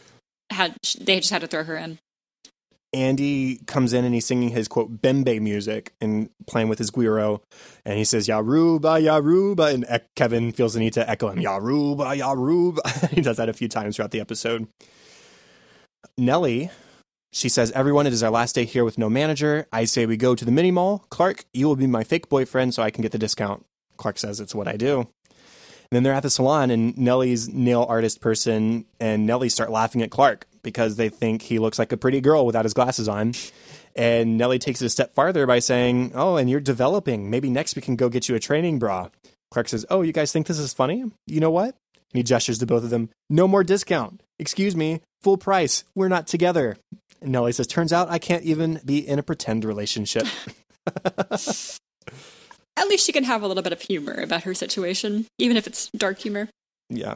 [0.49, 1.99] had they just had to throw her in.
[2.97, 7.41] Andy comes in and he's singing his quote Bembe music and playing with his guiro,
[7.85, 12.17] and he says Yaruba Yaruba, and e- Kevin feels the need to echo him Yaruba
[12.17, 13.09] Yaruba.
[13.13, 14.67] he does that a few times throughout the episode.
[16.17, 16.71] Nellie,
[17.31, 19.67] she says everyone, it is our last day here with no manager.
[19.71, 21.05] I say we go to the mini mall.
[21.09, 23.65] Clark, you will be my fake boyfriend so I can get the discount.
[23.97, 24.99] Clark says it's what I do.
[24.99, 30.01] And then they're at the salon, and Nellie's nail artist person and Nellie start laughing
[30.01, 33.31] at Clark because they think he looks like a pretty girl without his glasses on.
[33.95, 37.29] And Nellie takes it a step farther by saying, Oh, and you're developing.
[37.29, 39.07] Maybe next we can go get you a training bra.
[39.51, 41.05] Clark says, Oh, you guys think this is funny?
[41.25, 41.69] You know what?
[41.95, 44.21] And he gestures to both of them, No more discount.
[44.39, 45.85] Excuse me, full price.
[45.95, 46.75] We're not together.
[47.21, 50.27] And Nellie says, Turns out I can't even be in a pretend relationship.
[52.77, 55.65] At least she can have a little bit of humor about her situation, even if
[55.65, 56.49] it's dark humor.
[56.89, 57.15] Yeah.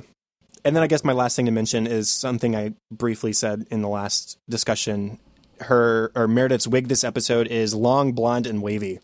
[0.64, 3.82] And then I guess my last thing to mention is something I briefly said in
[3.82, 5.18] the last discussion.
[5.62, 9.00] Her or Meredith's wig this episode is long, blonde, and wavy,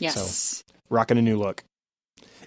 [0.00, 0.64] Yes.
[0.90, 1.64] rocking a new look.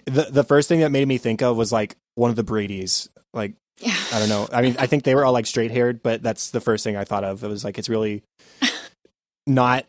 [0.04, 3.08] The the first thing that made me think of was like one of the Brady's.
[3.34, 3.96] Like Yeah.
[4.12, 4.48] I don't know.
[4.52, 6.96] I mean, I think they were all like straight haired, but that's the first thing
[6.96, 7.42] I thought of.
[7.44, 8.22] It was like it's really
[9.46, 9.86] not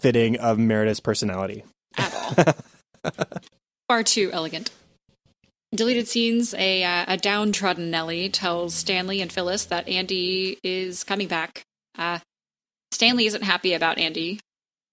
[0.00, 1.64] fitting of Meredith's personality.
[1.96, 2.14] At
[3.04, 3.12] all.
[3.88, 4.70] Far too elegant.
[5.74, 6.54] Deleted scenes.
[6.54, 11.62] A uh, a downtrodden Nellie tells Stanley and Phyllis that Andy is coming back.
[11.96, 12.20] Uh,
[12.90, 14.40] Stanley isn't happy about Andy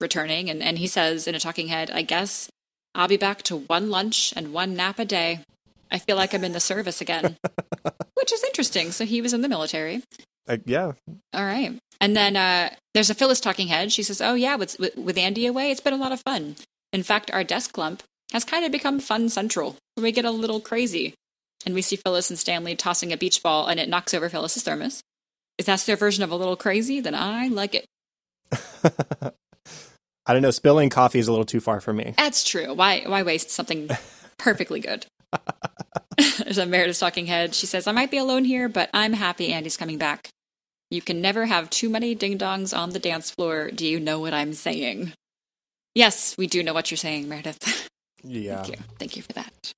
[0.01, 2.49] returning, and, and he says in a talking head, "I guess
[2.93, 5.39] I'll be back to one lunch and one nap a day.
[5.89, 7.37] I feel like I'm in the service again,"
[8.15, 8.91] which is interesting.
[8.91, 10.03] So he was in the military.
[10.45, 10.91] Like, yeah,
[11.33, 11.79] All right.
[12.01, 13.93] And then uh, there's a Phyllis talking head.
[13.93, 16.57] She says, "Oh yeah, with, with with Andy away, it's been a lot of fun.
[16.91, 18.03] In fact, our desk lump
[18.35, 19.77] has kind of become fun central.
[19.95, 21.13] We get a little crazy,
[21.65, 24.61] and we see Phyllis and Stanley tossing a beach ball, and it knocks over Phyllis's
[24.63, 25.01] thermos.
[25.57, 27.85] If that's their version of a little crazy, then I like it.
[30.25, 30.51] I don't know.
[30.51, 32.13] Spilling coffee is a little too far for me.
[32.17, 32.73] That's true.
[32.73, 33.89] Why why waste something
[34.37, 35.05] perfectly good?
[36.17, 37.55] There's a Meredith talking head.
[37.55, 40.27] She says, "I might be alone here, but I'm happy Andy's coming back.
[40.91, 43.71] You can never have too many ding dongs on the dance floor.
[43.71, 45.13] Do you know what I'm saying?"
[45.93, 47.87] Yes, we do know what you're saying, Meredith.
[48.23, 48.63] Yeah.
[48.63, 48.83] Thank you.
[48.99, 49.71] Thank you for that.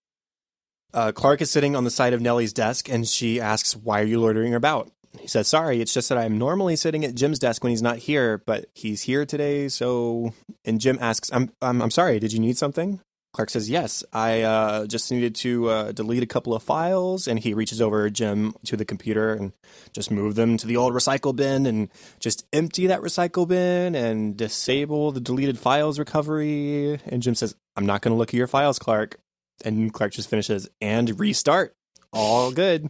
[0.94, 4.06] Uh, Clark is sitting on the side of Nellie's desk, and she asks, "Why are
[4.06, 4.90] you loitering about?"
[5.20, 7.98] He says, "Sorry, it's just that I'm normally sitting at Jim's desk when he's not
[7.98, 10.34] here, but he's here today, so."
[10.64, 12.20] And Jim asks, "I'm I'm, I'm sorry.
[12.20, 13.02] Did you need something?"
[13.38, 17.38] Clark says, "Yes, I uh, just needed to uh, delete a couple of files." And
[17.38, 19.54] he reaches over Jim to the computer and
[19.94, 21.90] just move them to the old recycle bin and
[22.20, 27.00] just empty that recycle bin and disable the deleted files recovery.
[27.06, 29.20] And Jim says, "I'm not going to look at your files, Clark."
[29.64, 31.76] And Clark just finishes and restart.
[32.12, 32.90] All good.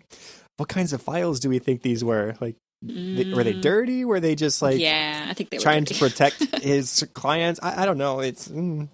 [0.55, 2.35] What kinds of files do we think these were?
[2.39, 4.05] Like, they, were they dirty?
[4.05, 7.59] Were they just like yeah, I think they were trying to protect his clients?
[7.61, 8.21] I, I don't know.
[8.21, 8.87] It's mm.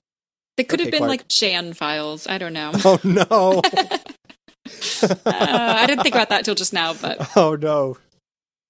[0.57, 1.09] They could have been Clark.
[1.09, 2.27] like Jan files.
[2.27, 2.71] I don't know.
[2.85, 3.61] oh no,
[5.03, 7.97] Uh, I didn't think about that till just now, but oh no.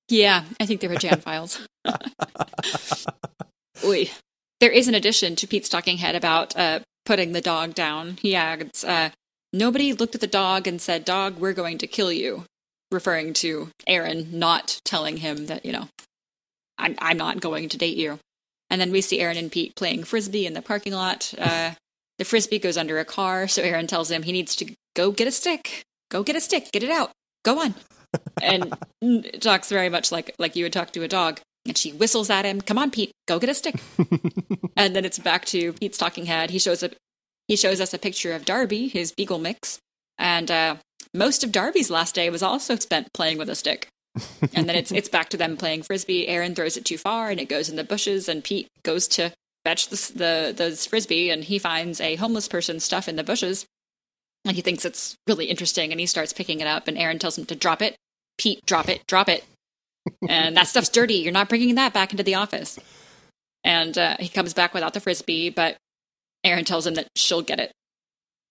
[0.09, 1.59] yeah, I think they were Jan files.
[3.85, 4.09] Oy.
[4.59, 8.17] There is an addition to Pete's talking head about uh, putting the dog down.
[8.21, 9.09] He adds, uh,
[9.51, 12.45] "Nobody looked at the dog and said, "Dog, we're going to kill you,"
[12.91, 15.89] referring to Erin not telling him that you know,
[16.77, 18.19] I'm I'm not going to date you.
[18.73, 21.31] And then we see Erin and Pete playing frisbee in the parking lot.
[21.37, 21.73] Uh,
[22.17, 25.27] the frisbee goes under a car, so Erin tells him he needs to go get
[25.27, 25.83] a stick.
[26.09, 26.71] Go get a stick.
[26.71, 27.11] Get it out.
[27.45, 27.75] Go on.
[28.43, 28.75] And
[29.41, 31.39] talks very much like like you would talk to a dog.
[31.67, 32.61] And she whistles at him.
[32.61, 33.11] Come on, Pete.
[33.27, 33.75] Go get a stick.
[34.77, 36.51] and then it's back to Pete's talking head.
[36.51, 36.91] He shows up.
[37.47, 39.79] He shows us a picture of Darby, his beagle mix,
[40.19, 40.75] and uh,
[41.13, 43.87] most of Darby's last day was also spent playing with a stick.
[44.53, 46.27] And then it's it's back to them playing frisbee.
[46.27, 48.29] Erin throws it too far, and it goes in the bushes.
[48.29, 49.31] And Pete goes to
[49.65, 53.65] fetch the the, the frisbee, and he finds a homeless person's stuff in the bushes.
[54.45, 56.87] And he thinks it's really interesting, and he starts picking it up.
[56.87, 57.95] And Erin tells him to drop it.
[58.37, 59.43] Pete, drop it, drop it.
[60.29, 61.15] and that stuff's dirty.
[61.15, 62.77] You're not bringing that back into the office.
[63.63, 65.77] And uh, he comes back without the frisbee, but
[66.43, 67.71] Erin tells him that she'll get it.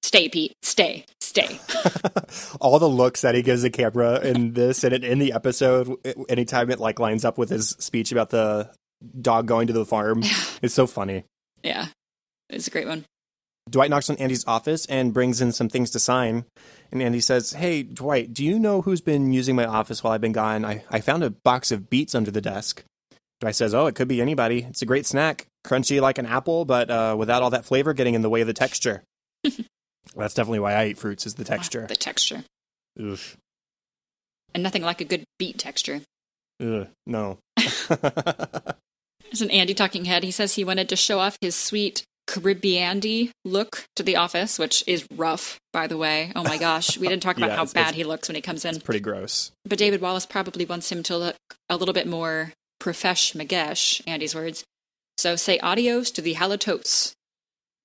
[0.03, 0.53] Stay, Pete.
[0.62, 1.05] Stay.
[1.20, 1.59] Stay.
[2.61, 5.97] All the looks that he gives the camera in this and in the episode,
[6.29, 8.70] anytime it like lines up with his speech about the
[9.20, 10.23] dog going to the farm,
[10.62, 11.24] it's so funny.
[11.62, 11.87] yeah.
[12.51, 13.07] It's a great one.
[13.70, 16.45] Dwight knocks on Andy's office and brings in some things to sign.
[16.91, 20.20] And Andy says, Hey, Dwight, do you know who's been using my office while I've
[20.20, 20.65] been gone?
[20.65, 22.85] I, I found a box of beets under the desk.
[23.41, 24.65] Dwight says, Oh, it could be anybody.
[24.65, 25.47] It's a great snack.
[25.65, 28.47] Crunchy like an apple, but uh, without all that flavor getting in the way of
[28.47, 29.03] the texture.
[30.16, 31.86] That's definitely why I eat fruits, is the texture.
[31.86, 32.44] The texture.
[33.01, 33.36] Oof.
[34.55, 36.02] And nothing like a good beet texture.
[36.60, 37.39] Ugh, no.
[37.56, 40.24] There's an Andy talking head.
[40.24, 43.01] He says he wanted to show off his sweet Caribbean
[43.44, 46.32] look to the office, which is rough, by the way.
[46.36, 46.98] Oh my gosh.
[46.98, 48.80] We didn't talk about Yeah, how bad he looks when he comes in.
[48.80, 49.51] Pretty gross.
[49.64, 51.36] But David Wallace probably wants him to look
[51.68, 54.64] a little bit more profesh magesh, Andy's words.
[55.16, 57.12] So say adios to the halitosis.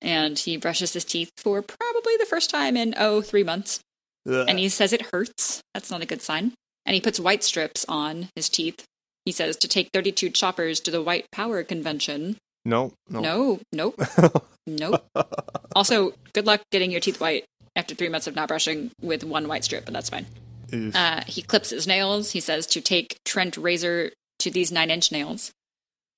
[0.00, 3.80] And he brushes his teeth for probably the first time in, oh, three months.
[4.28, 4.46] Ugh.
[4.48, 5.60] And he says it hurts.
[5.74, 6.52] That's not a good sign.
[6.86, 8.84] And he puts white strips on his teeth.
[9.24, 12.36] He says to take 32 choppers to the White Power Convention.
[12.64, 13.20] No, no.
[13.20, 14.00] No, nope,
[14.66, 15.04] nope.
[15.74, 17.44] Also, good luck getting your teeth white
[17.76, 20.26] after three months of not brushing with one white strip, but that's fine.
[20.94, 22.32] Uh, he clips his nails.
[22.32, 24.10] He says to take Trent Reznor
[24.40, 25.50] to these nine inch nails.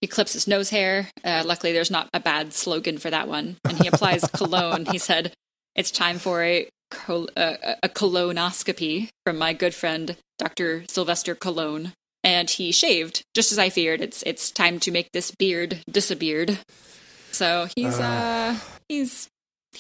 [0.01, 1.09] He clips his nose hair.
[1.25, 3.57] Uh, luckily, there's not a bad slogan for that one.
[3.65, 4.87] And he applies cologne.
[4.87, 5.33] He said,
[5.75, 10.85] It's time for a, col- uh, a colonoscopy from my good friend, Dr.
[10.89, 11.93] Sylvester Cologne.
[12.23, 14.01] And he shaved, just as I feared.
[14.03, 16.59] It's it's time to make this beard disappeared.
[17.33, 18.59] So he's uh
[18.91, 19.27] he's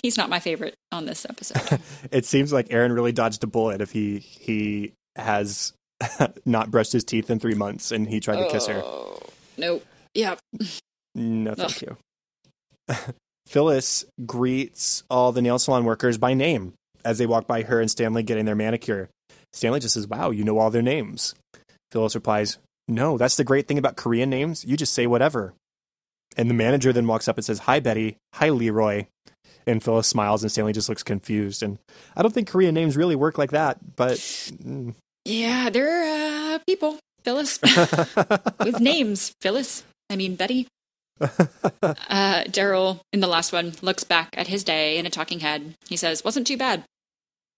[0.02, 1.80] he's not my favorite on this episode.
[2.10, 5.74] it seems like Erin really dodged a bullet if he he has
[6.46, 8.80] not brushed his teeth in three months and he tried to kiss her.
[8.82, 9.20] Oh,
[9.58, 9.84] Nope.
[10.14, 10.38] Yep.
[11.14, 11.96] No, thank you.
[13.46, 16.72] Phyllis greets all the nail salon workers by name
[17.04, 19.08] as they walk by her and Stanley getting their manicure.
[19.52, 21.34] Stanley just says, Wow, you know all their names.
[21.90, 24.64] Phyllis replies, No, that's the great thing about Korean names.
[24.64, 25.54] You just say whatever.
[26.36, 28.16] And the manager then walks up and says, Hi, Betty.
[28.34, 29.06] Hi, Leroy.
[29.66, 31.62] And Phyllis smiles and Stanley just looks confused.
[31.62, 31.78] And
[32.16, 34.12] I don't think Korean names really work like that, but.
[34.18, 34.94] mm.
[35.24, 36.98] Yeah, they're uh, people.
[37.24, 37.60] Phyllis
[38.64, 39.32] with names.
[39.42, 39.84] Phyllis.
[40.10, 40.66] I mean Betty.
[41.20, 45.74] uh, Darryl in the last one looks back at his day in a talking head.
[45.88, 46.84] He says, "Wasn't too bad.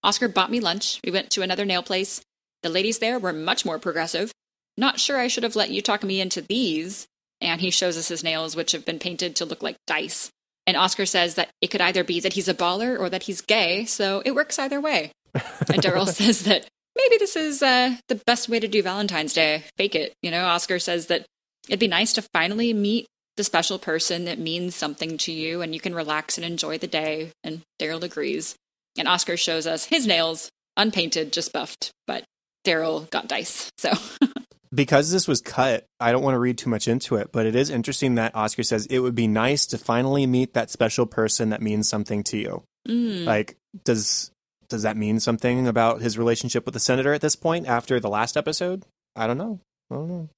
[0.04, 1.00] Oscar bought me lunch.
[1.04, 2.20] We went to another nail place.
[2.62, 4.32] The ladies there were much more progressive.
[4.76, 7.06] Not sure I should have let you talk me into these."
[7.40, 10.30] And he shows us his nails, which have been painted to look like dice.
[10.66, 13.40] And Oscar says that it could either be that he's a baller or that he's
[13.40, 15.10] gay, so it works either way.
[15.34, 19.64] And Darryl says that maybe this is uh, the best way to do Valentine's Day.
[19.76, 20.14] Fake it.
[20.22, 21.26] You know, Oscar says that
[21.68, 23.06] it'd be nice to finally meet
[23.36, 26.86] the special person that means something to you and you can relax and enjoy the
[26.86, 27.30] day.
[27.42, 28.54] And Darryl agrees.
[28.98, 32.24] And Oscar shows us his nails, unpainted, just buffed, but
[32.66, 33.70] Darryl got dice.
[33.78, 33.92] So
[34.74, 37.54] because this was cut, I don't want to read too much into it, but it
[37.56, 41.50] is interesting that Oscar says it would be nice to finally meet that special person
[41.50, 42.62] that means something to you.
[42.88, 44.30] mm, Like, does
[44.68, 48.08] does that mean something about his relationship with the senator at this point after the
[48.08, 48.84] last episode?
[49.14, 49.60] I don't know.
[49.90, 50.28] I don't know.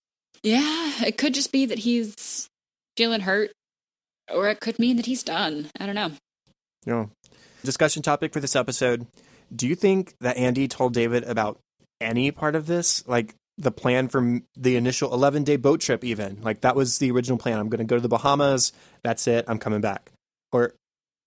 [0.44, 2.48] Yeah, it could just be that he's
[2.96, 3.50] feeling hurt,
[4.32, 5.70] or it could mean that he's done.
[5.80, 6.12] I don't know.
[6.84, 7.06] Yeah.
[7.64, 9.06] Discussion topic for this episode.
[9.54, 11.58] Do you think that Andy told David about
[12.00, 13.06] any part of this?
[13.08, 16.42] Like the plan for the initial 11 day boat trip, even?
[16.42, 17.58] Like that was the original plan.
[17.58, 18.72] I'm going to go to the Bahamas.
[19.02, 19.46] That's it.
[19.48, 20.12] I'm coming back.
[20.52, 20.74] Or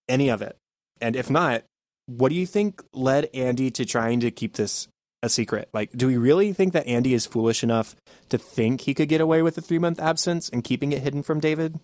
[0.08, 0.56] any of it.
[1.02, 1.64] And if not,
[2.06, 4.88] what do you think led Andy to trying to keep this
[5.24, 5.70] a secret?
[5.74, 7.96] Like, do we really think that Andy is foolish enough
[8.30, 11.24] to think he could get away with a three month absence and keeping it hidden
[11.24, 11.80] from David?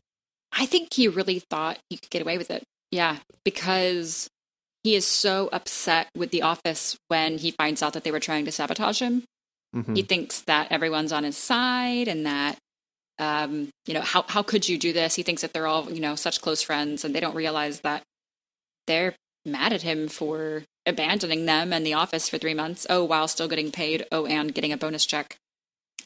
[0.52, 2.64] I think he really thought he could get away with it.
[2.92, 4.28] Yeah, because
[4.84, 8.46] he is so upset with the office when he finds out that they were trying
[8.46, 9.24] to sabotage him.
[9.76, 9.96] Mhm.
[9.96, 12.58] He thinks that everyone's on his side and that
[13.20, 15.16] um, you know, how how could you do this?
[15.16, 18.02] He thinks that they're all, you know, such close friends and they don't realize that
[18.88, 19.14] they're
[19.46, 22.86] mad at him for abandoning them and the office for 3 months.
[22.90, 24.06] Oh, while still getting paid.
[24.12, 25.38] Oh, and getting a bonus check.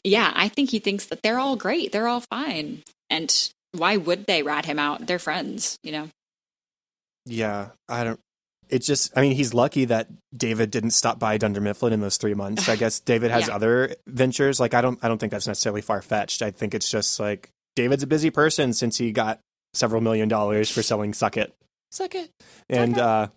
[0.04, 1.90] Yeah, I think he thinks that they're all great.
[1.92, 2.82] They're all fine.
[3.10, 3.34] And
[3.72, 5.06] why would they rat him out?
[5.06, 6.08] They're friends, you know.
[7.26, 8.20] Yeah, I don't.
[8.68, 12.18] It's just, I mean, he's lucky that David didn't stop by Dunder Mifflin in those
[12.18, 12.68] three months.
[12.68, 13.54] I guess David has Yeah.
[13.56, 14.60] other ventures.
[14.60, 16.42] Like, I don't, I don't think that's necessarily far fetched.
[16.42, 19.40] I think it's just like David's a busy person since he got
[19.74, 21.54] several million dollars for selling Suck It,
[21.90, 22.30] Suck It,
[22.68, 23.28] and uh,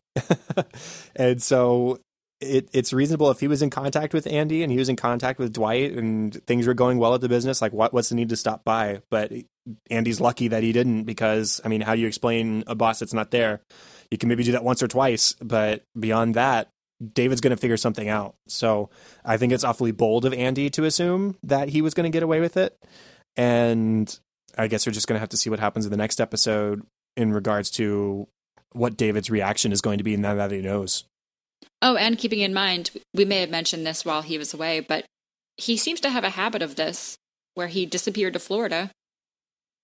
[1.15, 1.99] and so
[2.41, 5.39] it, it's reasonable if he was in contact with Andy and he was in contact
[5.39, 7.61] with Dwight and things were going well at the business.
[7.61, 9.01] Like, what, what's the need to stop by?
[9.11, 9.31] But
[9.91, 13.13] Andy's lucky that he didn't because, I mean, how do you explain a boss that's
[13.13, 13.61] not there?
[14.09, 16.69] You can maybe do that once or twice, but beyond that,
[17.13, 18.35] David's going to figure something out.
[18.47, 18.89] So
[19.23, 22.23] I think it's awfully bold of Andy to assume that he was going to get
[22.23, 22.75] away with it.
[23.37, 24.19] And
[24.57, 26.85] I guess we're just going to have to see what happens in the next episode
[27.15, 28.27] in regards to
[28.73, 31.03] what David's reaction is going to be now that he knows.
[31.81, 35.05] Oh, and keeping in mind, we may have mentioned this while he was away, but
[35.57, 37.17] he seems to have a habit of this
[37.55, 38.91] where he disappeared to Florida.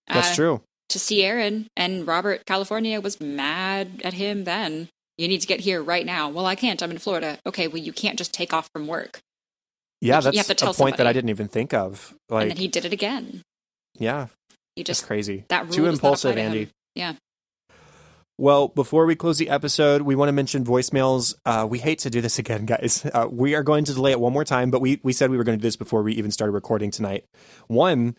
[0.08, 0.62] That's uh, true.
[0.90, 4.88] To see Erin, and Robert California was mad at him then.
[5.18, 6.30] You need to get here right now.
[6.30, 6.82] Well, I can't.
[6.82, 7.40] I'm in Florida.
[7.46, 9.20] Okay, well, you can't just take off from work.
[10.00, 11.08] Yeah, you that's have a tell point that.
[11.08, 12.14] I didn't even think of.
[12.30, 13.42] Like, and then he did it again.
[13.98, 14.28] yeah,
[14.76, 15.44] you just just crazy.
[15.50, 16.46] that rule Too does not impulsive, him.
[16.46, 16.70] Andy.
[16.94, 17.14] Yeah.
[18.40, 21.34] Well, before we close the episode, we want to mention voicemails.
[21.44, 23.06] Uh, we hate to do this again, guys.
[23.18, 25.38] Uh, we are going to delay it one more time, but we, we said we
[25.38, 27.24] were going to do this before we even started recording tonight.
[27.68, 28.16] One,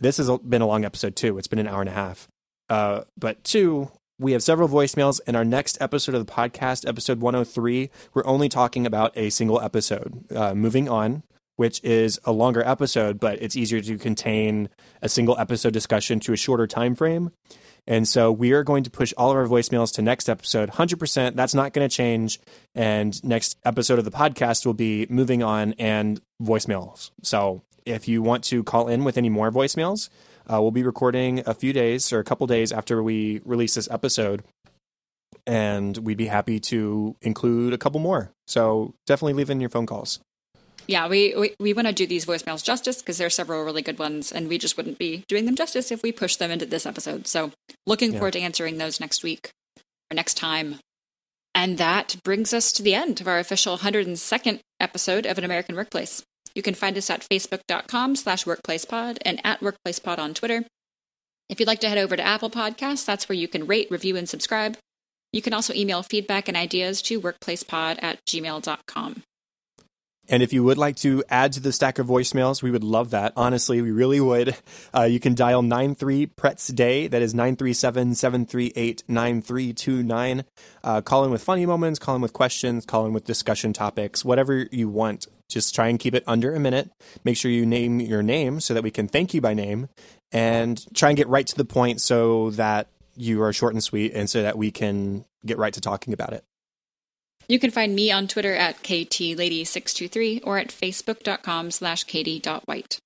[0.00, 1.36] this has been a long episode too.
[1.36, 2.28] It's been an hour and a half.
[2.70, 5.20] Uh, but two, we have several voicemails.
[5.26, 9.60] In our next episode of the podcast, episode 103, we're only talking about a single
[9.60, 10.24] episode.
[10.34, 11.24] Uh, moving on,
[11.56, 14.70] which is a longer episode, but it's easier to contain
[15.02, 17.32] a single episode discussion to a shorter time frame.
[17.88, 21.34] And so we are going to push all of our voicemails to next episode, 100%.
[21.34, 22.38] That's not going to change.
[22.74, 27.10] And next episode of the podcast will be moving on and voicemails.
[27.22, 30.10] So if you want to call in with any more voicemails,
[30.52, 33.88] uh, we'll be recording a few days or a couple days after we release this
[33.90, 34.44] episode.
[35.46, 38.32] And we'd be happy to include a couple more.
[38.46, 40.20] So definitely leave in your phone calls
[40.88, 43.82] yeah, we, we, we want to do these voicemails justice because there are several really
[43.82, 46.64] good ones, and we just wouldn't be doing them justice if we pushed them into
[46.64, 47.26] this episode.
[47.26, 47.52] So,
[47.86, 48.18] looking yeah.
[48.18, 49.50] forward to answering those next week
[50.10, 50.76] or next time.
[51.54, 55.76] And that brings us to the end of our official 102nd episode of An American
[55.76, 56.22] Workplace.
[56.54, 60.64] You can find us at facebook.com slash workplacepod and at workplacepod on Twitter.
[61.50, 64.16] If you'd like to head over to Apple Podcasts, that's where you can rate, review,
[64.16, 64.78] and subscribe.
[65.32, 69.22] You can also email feedback and ideas to workplacepod at gmail.com.
[70.28, 73.10] And if you would like to add to the stack of voicemails, we would love
[73.10, 73.32] that.
[73.36, 74.56] Honestly, we really would.
[74.94, 77.08] Uh, you can dial 93 Pretz Day.
[77.08, 80.44] That is 937 738 9329.
[80.82, 84.24] Uh, call in with funny moments, call in with questions, call in with discussion topics,
[84.24, 85.26] whatever you want.
[85.48, 86.90] Just try and keep it under a minute.
[87.24, 89.88] Make sure you name your name so that we can thank you by name
[90.32, 94.12] and try and get right to the point so that you are short and sweet
[94.14, 96.44] and so that we can get right to talking about it.
[97.48, 102.98] You can find me on Twitter at ktlady623 or at facebook.com slash katie.white.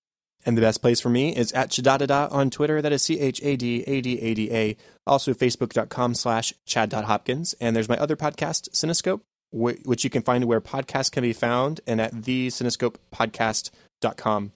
[0.44, 2.82] And the best place for me is at Chadadada on Twitter.
[2.82, 4.76] That is C H A D A D A D A.
[5.06, 7.54] Also, facebook.com slash chad.hopkins.
[7.60, 9.20] And there's my other podcast, Cinescope,
[9.52, 14.52] which you can find where podcasts can be found and at thecinescopepodcast.com.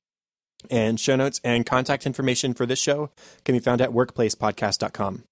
[0.68, 3.10] And show notes and contact information for this show
[3.44, 5.22] can be found at workplacepodcast.com.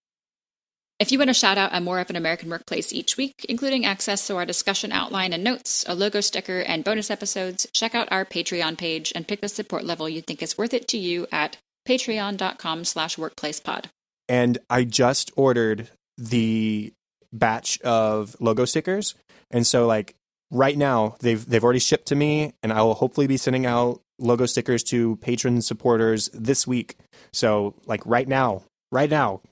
[1.05, 3.85] If you want to shout out a more of an American workplace each week, including
[3.85, 8.09] access to our discussion outline and notes, a logo sticker, and bonus episodes, check out
[8.11, 11.27] our Patreon page and pick the support level you think is worth it to you
[11.31, 13.85] at patreon.com slash workplacepod.
[14.31, 16.95] And I just ordered the
[17.35, 19.15] batch of logo stickers.
[19.51, 20.15] And so like
[20.51, 24.01] right now they've they've already shipped to me and I will hopefully be sending out
[24.19, 26.97] logo stickers to patron supporters this week.
[27.31, 29.43] So like right now, right now,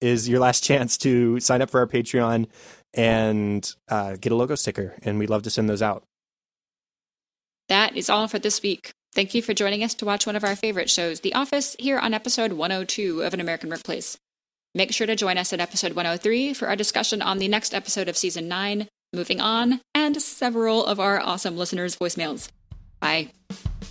[0.00, 2.46] is your last chance to sign up for our Patreon
[2.94, 4.96] and uh, get a logo sticker.
[5.02, 6.04] And we'd love to send those out.
[7.68, 8.92] That is all for this week.
[9.14, 11.98] Thank you for joining us to watch one of our favorite shows, The Office, here
[11.98, 14.16] on episode 102 of An American Workplace.
[14.74, 18.08] Make sure to join us at episode 103 for our discussion on the next episode
[18.08, 22.48] of season 9, Moving On, and several of our awesome listeners' voicemails.
[23.00, 23.32] Bye.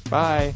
[0.09, 0.53] Bye.